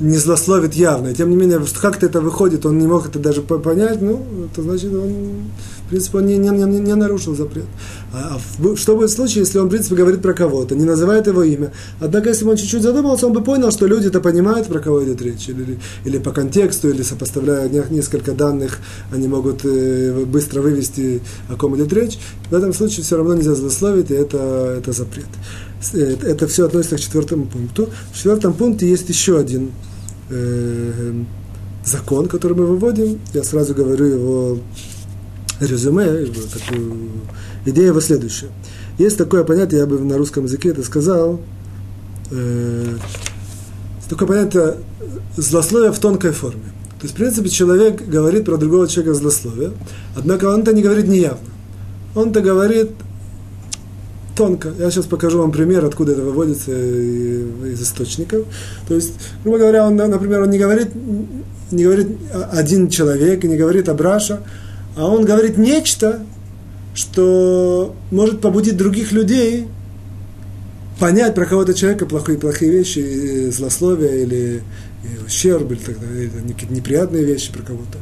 не 0.00 0.16
злословит 0.16 0.74
явно. 0.74 1.14
Тем 1.14 1.30
не 1.30 1.36
менее, 1.36 1.60
как-то 1.80 2.06
это 2.06 2.20
выходит, 2.20 2.66
он 2.66 2.78
не 2.78 2.86
мог 2.86 3.08
это 3.08 3.18
даже 3.18 3.42
понять, 3.42 4.00
ну, 4.00 4.24
это 4.50 4.62
значит, 4.62 4.92
он, 4.92 5.50
в 5.86 5.88
принципе, 5.88 6.18
он 6.18 6.26
не, 6.26 6.38
не, 6.38 6.50
не, 6.50 6.80
не 6.80 6.94
нарушил 6.94 7.34
запрет. 7.34 7.66
А, 8.12 8.36
а 8.36 8.76
что 8.76 8.96
будет 8.96 9.10
в 9.10 9.14
случае, 9.14 9.40
если 9.40 9.58
он, 9.58 9.66
в 9.66 9.70
принципе, 9.70 9.96
говорит 9.96 10.22
про 10.22 10.34
кого-то, 10.34 10.74
не 10.74 10.84
называет 10.84 11.26
его 11.26 11.42
имя? 11.42 11.72
Однако, 12.00 12.28
если 12.28 12.44
бы 12.44 12.52
он 12.52 12.56
чуть-чуть 12.56 12.82
задумался, 12.82 13.26
он 13.26 13.32
бы 13.32 13.42
понял, 13.42 13.70
что 13.70 13.86
люди 13.86 14.08
это 14.08 14.20
понимают, 14.20 14.66
про 14.68 14.80
кого 14.80 15.04
идет 15.04 15.20
речь, 15.22 15.48
или, 15.48 15.78
или 16.04 16.18
по 16.18 16.30
контексту, 16.30 16.90
или 16.90 17.02
сопоставляя 17.02 17.68
несколько 17.68 18.32
данных, 18.32 18.78
они 19.12 19.28
могут 19.28 19.64
э, 19.64 20.24
быстро 20.26 20.60
вывести, 20.60 21.20
о 21.48 21.56
ком 21.56 21.76
идет 21.76 21.92
речь. 21.92 22.18
В 22.50 22.54
этом 22.54 22.72
случае 22.72 23.04
все 23.04 23.16
равно 23.16 23.34
нельзя 23.34 23.54
злословить, 23.54 24.10
и 24.10 24.14
это, 24.14 24.76
это 24.78 24.92
запрет. 24.92 25.26
Э, 25.92 26.16
это 26.22 26.46
все 26.46 26.66
относится 26.66 26.96
к 26.96 27.00
четвертому 27.00 27.46
пункту. 27.46 27.88
В 28.12 28.16
четвертом 28.16 28.54
пункте 28.54 28.88
есть 28.88 29.08
еще 29.08 29.38
один 29.38 29.72
э, 30.30 31.22
закон, 31.84 32.28
который 32.28 32.56
мы 32.56 32.66
выводим. 32.66 33.20
Я 33.32 33.44
сразу 33.44 33.74
говорю 33.74 34.04
его 34.06 34.58
резюме, 35.60 36.26
такую, 36.52 37.10
идея 37.64 37.88
его 37.88 38.00
следующая. 38.00 38.48
Есть 38.98 39.16
такое 39.18 39.44
понятие, 39.44 39.80
я 39.80 39.86
бы 39.86 39.98
на 39.98 40.16
русском 40.18 40.44
языке 40.44 40.70
это 40.70 40.82
сказал, 40.82 41.40
э, 42.30 42.96
такое 44.08 44.28
понятие 44.28 44.76
злословия 45.36 45.92
в 45.92 45.98
тонкой 45.98 46.32
форме. 46.32 46.72
То 47.00 47.04
есть, 47.04 47.14
в 47.14 47.16
принципе, 47.16 47.48
человек 47.48 48.06
говорит 48.06 48.44
про 48.44 48.56
другого 48.56 48.88
человека 48.88 49.14
злословие, 49.14 49.72
однако 50.16 50.46
он 50.46 50.62
это 50.62 50.72
не 50.72 50.82
говорит 50.82 51.06
неявно. 51.06 51.48
Он 52.16 52.30
это 52.30 52.40
говорит 52.40 52.90
тонко. 54.38 54.72
Я 54.78 54.90
сейчас 54.90 55.06
покажу 55.06 55.38
вам 55.40 55.50
пример, 55.50 55.84
откуда 55.84 56.12
это 56.12 56.22
выводится 56.22 56.70
из 56.70 57.82
источников. 57.82 58.46
То 58.86 58.94
есть, 58.94 59.12
грубо 59.42 59.58
говоря, 59.58 59.84
он, 59.84 59.96
например, 59.96 60.42
он 60.42 60.50
не 60.50 60.58
говорит, 60.58 60.88
не 61.72 61.82
говорит 61.84 62.06
один 62.52 62.88
человек, 62.88 63.42
не 63.42 63.56
говорит 63.56 63.88
Абраша, 63.88 64.40
а 64.96 65.06
он 65.08 65.24
говорит 65.24 65.58
нечто, 65.58 66.20
что 66.94 67.94
может 68.12 68.40
побудить 68.40 68.76
других 68.76 69.10
людей 69.10 69.66
понять 71.00 71.34
про 71.34 71.44
кого-то 71.44 71.74
человека 71.74 72.06
плохие, 72.06 72.38
плохие 72.38 72.70
вещи, 72.70 73.50
злословия 73.50 74.22
или 74.22 74.62
и 75.04 75.24
ущерб, 75.24 75.70
или, 75.70 75.78
так 75.78 76.00
далее, 76.00 76.28
какие-то 76.28 76.74
неприятные 76.74 77.24
вещи 77.24 77.52
про 77.52 77.62
кого-то. 77.62 77.98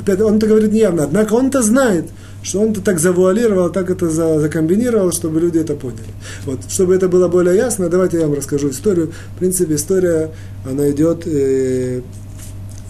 Опять, 0.00 0.20
он 0.20 0.36
это 0.36 0.46
говорит 0.46 0.72
неявно, 0.72 1.04
однако 1.04 1.34
он-то 1.34 1.62
знает, 1.62 2.06
что 2.42 2.60
он-то 2.60 2.80
так 2.80 2.98
завуалировал, 2.98 3.70
так 3.70 3.90
это 3.90 4.08
за, 4.08 4.40
закомбинировал, 4.40 5.12
чтобы 5.12 5.40
люди 5.40 5.58
это 5.58 5.74
поняли. 5.74 6.00
Вот. 6.46 6.60
Чтобы 6.68 6.94
это 6.94 7.08
было 7.08 7.28
более 7.28 7.56
ясно, 7.56 7.88
давайте 7.88 8.18
я 8.18 8.26
вам 8.26 8.34
расскажу 8.34 8.70
историю. 8.70 9.12
В 9.34 9.38
принципе, 9.38 9.74
история, 9.74 10.30
она 10.64 10.90
идет 10.90 11.26
э, 11.26 12.00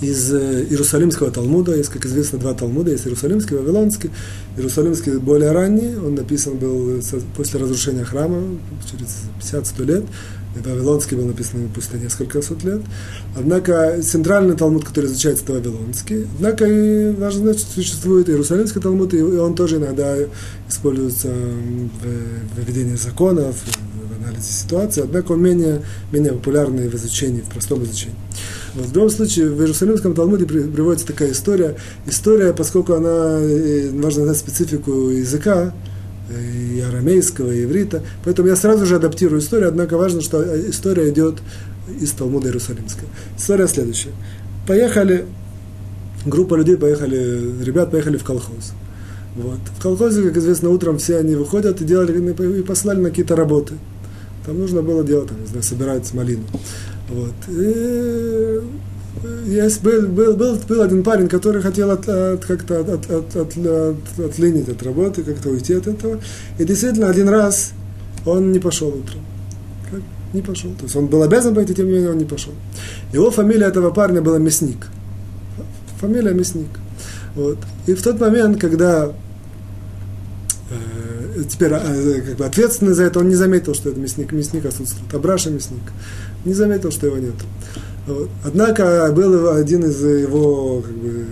из 0.00 0.32
э, 0.32 0.66
Иерусалимского 0.70 1.30
Талмуда. 1.30 1.74
Есть, 1.74 1.90
как 1.90 2.04
известно, 2.06 2.38
два 2.38 2.54
Талмуда. 2.54 2.90
Есть 2.90 3.06
Иерусалимский, 3.06 3.56
Вавилонский. 3.56 4.10
Иерусалимский 4.56 5.18
более 5.18 5.52
ранний, 5.52 5.96
он 5.96 6.14
написан 6.14 6.56
был 6.56 7.00
после 7.36 7.60
разрушения 7.60 8.04
храма, 8.04 8.42
через 8.90 9.22
50-100 9.40 9.84
лет. 9.84 10.04
Вавилонский 10.54 11.16
был 11.16 11.26
написан 11.26 11.68
после 11.74 12.00
несколько 12.00 12.42
сот 12.42 12.64
лет. 12.64 12.80
Однако 13.36 14.00
центральный 14.02 14.56
Талмуд, 14.56 14.84
который 14.84 15.06
изучается, 15.06 15.44
это 15.44 15.52
Вавилонский. 15.54 16.26
Однако 16.36 16.64
и 16.64 17.12
важно 17.12 17.42
знать, 17.42 17.60
что 17.60 17.72
существует 17.72 18.28
Иерусалимский 18.28 18.80
Талмуд, 18.80 19.14
и 19.14 19.22
он 19.22 19.54
тоже 19.54 19.76
иногда 19.76 20.16
используется 20.68 21.28
в 21.28 22.60
введении 22.60 22.96
законов, 22.96 23.56
в 23.56 24.22
анализе 24.22 24.50
ситуации, 24.50 25.02
однако 25.02 25.32
он 25.32 25.42
менее, 25.42 25.82
менее 26.12 26.32
популярный 26.32 26.88
в 26.88 26.94
изучении, 26.94 27.40
в 27.40 27.48
простом 27.48 27.84
изучении. 27.84 28.16
В 28.74 28.94
любом 28.94 29.10
случае, 29.10 29.50
в 29.50 29.60
Иерусалимском 29.60 30.14
Талмуде 30.14 30.46
приводится 30.46 31.06
такая 31.06 31.32
история. 31.32 31.76
История, 32.06 32.52
поскольку 32.52 32.94
она, 32.94 33.38
э, 33.40 33.90
важно 33.92 34.24
знать 34.24 34.36
специфику 34.36 35.08
языка, 35.10 35.72
и 36.30 36.80
арамейского, 36.80 37.50
и 37.50 37.64
иврита. 37.64 38.02
Поэтому 38.24 38.48
я 38.48 38.56
сразу 38.56 38.86
же 38.86 38.96
адаптирую 38.96 39.40
историю, 39.40 39.68
однако 39.68 39.96
важно, 39.96 40.20
что 40.20 40.42
история 40.70 41.08
идет 41.10 41.36
из 42.00 42.10
Талмуда 42.12 42.48
Иерусалимского. 42.48 43.08
История 43.36 43.66
следующая. 43.66 44.12
Поехали, 44.66 45.24
группа 46.26 46.54
людей 46.54 46.76
поехали, 46.76 47.62
ребят 47.62 47.90
поехали 47.90 48.16
в 48.16 48.24
колхоз. 48.24 48.72
Вот. 49.36 49.60
В 49.78 49.82
колхозе, 49.82 50.22
как 50.22 50.36
известно, 50.36 50.70
утром 50.70 50.98
все 50.98 51.18
они 51.18 51.34
выходят 51.34 51.80
и 51.80 51.84
делали 51.84 52.58
и 52.58 52.62
послали 52.62 53.00
на 53.00 53.10
какие-то 53.10 53.36
работы. 53.36 53.74
Там 54.44 54.58
нужно 54.58 54.82
было 54.82 55.04
делать, 55.04 55.28
там, 55.28 55.40
не 55.40 55.46
знаю, 55.46 55.62
собирать 55.62 56.12
малину. 56.12 56.44
Вот. 57.08 57.34
И 57.48 58.60
есть, 59.46 59.82
был, 59.82 60.08
был, 60.08 60.36
был, 60.36 60.56
был 60.68 60.82
один 60.82 61.02
парень, 61.02 61.28
который 61.28 61.62
хотел 61.62 61.90
от, 61.90 62.08
от, 62.08 62.44
как-то 62.44 62.80
от, 62.80 62.88
от, 62.88 63.10
от, 63.10 63.36
от, 63.36 63.56
от, 63.56 64.18
отлинить 64.18 64.68
от 64.68 64.82
работы, 64.82 65.22
как-то 65.22 65.50
уйти 65.50 65.74
от 65.74 65.86
этого. 65.86 66.20
И 66.58 66.64
действительно, 66.64 67.08
один 67.08 67.28
раз 67.28 67.72
он 68.26 68.52
не 68.52 68.58
пошел 68.58 68.88
утром. 68.88 69.20
Как? 69.90 70.00
Не 70.32 70.42
пошел. 70.42 70.70
То 70.72 70.84
есть 70.84 70.96
он 70.96 71.06
был 71.06 71.22
обязан 71.22 71.54
пойти, 71.54 71.74
тем 71.74 71.86
не 71.86 71.92
менее 71.92 72.10
он 72.10 72.18
не 72.18 72.24
пошел. 72.24 72.52
Его 73.12 73.30
фамилия 73.30 73.66
этого 73.66 73.90
парня 73.90 74.20
была 74.20 74.38
Мясник. 74.38 74.86
Фамилия 76.00 76.34
Мясник. 76.34 76.68
Вот. 77.34 77.58
И 77.86 77.94
в 77.94 78.02
тот 78.02 78.20
момент, 78.20 78.60
когда 78.60 79.12
э, 80.70 81.42
теперь 81.48 81.72
э, 81.72 82.20
как 82.20 82.36
бы 82.36 82.44
ответственный 82.44 82.94
за 82.94 83.04
это, 83.04 83.20
он 83.20 83.28
не 83.28 83.34
заметил, 83.36 83.74
что 83.74 83.90
это 83.90 83.98
мясник, 83.98 84.32
мясник 84.32 84.66
отсутствует. 84.66 85.12
Абраша 85.14 85.50
мясник. 85.50 85.82
Не 86.44 86.52
заметил, 86.54 86.90
что 86.90 87.06
его 87.06 87.18
нет. 87.18 87.34
Вот. 88.08 88.28
Однако 88.44 89.12
был 89.14 89.50
один 89.50 89.84
из 89.84 90.02
его 90.02 90.80
как 90.80 90.94
бы, 90.94 91.26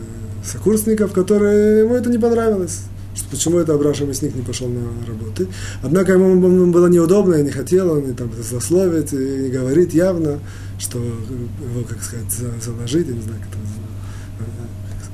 сокурсников, 0.45 1.13
который 1.13 1.81
ему 1.81 1.95
это 1.95 2.11
не 2.11 2.19
понравилось. 2.19 2.83
Что, 3.15 3.31
почему 3.31 3.59
это 3.59 3.73
Абраша 3.73 4.05
Мясник 4.05 4.35
не 4.35 4.43
пошел 4.43 4.69
на 4.69 4.83
работу. 5.07 5.47
Однако 5.83 6.13
ему 6.13 6.71
было 6.71 6.87
неудобно, 6.89 7.37
и 7.37 7.43
не 7.43 7.51
хотел 7.51 7.91
он 7.93 8.11
и 8.11 8.13
там 8.13 8.31
злословить, 8.43 9.15
и 9.15 9.17
не 9.17 9.49
говорить 9.49 9.95
явно, 9.95 10.39
что 10.79 10.99
его, 10.99 11.83
как 11.89 12.03
сказать, 12.03 12.31
заложить, 12.63 13.09
я 13.09 13.15
не 13.15 13.23
знаю, 13.23 13.41
как 13.41 13.49
это 13.49 13.59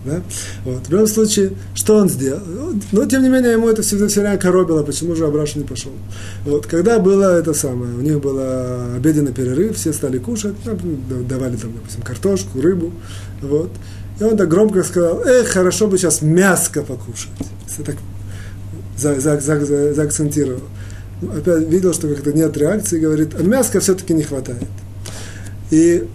да? 0.05 0.23
Вот. 0.65 0.87
В 0.87 0.91
любом 0.91 1.07
случае, 1.07 1.53
что 1.75 1.97
он 1.97 2.09
сделал? 2.09 2.41
Но, 2.93 3.07
тем 3.07 3.23
не 3.23 3.29
менее, 3.29 3.53
ему 3.53 3.69
это 3.69 3.83
всегда 3.83 4.09
все 4.09 4.21
время 4.21 4.39
коробило, 4.39 4.83
почему 4.83 5.15
же 5.15 5.27
Абраша 5.27 5.59
не 5.59 5.65
пошел. 5.65 5.93
Вот. 6.45 6.67
Когда 6.67 6.99
было 6.99 7.39
это 7.39 7.55
самое, 7.55 7.95
у 7.95 8.01
них 8.01 8.21
был 8.21 8.39
обеденный 8.97 9.33
перерыв, 9.33 9.77
все 9.77 9.93
стали 9.93 10.19
кушать, 10.19 10.55
ну, 10.65 11.23
давали 11.25 11.57
там, 11.57 11.73
допустим, 11.75 12.03
картошку, 12.03 12.61
рыбу, 12.61 12.93
вот. 13.41 13.71
И 14.21 14.25
он 14.25 14.37
так 14.37 14.49
громко 14.49 14.83
сказал, 14.83 15.23
эх, 15.25 15.49
хорошо 15.49 15.87
бы 15.87 15.99
сейчас 15.99 16.23
мяско 16.23 16.83
покушать. 16.83 17.31
Все 17.67 17.83
так 17.83 17.97
за, 18.97 19.19
за, 19.21 19.41
за, 19.41 19.65
за, 19.65 19.95
заакцентировал. 19.95 20.63
Опять 21.23 21.69
видел, 21.69 21.93
что 21.93 22.09
как-то 22.09 22.33
нет 22.33 22.57
реакции, 22.57 22.99
говорит, 22.99 23.31
а 23.39 23.43
мяска 23.43 23.81
все-таки 23.81 24.13
не 24.13 24.23
хватает. 24.23 24.65
И 25.71 26.07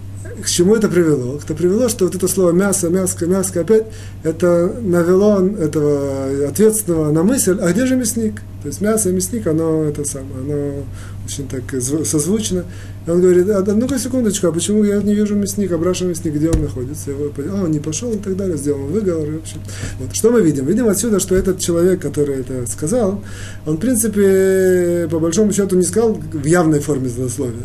к 0.42 0.48
чему 0.48 0.76
это 0.76 0.88
привело? 0.88 1.38
Это 1.42 1.54
привело, 1.54 1.88
что 1.88 2.04
вот 2.06 2.14
это 2.14 2.28
слово 2.28 2.52
мясо, 2.52 2.88
мяско, 2.88 3.26
мяско, 3.26 3.60
опять 3.60 3.86
это 4.22 4.72
навело 4.80 5.46
этого 5.46 6.48
ответственного 6.48 7.10
на 7.12 7.22
мысль, 7.22 7.58
а 7.60 7.72
где 7.72 7.86
же 7.86 7.96
мясник? 7.96 8.42
То 8.62 8.68
есть 8.68 8.80
мясо 8.80 9.10
и 9.10 9.12
мясник, 9.12 9.46
оно 9.46 9.84
это 9.84 10.04
самое, 10.04 10.40
оно 10.40 10.84
очень 11.24 11.46
так 11.46 11.62
созвучно. 12.04 12.64
И 13.06 13.10
он 13.10 13.20
говорит, 13.20 13.48
а, 13.48 13.62
ну-ка 13.62 13.98
секундочку, 13.98 14.48
а 14.48 14.52
почему 14.52 14.82
я 14.82 15.00
не 15.00 15.14
вижу 15.14 15.36
мясника, 15.36 15.78
Браша 15.78 16.04
мясник, 16.04 16.34
где 16.34 16.50
он 16.50 16.62
находится? 16.62 17.10
Его, 17.10 17.30
а, 17.36 17.64
он 17.64 17.70
не 17.70 17.78
пошел 17.78 18.12
и 18.12 18.18
так 18.18 18.36
далее, 18.36 18.56
сделал 18.56 18.86
выговор. 18.86 19.28
В 19.30 19.36
общем. 19.38 19.58
Вот. 20.00 20.14
Что 20.14 20.32
мы 20.32 20.42
видим? 20.42 20.66
Видим 20.66 20.88
отсюда, 20.88 21.20
что 21.20 21.36
этот 21.36 21.60
человек, 21.60 22.02
который 22.02 22.40
это 22.40 22.66
сказал, 22.66 23.22
он, 23.64 23.76
в 23.76 23.80
принципе, 23.80 25.06
по 25.08 25.20
большому 25.20 25.52
счету 25.52 25.76
не 25.76 25.84
сказал 25.84 26.14
в 26.14 26.44
явной 26.44 26.80
форме 26.80 27.08
злословия. 27.08 27.62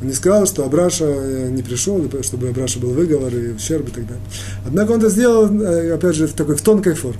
Он 0.00 0.06
не 0.06 0.14
сказал, 0.14 0.46
что 0.46 0.64
Абраша 0.64 1.06
э, 1.06 1.48
не 1.50 1.62
пришел, 1.62 2.02
чтобы 2.22 2.48
Абраша 2.48 2.78
был 2.78 2.90
выговор 2.90 3.34
и 3.34 3.52
ущерб 3.52 3.88
и 3.88 3.90
так 3.90 4.06
далее. 4.06 4.24
Однако 4.64 4.92
он 4.92 4.98
это 5.00 5.08
сделал, 5.08 5.50
э, 5.60 5.92
опять 5.92 6.14
же, 6.14 6.28
в 6.28 6.32
такой 6.34 6.54
в 6.54 6.62
тонкой 6.62 6.94
форме. 6.94 7.18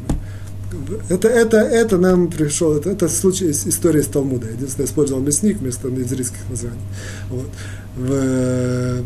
Это, 1.09 1.29
это, 1.29 1.57
это 1.59 1.99
нам 1.99 2.29
пришел, 2.29 2.77
это, 2.77 2.91
это 2.91 3.09
случай, 3.09 3.51
история 3.51 4.01
из 4.01 4.07
Талмуда. 4.07 4.49
Единственное, 4.49 4.87
использовал 4.87 5.23
мясник 5.23 5.59
вместо 5.59 5.89
еврейских 5.89 6.39
названий. 6.49 6.77
Вот. 7.31 7.49
В, 7.97 9.05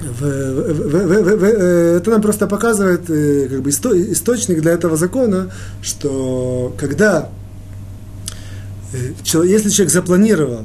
в, 0.00 0.20
в, 0.20 1.22
в, 1.22 1.36
в, 1.36 1.44
это 1.44 2.10
нам 2.10 2.22
просто 2.22 2.46
показывает 2.46 3.06
как 3.06 3.62
бы, 3.62 3.70
источник 3.70 4.60
для 4.60 4.72
этого 4.72 4.96
закона, 4.96 5.50
что 5.82 6.74
когда 6.78 7.30
если 8.92 9.68
человек 9.68 9.92
запланировал 9.92 10.64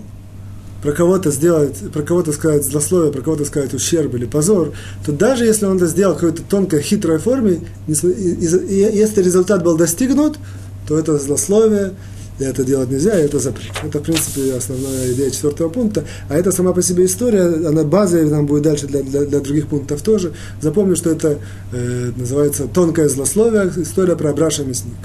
про 0.83 0.91
кого-то 0.91 1.31
сделать, 1.31 1.77
про 1.93 2.03
кого-то 2.03 2.33
сказать 2.33 2.65
злословие, 2.65 3.13
про 3.13 3.21
кого-то 3.21 3.45
сказать 3.45 3.73
ущерб 3.73 4.13
или 4.15 4.25
позор, 4.25 4.73
то 5.05 5.13
даже 5.13 5.45
если 5.45 5.65
он 5.65 5.77
это 5.77 5.87
сделал 5.87 6.13
в 6.13 6.19
какой-то 6.19 6.43
тонкой, 6.43 6.81
хитрой 6.81 7.19
форме, 7.19 7.61
если 7.87 9.23
результат 9.23 9.63
был 9.63 9.77
достигнут, 9.77 10.37
то 10.85 10.99
это 10.99 11.17
злословие, 11.17 11.93
и 12.39 12.43
это 12.43 12.65
делать 12.65 12.89
нельзя, 12.89 13.17
и 13.17 13.23
это 13.23 13.39
запрет. 13.39 13.71
Это, 13.81 13.99
в 13.99 14.03
принципе, 14.03 14.53
основная 14.55 15.13
идея 15.13 15.29
четвертого 15.29 15.69
пункта. 15.69 16.03
А 16.27 16.35
это 16.35 16.51
сама 16.51 16.73
по 16.73 16.81
себе 16.81 17.05
история, 17.05 17.43
она 17.67 17.83
базовая, 17.83 18.25
нам 18.25 18.45
будет 18.45 18.63
дальше 18.63 18.87
для, 18.87 19.03
для, 19.03 19.23
для 19.23 19.39
других 19.39 19.67
пунктов 19.67 20.01
тоже. 20.01 20.33
Запомню, 20.59 20.95
что 20.97 21.11
это 21.11 21.37
э, 21.71 22.11
называется 22.17 22.67
тонкое 22.67 23.07
злословие, 23.07 23.71
история 23.77 24.17
про 24.17 24.31
Абраша 24.31 24.63
Мясник. 24.63 24.95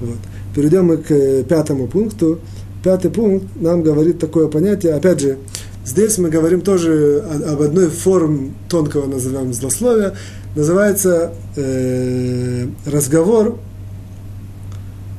Вот. 0.00 0.18
Перейдем 0.54 0.86
мы 0.86 0.98
к 0.98 1.10
э, 1.10 1.44
пятому 1.44 1.86
пункту. 1.86 2.40
Пятый 2.82 3.10
пункт 3.10 3.46
нам 3.54 3.82
говорит 3.82 4.18
такое 4.18 4.48
понятие, 4.48 4.94
опять 4.94 5.20
же, 5.20 5.38
здесь 5.84 6.18
мы 6.18 6.30
говорим 6.30 6.62
тоже 6.62 7.24
об 7.48 7.62
одной 7.62 7.88
форме 7.88 8.52
тонкого, 8.68 9.06
назовем, 9.06 9.52
злословия, 9.52 10.14
называется 10.56 11.32
э, 11.56 12.66
разговор 12.84 13.60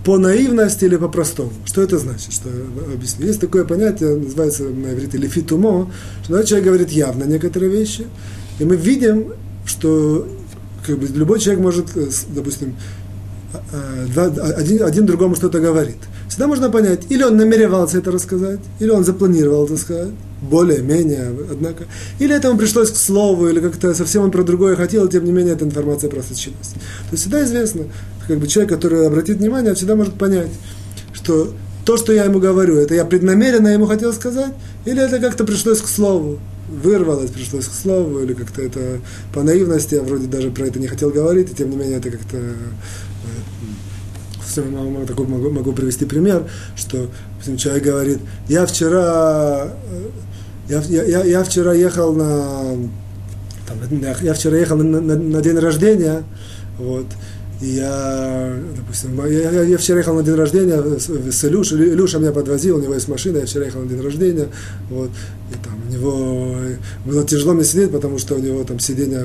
по 0.04 0.18
наивности 0.18 0.84
или 0.84 0.98
по-простому. 0.98 1.54
Что 1.66 1.82
это 1.82 1.98
значит? 1.98 2.34
Что, 2.34 2.50
объясню. 2.94 3.28
Есть 3.28 3.40
такое 3.40 3.64
понятие, 3.64 4.18
называется 4.18 4.64
на 4.64 4.94
иврите 4.94 5.18
лефитумо, 5.18 5.90
что 6.26 6.44
человек 6.44 6.68
говорит 6.68 6.90
явно 6.90 7.24
некоторые 7.24 7.72
вещи, 7.72 8.06
и 8.60 8.66
мы 8.66 8.76
видим, 8.76 9.34
что 9.66 10.28
как 10.86 11.00
бы, 11.00 11.08
любой 11.08 11.40
человек 11.40 11.64
может, 11.64 11.96
э, 11.96 12.10
допустим, 12.36 12.76
а, 13.72 14.54
один, 14.58 14.84
один 14.84 15.06
другому 15.06 15.36
что-то 15.36 15.60
говорит. 15.60 15.98
Всегда 16.34 16.48
можно 16.48 16.72
понять, 16.72 17.02
или 17.10 17.22
он 17.22 17.38
намеревался 17.38 18.00
это 18.00 18.10
рассказать, 18.12 18.60
или 18.80 18.90
он 18.90 19.06
запланировал 19.06 19.66
это 19.66 19.78
сказать, 19.78 20.10
более-менее, 20.42 21.32
однако. 21.52 21.84
Или 22.18 22.36
этому 22.36 22.58
пришлось 22.58 22.90
к 22.90 22.96
слову, 22.96 23.50
или 23.50 23.60
как-то 23.60 23.94
совсем 23.94 24.24
он 24.24 24.32
про 24.32 24.42
другое 24.42 24.76
хотел, 24.76 25.06
и 25.06 25.12
тем 25.12 25.26
не 25.26 25.32
менее 25.32 25.54
эта 25.54 25.64
информация 25.66 26.10
просочилась. 26.10 26.70
То 26.70 27.12
есть 27.12 27.22
всегда 27.22 27.44
известно, 27.44 27.84
как 28.28 28.40
бы 28.40 28.48
человек, 28.48 28.74
который 28.74 29.06
обратит 29.06 29.38
внимание, 29.38 29.76
всегда 29.76 29.96
может 29.96 30.16
понять, 30.16 30.50
что 31.14 31.54
то, 31.86 31.98
что 31.98 32.12
я 32.14 32.24
ему 32.24 32.40
говорю, 32.40 32.78
это 32.78 32.96
я 32.96 33.06
преднамеренно 33.06 33.68
ему 33.68 33.86
хотел 33.86 34.12
сказать, 34.12 34.54
или 34.86 35.04
это 35.04 35.20
как-то 35.20 35.44
пришлось 35.44 35.82
к 35.82 35.88
слову, 35.88 36.40
вырвалось, 36.68 37.30
пришлось 37.30 37.68
к 37.68 37.74
слову, 37.74 38.22
или 38.22 38.34
как-то 38.34 38.64
это 38.64 39.02
по 39.36 39.44
наивности, 39.44 39.94
я 39.94 40.02
вроде 40.02 40.26
даже 40.26 40.50
про 40.50 40.66
это 40.66 40.80
не 40.80 40.88
хотел 40.88 41.12
говорить, 41.12 41.52
и 41.52 41.56
тем 41.56 41.70
не 41.70 41.78
менее 41.78 42.00
это 42.00 42.10
как-то 42.10 42.38
такой 45.06 45.28
могу, 45.28 45.50
могу 45.50 45.74
привести 45.74 46.06
пример, 46.06 46.44
что 46.76 47.10
человек 47.58 47.84
говорит, 47.84 48.20
я 48.48 48.66
вчера, 48.66 49.74
я, 50.70 50.82
я, 50.82 51.24
я 51.24 51.44
вчера 51.44 51.74
ехал 51.74 52.14
на, 52.14 52.76
там, 53.68 53.78
я 54.22 54.34
вчера 54.34 54.58
ехал 54.58 54.78
на, 54.78 55.02
на, 55.02 55.16
на 55.16 55.42
день 55.42 55.58
рождения, 55.58 56.24
вот, 56.78 57.06
и 57.62 57.76
я, 57.76 58.58
допустим, 58.76 59.26
я, 59.26 59.64
я 59.64 59.78
вчера 59.78 60.00
ехал 60.00 60.16
на 60.16 60.24
день 60.24 60.36
рождения 60.36 60.82
с, 61.00 61.08
с 61.08 61.46
Илюшей, 61.46 61.94
Илюша 61.94 62.20
меня 62.20 62.32
подвозил, 62.32 62.78
у 62.78 62.82
него 62.82 62.94
есть 62.94 63.08
машина, 63.08 63.38
я 63.38 63.46
вчера 63.46 63.66
ехал 63.66 63.82
на 63.82 63.90
день 63.90 64.02
рождения, 64.02 64.48
вот, 64.90 65.10
и 65.50 65.64
там 65.64 65.76
у 65.88 65.92
него 65.92 66.58
было 67.06 67.26
тяжело 67.26 67.54
мне 67.54 67.64
сидеть, 67.64 67.92
потому 67.92 68.18
что 68.18 68.36
у 68.36 68.40
него 68.40 68.64
там 68.64 68.80
сиденье, 68.80 69.24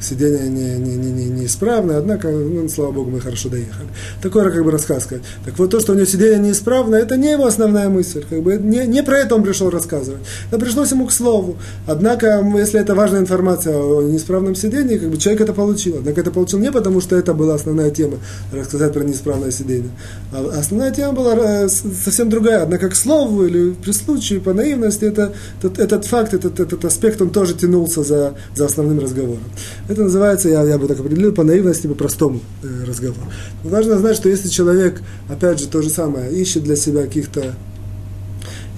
сиденье 0.00 0.48
не, 0.48 0.78
не, 0.78 0.96
не, 0.96 1.10
не, 1.12 1.24
неисправное, 1.40 1.98
однако, 1.98 2.28
ну, 2.30 2.68
слава 2.68 2.92
богу, 2.92 3.10
мы 3.10 3.20
хорошо 3.20 3.48
доехали. 3.48 3.88
Такой 4.22 4.50
как 4.50 4.64
бы 4.64 4.70
рассказ. 4.70 5.08
Так 5.44 5.58
вот, 5.58 5.70
то, 5.70 5.80
что 5.80 5.92
у 5.92 5.94
него 5.94 6.06
сиденье 6.06 6.38
неисправное, 6.38 7.00
это 7.00 7.16
не 7.16 7.32
его 7.32 7.46
основная 7.46 7.88
мысль, 7.88 8.24
как 8.28 8.42
бы 8.42 8.56
не, 8.56 8.86
не 8.86 9.02
про 9.02 9.18
это 9.18 9.34
он 9.34 9.42
пришел 9.42 9.70
рассказывать. 9.70 10.20
Это 10.50 10.58
пришлось 10.58 10.90
ему 10.90 11.06
к 11.06 11.12
слову. 11.12 11.56
Однако, 11.86 12.44
если 12.56 12.80
это 12.80 12.94
важная 12.94 13.20
информация 13.20 13.76
о 13.76 14.02
неисправном 14.02 14.54
сидении, 14.54 14.98
как 14.98 15.08
бы 15.08 15.16
человек 15.16 15.42
это 15.42 15.52
получил. 15.52 15.96
Однако 15.98 16.20
это 16.20 16.30
получил 16.30 16.58
не 16.58 16.70
потому, 16.70 17.00
что 17.00 17.16
это 17.16 17.34
была 17.34 17.54
основная 17.54 17.90
тема, 17.90 18.18
рассказать 18.52 18.92
про 18.92 19.02
неисправное 19.02 19.50
сиденье. 19.50 19.90
А 20.32 20.58
основная 20.58 20.92
тема 20.92 21.12
была 21.12 21.34
э, 21.36 21.68
совсем 21.68 22.28
другая. 22.28 22.62
Однако 22.62 22.88
к 22.88 22.96
слову 22.96 23.46
или 23.46 23.72
при 23.72 23.92
случае, 23.92 24.40
по 24.40 24.52
наивности, 24.52 25.04
это, 25.04 25.32
этот, 25.58 25.78
этот 25.78 26.06
факт, 26.06 26.34
этот, 26.34 26.60
этот 26.60 26.84
аспект, 26.84 27.20
он 27.20 27.30
тоже 27.30 27.54
тянулся 27.54 28.02
за, 28.02 28.34
за 28.54 28.66
основным 28.66 29.00
разговором. 29.00 29.42
Это 29.90 30.04
называется, 30.04 30.48
я, 30.48 30.62
я 30.62 30.78
бы 30.78 30.86
так 30.86 31.00
определил, 31.00 31.32
по 31.32 31.42
наивности, 31.42 31.88
по 31.88 31.96
простому 31.96 32.38
э, 32.62 32.84
разговору. 32.86 33.26
важно 33.64 33.98
знать, 33.98 34.14
что 34.14 34.28
если 34.28 34.48
человек, 34.48 35.02
опять 35.28 35.58
же, 35.58 35.66
то 35.66 35.82
же 35.82 35.90
самое, 35.90 36.32
ищет 36.32 36.62
для 36.62 36.76
себя 36.76 37.02
каких-то 37.02 37.56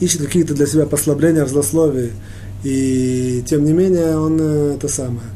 ищет 0.01 0.23
какие-то 0.23 0.55
для 0.55 0.67
себя 0.67 0.87
послабления 0.87 1.45
в 1.45 1.51
злословии, 1.51 2.13
и 2.65 3.45
тем 3.47 3.63
не 3.67 3.75
менее 3.75 4.17
он 4.17 4.39
э, 4.41 4.75
это 4.77 4.89
самое. 4.89 5.29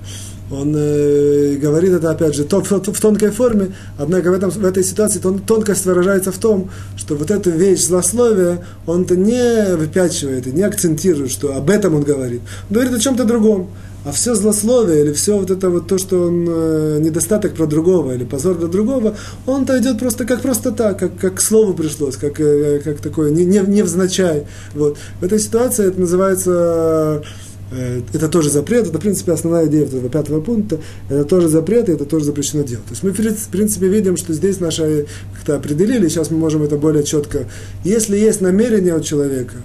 Он 0.51 0.74
э, 0.74 1.57
говорит 1.57 1.93
это, 1.93 2.11
опять 2.11 2.35
же, 2.35 2.45
то, 2.45 2.62
в, 2.62 2.70
в 2.70 3.01
тонкой 3.01 3.31
форме, 3.31 3.74
однако 3.99 4.31
в, 4.31 4.33
этом, 4.33 4.49
в 4.49 4.64
этой 4.64 4.83
ситуации 4.83 5.18
тон, 5.18 5.41
тонкость 5.41 5.85
выражается 5.85 6.33
в 6.33 6.39
том, 6.39 6.70
что 6.97 7.16
вот 7.16 7.31
эту 7.31 7.51
вещь 7.51 7.85
злословия 7.85 8.64
он-то 8.87 9.14
не 9.14 9.77
выпячивает 9.77 10.47
и 10.47 10.53
не 10.53 10.62
акцентирует, 10.62 11.31
что 11.31 11.55
об 11.55 11.68
этом 11.68 11.97
он 11.97 12.03
говорит. 12.03 12.41
Он 12.70 12.77
говорит 12.77 12.95
о 12.95 12.99
чем-то 12.99 13.24
другом. 13.24 13.68
А 14.07 14.12
все 14.12 14.36
злословие 14.36 15.00
или 15.00 15.12
все 15.12 15.36
вот 15.36 15.50
это 15.50 15.68
вот 15.68 15.88
то, 15.88 15.98
что 15.98 16.28
он 16.28 16.46
э, 16.48 16.98
недостаток 17.00 17.54
про 17.54 17.66
другого 17.66 18.12
или 18.12 18.22
позор 18.22 18.57
для 18.57 18.68
другого, 18.68 19.16
он-то 19.46 19.76
идет 19.80 19.98
просто 19.98 20.24
как 20.24 20.42
просто 20.42 20.70
так, 20.70 20.96
как, 20.96 21.18
как 21.18 21.34
к 21.34 21.40
слову 21.40 21.74
пришлось, 21.74 22.16
как, 22.16 22.38
э, 22.38 22.80
как 22.84 23.00
такое, 23.00 23.32
не, 23.32 23.44
не, 23.44 23.59
невзначай. 23.59 24.46
Вот. 24.74 24.96
В 25.20 25.24
этой 25.24 25.40
ситуации 25.40 25.88
это 25.88 25.98
называется 25.98 27.24
э, 27.72 28.02
это 28.12 28.28
тоже 28.28 28.48
запрет, 28.48 28.86
это, 28.86 28.96
в 28.96 29.00
принципе, 29.00 29.32
основная 29.32 29.66
идея 29.66 29.86
этого 29.86 30.09
пятого 30.09 30.40
пункта, 30.40 30.78
это 31.11 31.24
тоже 31.24 31.48
запрет, 31.48 31.88
и 31.88 31.92
это 31.92 32.04
тоже 32.04 32.26
запрещено 32.26 32.62
делать. 32.62 32.86
То 32.86 32.92
есть 32.92 33.02
мы, 33.02 33.11
в 33.11 33.48
принципе, 33.50 33.88
видим, 33.88 34.16
что 34.16 34.32
здесь 34.34 34.61
наши 34.61 35.07
как-то 35.34 35.57
определили, 35.57 36.07
сейчас 36.07 36.30
мы 36.30 36.38
можем 36.38 36.62
это 36.62 36.76
более 36.76 37.02
четко. 37.02 37.46
Если 37.82 38.16
есть 38.16 38.40
намерение 38.40 38.94
у 38.94 39.00
человека, 39.00 39.57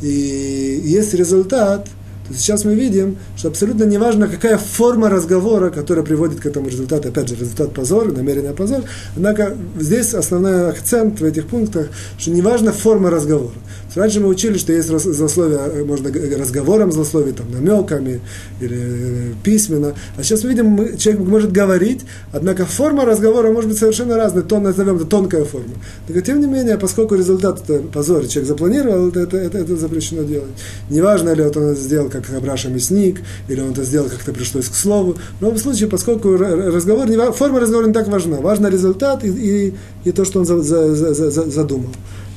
и 0.00 0.80
есть 0.84 1.12
результат– 1.12 1.88
сейчас 2.36 2.64
мы 2.64 2.74
видим, 2.74 3.16
что 3.36 3.48
абсолютно 3.48 3.84
неважно, 3.84 4.28
какая 4.28 4.58
форма 4.58 5.08
разговора, 5.08 5.70
которая 5.70 6.04
приводит 6.04 6.40
к 6.40 6.46
этому 6.46 6.68
результату, 6.68 7.08
опять 7.08 7.28
же, 7.28 7.36
результат 7.36 7.72
позор, 7.72 8.12
намерение 8.12 8.52
позор, 8.52 8.82
однако 9.16 9.56
здесь 9.78 10.14
основной 10.14 10.70
акцент 10.70 11.20
в 11.20 11.24
этих 11.24 11.46
пунктах, 11.46 11.88
что 12.18 12.30
неважно 12.30 12.72
форма 12.72 13.10
разговора. 13.10 13.54
Раньше 13.94 14.20
мы 14.20 14.28
учили, 14.28 14.56
что 14.56 14.72
есть 14.72 14.88
злословие, 14.88 15.58
э, 15.58 15.84
можно 15.84 16.10
разговором 16.38 16.92
злословить, 16.92 17.36
там, 17.36 17.50
намеками 17.50 18.20
или 18.60 18.78
э, 18.78 19.32
письменно. 19.42 19.94
А 20.16 20.22
сейчас 20.22 20.44
мы 20.44 20.50
видим, 20.50 20.96
человек 20.96 21.22
может 21.22 21.52
говорить, 21.52 22.02
однако 22.32 22.66
форма 22.66 23.04
разговора 23.04 23.50
может 23.50 23.70
быть 23.70 23.78
совершенно 23.78 24.16
разная, 24.16 24.42
тон, 24.42 24.62
назовем 24.62 24.96
это 24.96 25.06
тонкая 25.06 25.44
форма. 25.44 25.74
Так, 26.06 26.22
тем 26.24 26.40
не 26.40 26.46
менее, 26.46 26.78
поскольку 26.78 27.16
результат 27.16 27.62
это 27.68 27.82
позор, 27.82 28.26
человек 28.26 28.48
запланировал, 28.48 29.08
это, 29.08 29.20
это, 29.20 29.36
это, 29.36 29.58
это 29.58 29.76
запрещено 29.76 30.22
делать. 30.22 30.50
Неважно 30.88 31.34
ли 31.34 31.42
вот 31.42 31.56
он 31.56 31.70
это 31.70 31.80
сделал 31.80 32.08
как 32.08 32.24
Абраша 32.32 32.68
Мясник, 32.68 33.20
или 33.48 33.60
он 33.60 33.72
это 33.72 33.82
сделал 33.82 34.08
как-то 34.08 34.32
пришлось 34.32 34.68
к 34.68 34.74
слову. 34.74 35.16
В 35.38 35.42
любом 35.42 35.58
случае, 35.58 35.88
поскольку 35.88 36.36
разговор, 36.36 37.08
форма 37.32 37.60
разговора 37.60 37.86
не 37.86 37.92
так 37.92 38.08
важна, 38.08 38.36
важен 38.36 38.68
результат 38.68 39.24
и, 39.24 39.28
и, 39.28 39.74
и 40.04 40.12
то, 40.12 40.24
что 40.24 40.40
он 40.40 40.46
за, 40.46 40.62
за, 40.62 40.94
за, 40.94 41.30
за, 41.30 41.50
задумал. 41.50 41.90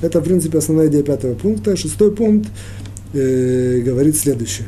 Это, 0.04 0.20
в 0.20 0.24
принципе, 0.24 0.58
основная 0.58 0.88
идея 0.88 1.02
пятого 1.02 1.34
пункта. 1.34 1.78
Шестой 1.78 2.14
пункт 2.14 2.50
э, 3.14 3.80
говорит 3.80 4.18
следующее. 4.18 4.68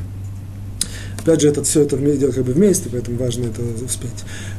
Опять 1.20 1.42
же, 1.42 1.50
это 1.50 1.64
все 1.64 1.82
это 1.82 1.98
идет 2.16 2.36
как 2.36 2.46
бы 2.46 2.54
вместе, 2.54 2.88
поэтому 2.90 3.18
важно 3.18 3.46
это 3.46 3.62
успеть. 3.84 4.12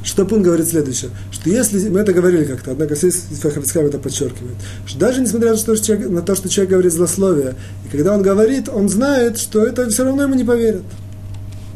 Шестой 0.02 0.26
пункт 0.26 0.44
говорит 0.44 0.66
следующее, 0.66 1.12
что 1.30 1.48
если, 1.48 1.88
мы 1.88 2.00
это 2.00 2.12
говорили 2.12 2.44
как-то, 2.44 2.72
однако 2.72 2.96
здесь 2.96 3.22
Фахавицкам 3.40 3.86
это 3.86 3.98
подчеркивает, 3.98 4.56
что 4.84 4.98
даже 4.98 5.20
несмотря 5.20 5.52
на 5.52 5.56
то, 5.56 5.76
что 5.76 5.86
человек, 5.86 6.10
на 6.10 6.22
то, 6.22 6.34
что 6.34 6.48
человек 6.48 6.72
говорит 6.72 6.92
злословие, 6.92 7.54
и 7.86 7.88
когда 7.96 8.14
он 8.14 8.22
говорит, 8.22 8.68
он 8.68 8.88
знает, 8.88 9.38
что 9.38 9.64
это 9.64 9.88
все 9.90 10.04
равно 10.04 10.24
ему 10.24 10.34
не 10.34 10.44
поверят. 10.44 10.82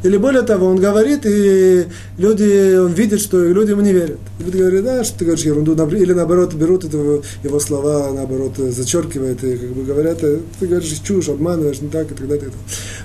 Или 0.02 0.16
более 0.16 0.42
того, 0.42 0.66
он 0.66 0.76
говорит, 0.76 1.26
и 1.26 1.86
люди, 2.16 2.76
он 2.76 2.92
видит, 2.92 3.20
что 3.20 3.42
люди 3.44 3.70
ему 3.70 3.82
не 3.82 3.92
верят. 3.92 4.18
И 4.38 4.44
люди 4.44 4.56
говорят, 4.56 4.84
да, 4.84 5.04
что 5.04 5.18
ты 5.18 5.24
говоришь 5.26 5.44
ерунду, 5.44 5.74
или 5.94 6.12
наоборот 6.12 6.54
берут 6.54 6.84
это, 6.84 7.22
его 7.42 7.60
слова, 7.60 8.10
наоборот, 8.12 8.56
зачеркивают, 8.56 9.44
и 9.44 9.56
как 9.56 9.68
бы 9.70 9.84
говорят, 9.84 10.20
ты 10.20 10.66
говоришь 10.66 11.00
чушь, 11.04 11.28
обманываешь, 11.28 11.80
не 11.80 11.88
так, 11.88 12.10
и 12.10 12.14
так 12.14 12.28
далее. 12.28 12.50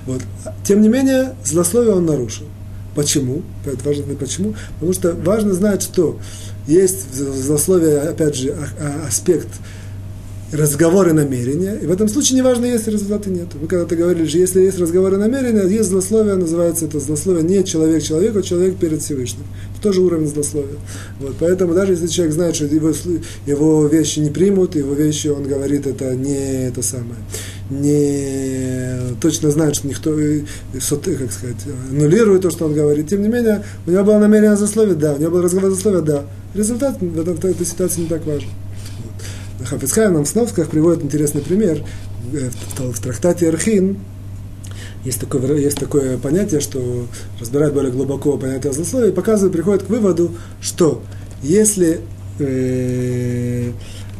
Вот. 0.06 0.22
Тем 0.64 0.80
не 0.80 0.88
менее, 0.88 1.34
злословие 1.44 1.94
он 1.94 2.06
нарушил. 2.06 2.46
Почему? 2.94 3.42
Это 3.66 3.84
важно 3.84 4.04
знать 4.04 4.18
почему. 4.18 4.54
Потому 4.74 4.92
что 4.94 5.12
важно 5.12 5.52
знать, 5.52 5.82
что 5.82 6.18
есть 6.66 7.14
в 7.14 7.36
злословии, 7.36 7.94
опять 8.08 8.36
же, 8.36 8.52
а, 8.52 9.02
а, 9.04 9.06
аспект 9.08 9.48
разговоры 10.52 11.12
намерения, 11.12 11.74
и 11.74 11.86
в 11.86 11.90
этом 11.90 12.08
случае 12.08 12.38
неважно, 12.38 12.66
есть 12.66 12.86
результаты 12.86 13.30
нет. 13.30 13.48
Вы 13.54 13.66
когда-то 13.66 13.96
говорили, 13.96 14.26
что 14.26 14.38
если 14.38 14.60
есть 14.60 14.78
разговоры 14.78 15.16
намерения, 15.16 15.66
есть 15.66 15.88
злословие, 15.88 16.36
называется 16.36 16.84
это 16.84 17.00
злословие 17.00 17.42
не 17.42 17.64
человек 17.64 18.02
человеку, 18.02 18.38
а 18.38 18.42
человек 18.42 18.76
перед 18.76 19.02
Всевышним. 19.02 19.44
Это 19.72 19.82
тоже 19.82 20.00
уровень 20.02 20.28
злословия. 20.28 20.78
Вот, 21.20 21.34
поэтому 21.40 21.74
даже 21.74 21.92
если 21.92 22.06
человек 22.06 22.34
знает, 22.34 22.54
что 22.54 22.66
его, 22.66 22.92
его 23.44 23.86
вещи 23.86 24.20
не 24.20 24.30
примут, 24.30 24.76
его 24.76 24.94
вещи, 24.94 25.28
он 25.28 25.44
говорит, 25.44 25.86
это 25.86 26.14
не 26.14 26.68
это 26.68 26.80
самое, 26.80 27.18
не 27.68 29.16
точно 29.20 29.50
знает, 29.50 29.74
что 29.74 29.88
никто, 29.88 30.16
э, 30.18 30.42
как 30.72 31.32
сказать, 31.32 31.56
аннулирует 31.90 32.42
то, 32.42 32.50
что 32.50 32.66
он 32.66 32.74
говорит. 32.74 33.08
Тем 33.08 33.22
не 33.22 33.28
менее, 33.28 33.64
у 33.86 33.90
него 33.90 34.04
было 34.04 34.18
намерение 34.18 34.56
злословить, 34.56 34.98
да, 34.98 35.14
у 35.14 35.18
него 35.18 35.32
был 35.32 35.42
разговор 35.42 35.70
злословия, 35.70 36.02
да. 36.02 36.24
Результат 36.54 36.98
в 37.00 37.44
этой 37.44 37.66
ситуации 37.66 38.02
не 38.02 38.06
так 38.06 38.24
важен. 38.24 38.48
Хафицхай 39.66 40.08
нам 40.10 40.24
в 40.24 40.28
Сновсках 40.28 40.68
приводит 40.68 41.02
интересный 41.02 41.42
пример. 41.42 41.82
Э, 42.32 42.50
в, 42.78 43.00
трактате 43.00 43.48
Архин 43.48 43.98
есть 45.04 45.20
такое, 45.20 45.56
есть 45.56 45.78
такое 45.78 46.18
понятие, 46.18 46.60
что 46.60 47.06
разбирает 47.40 47.74
более 47.74 47.92
глубоко 47.92 48.36
понятие 48.38 48.72
злословия, 48.72 49.10
и 49.10 49.12
показывает, 49.12 49.52
приходит 49.52 49.84
к 49.84 49.88
выводу, 49.88 50.32
что 50.60 51.02
если 51.42 52.00
э, 52.38 53.72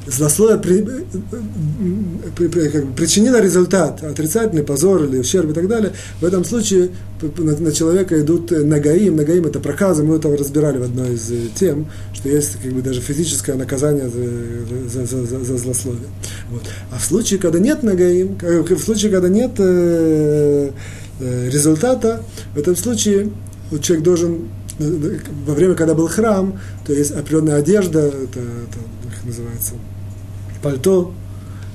злословие 0.06 0.58
при, 0.58 0.86
при, 2.36 2.48
при, 2.48 2.68
как 2.68 2.86
бы 2.86 2.92
причинило 2.94 3.40
результат, 3.40 4.02
отрицательный 4.02 4.62
позор 4.62 5.04
или 5.04 5.18
ущерб 5.18 5.50
и 5.50 5.52
так 5.52 5.68
далее, 5.68 5.92
в 6.20 6.24
этом 6.24 6.44
случае 6.44 6.90
на, 7.38 7.56
на 7.56 7.72
человека 7.72 8.20
идут 8.20 8.50
нагаим, 8.50 9.16
нагаим 9.16 9.46
это 9.46 9.60
проказы, 9.60 10.02
мы 10.04 10.16
это 10.16 10.34
разбирали 10.36 10.78
в 10.78 10.82
одной 10.82 11.14
из 11.14 11.30
э, 11.30 11.48
тем, 11.54 11.86
что 12.12 12.28
есть 12.28 12.56
как 12.62 12.72
бы 12.72 12.82
даже 12.82 13.00
физическое 13.00 13.54
наказание 13.54 14.08
за, 14.08 15.06
за, 15.06 15.26
за, 15.26 15.44
за 15.44 15.58
злословие. 15.58 16.08
Вот. 16.50 16.62
А 16.90 16.98
в 16.98 17.04
случае, 17.04 17.40
когда 17.40 17.58
нет 17.58 17.82
нагаим, 17.82 18.36
в 18.40 18.78
случае, 18.78 19.10
когда 19.10 19.28
нет 19.28 19.52
э, 19.58 20.70
э, 21.20 21.50
результата, 21.50 22.22
в 22.54 22.58
этом 22.58 22.76
случае 22.76 23.30
человек 23.80 24.04
должен 24.04 24.48
э, 24.78 25.18
во 25.46 25.54
время, 25.54 25.74
когда 25.74 25.94
был 25.94 26.08
храм, 26.08 26.58
то 26.86 26.92
есть 26.92 27.12
определенная 27.12 27.56
одежда, 27.56 28.00
это, 28.00 28.40
это 28.40 28.78
как 29.14 29.24
называется, 29.24 29.74
пальто 30.62 31.12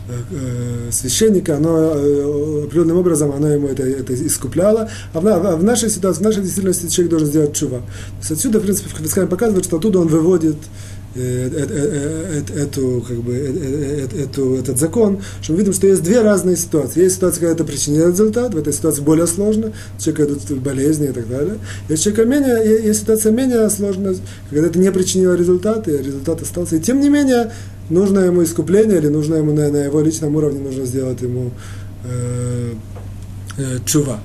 э, 0.07 0.13
э, 0.31 0.91
священника, 0.91 1.57
оно 1.57 1.77
э, 1.77 2.63
определенным 2.65 2.97
образом 2.97 3.31
оно 3.31 3.47
ему 3.47 3.67
это, 3.67 3.83
это 3.83 4.13
искупляло. 4.13 4.89
А 5.13 5.19
в, 5.19 5.27
а 5.27 5.55
в 5.55 5.63
нашей 5.63 5.89
ситуации, 5.89 6.21
в 6.21 6.25
нашей 6.25 6.41
действительности 6.41 6.87
человек 6.87 7.11
должен 7.11 7.27
сделать 7.27 7.55
чува. 7.55 7.79
То 7.79 8.19
есть 8.19 8.31
отсюда, 8.31 8.59
в 8.59 8.63
принципе, 8.63 8.89
Хабискайм 8.95 9.27
показывает, 9.27 9.65
что 9.65 9.77
оттуда 9.77 9.99
он 9.99 10.07
выводит 10.07 10.57
эту, 11.13 13.03
как 13.05 13.17
бы, 13.17 13.33
эту, 13.33 14.55
этот 14.55 14.77
закон, 14.77 15.21
что 15.41 15.53
мы 15.53 15.59
видим, 15.59 15.73
что 15.73 15.87
есть 15.87 16.03
две 16.03 16.21
разные 16.21 16.55
ситуации. 16.55 17.03
Есть 17.03 17.15
ситуация, 17.15 17.41
когда 17.41 17.53
это 17.53 17.63
причинило 17.65 18.09
результат, 18.09 18.53
в 18.53 18.57
этой 18.57 18.71
ситуации 18.71 19.01
более 19.01 19.27
сложно, 19.27 19.73
у 19.97 20.01
человека 20.01 20.33
идут 20.33 20.59
болезни 20.59 21.09
и 21.09 21.11
так 21.11 21.27
далее. 21.27 21.57
Есть, 21.89 22.03
человека 22.03 22.25
менее, 22.25 22.85
есть 22.85 23.01
ситуация 23.01 23.31
менее 23.33 23.69
сложная, 23.69 24.15
когда 24.49 24.67
это 24.67 24.79
не 24.79 24.91
причинило 24.91 25.33
результат, 25.33 25.87
и 25.87 25.97
результат 25.97 26.41
остался. 26.41 26.77
И 26.77 26.79
тем 26.79 27.01
не 27.01 27.09
менее, 27.09 27.51
нужно 27.91 28.19
ему 28.19 28.43
искупление, 28.43 28.97
или 28.97 29.07
нужно 29.07 29.35
ему 29.35 29.53
на, 29.53 29.69
на 29.69 29.77
его 29.77 30.01
личном 30.01 30.35
уровне 30.35 30.59
нужно 30.59 30.85
сделать 30.85 31.21
ему 31.21 31.51
э, 32.03 32.73
э, 33.57 33.77
чува. 33.85 34.19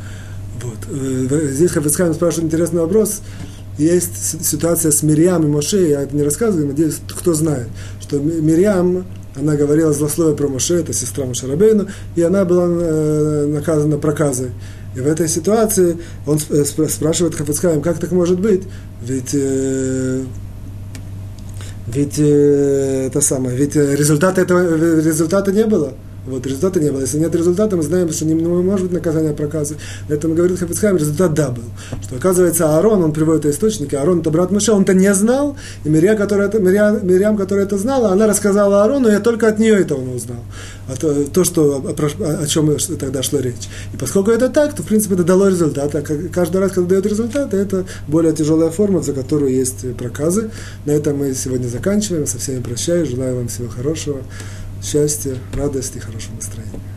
Вот. 0.62 0.78
Э, 0.90 1.48
здесь 1.52 1.70
Хафицхайм 1.72 2.14
спрашивает 2.14 2.46
интересный 2.46 2.80
вопрос. 2.80 3.22
Есть 3.78 4.44
ситуация 4.44 4.90
с 4.90 5.02
Мирьям 5.02 5.44
и 5.44 5.48
Моше, 5.48 5.88
я 5.88 6.02
это 6.02 6.16
не 6.16 6.22
рассказываю, 6.22 6.68
надеюсь, 6.68 6.96
кто 7.08 7.34
знает, 7.34 7.68
что 8.00 8.18
Мирьям, 8.18 9.04
она 9.34 9.54
говорила 9.54 9.92
злословие 9.92 10.34
про 10.34 10.48
Моше, 10.48 10.76
это 10.76 10.94
сестра 10.94 11.26
Моше 11.26 11.46
Рабейну, 11.46 11.86
и 12.14 12.22
она 12.22 12.46
была 12.46 12.66
э, 12.66 13.46
наказана 13.46 13.98
проказой. 13.98 14.52
И 14.94 15.00
в 15.00 15.06
этой 15.06 15.28
ситуации 15.28 15.98
он 16.26 16.38
э, 16.48 16.64
спрашивает 16.64 17.34
Хафицхайм, 17.34 17.82
как 17.82 17.98
так 17.98 18.12
может 18.12 18.40
быть? 18.40 18.62
Ведь 19.02 19.34
э, 19.34 20.24
ведь 21.86 22.18
э, 22.18 23.06
это 23.06 23.20
самое, 23.20 23.56
ведь 23.56 23.76
результата 23.76 24.40
этого 24.40 24.76
результата 24.76 25.52
не 25.52 25.64
было. 25.64 25.92
Вот, 26.26 26.44
результата 26.46 26.80
не 26.80 26.90
было. 26.90 27.00
Если 27.00 27.18
нет 27.18 27.34
результата, 27.34 27.76
мы 27.76 27.82
знаем, 27.82 28.10
что 28.10 28.24
не, 28.24 28.34
не 28.34 28.46
может 28.46 28.86
быть 28.86 28.94
наказание 28.94 29.32
проказы. 29.32 29.76
Поэтому 30.08 30.34
говорит 30.34 30.58
Хафицхайм, 30.58 30.96
результат 30.96 31.34
да 31.34 31.50
был. 31.50 31.62
Что 32.02 32.16
оказывается 32.16 32.76
Аарон, 32.76 33.04
он 33.04 33.12
приводит 33.12 33.46
источники, 33.46 33.94
Аарон 33.94 34.20
это 34.20 34.30
брат 34.30 34.50
Муше, 34.50 34.72
он 34.72 34.82
это 34.82 34.94
не 34.94 35.12
знал, 35.14 35.56
и 35.84 35.88
Мирья, 35.88 36.16
которая 36.16 36.48
это, 36.48 36.58
Мирья, 36.58 36.90
Мирьям, 36.90 37.36
которая 37.36 37.64
это 37.64 37.78
знала, 37.78 38.10
она 38.10 38.26
рассказала 38.26 38.82
Аарону, 38.82 39.08
и 39.08 39.12
я 39.12 39.20
только 39.20 39.48
от 39.48 39.58
нее 39.58 39.80
это 39.80 39.94
он 39.94 40.08
узнал. 40.08 40.42
А 40.88 40.94
то, 40.94 41.24
то 41.24 41.44
что, 41.44 41.82
о, 41.84 42.42
о 42.42 42.46
чем 42.46 42.76
тогда 42.98 43.22
шла 43.22 43.40
речь. 43.40 43.68
И 43.92 43.96
поскольку 43.96 44.30
это 44.30 44.48
так, 44.48 44.74
то, 44.74 44.82
в 44.82 44.86
принципе, 44.86 45.14
это 45.14 45.24
дало 45.24 45.48
результат. 45.48 45.94
А 45.94 46.02
каждый 46.02 46.60
раз, 46.60 46.72
когда 46.72 46.90
дает 46.90 47.06
результат, 47.06 47.54
это 47.54 47.84
более 48.06 48.32
тяжелая 48.32 48.70
форма, 48.70 49.02
за 49.02 49.12
которую 49.12 49.52
есть 49.52 49.96
проказы. 49.96 50.50
На 50.84 50.92
этом 50.92 51.16
мы 51.18 51.34
сегодня 51.34 51.66
заканчиваем. 51.66 52.26
Со 52.26 52.38
всеми 52.38 52.62
прощаюсь. 52.62 53.08
Желаю 53.08 53.36
вам 53.36 53.48
всего 53.48 53.68
хорошего 53.68 54.18
счастья, 54.86 55.36
радости 55.52 55.96
и 55.96 56.00
хорошего 56.00 56.36
настроения. 56.36 56.95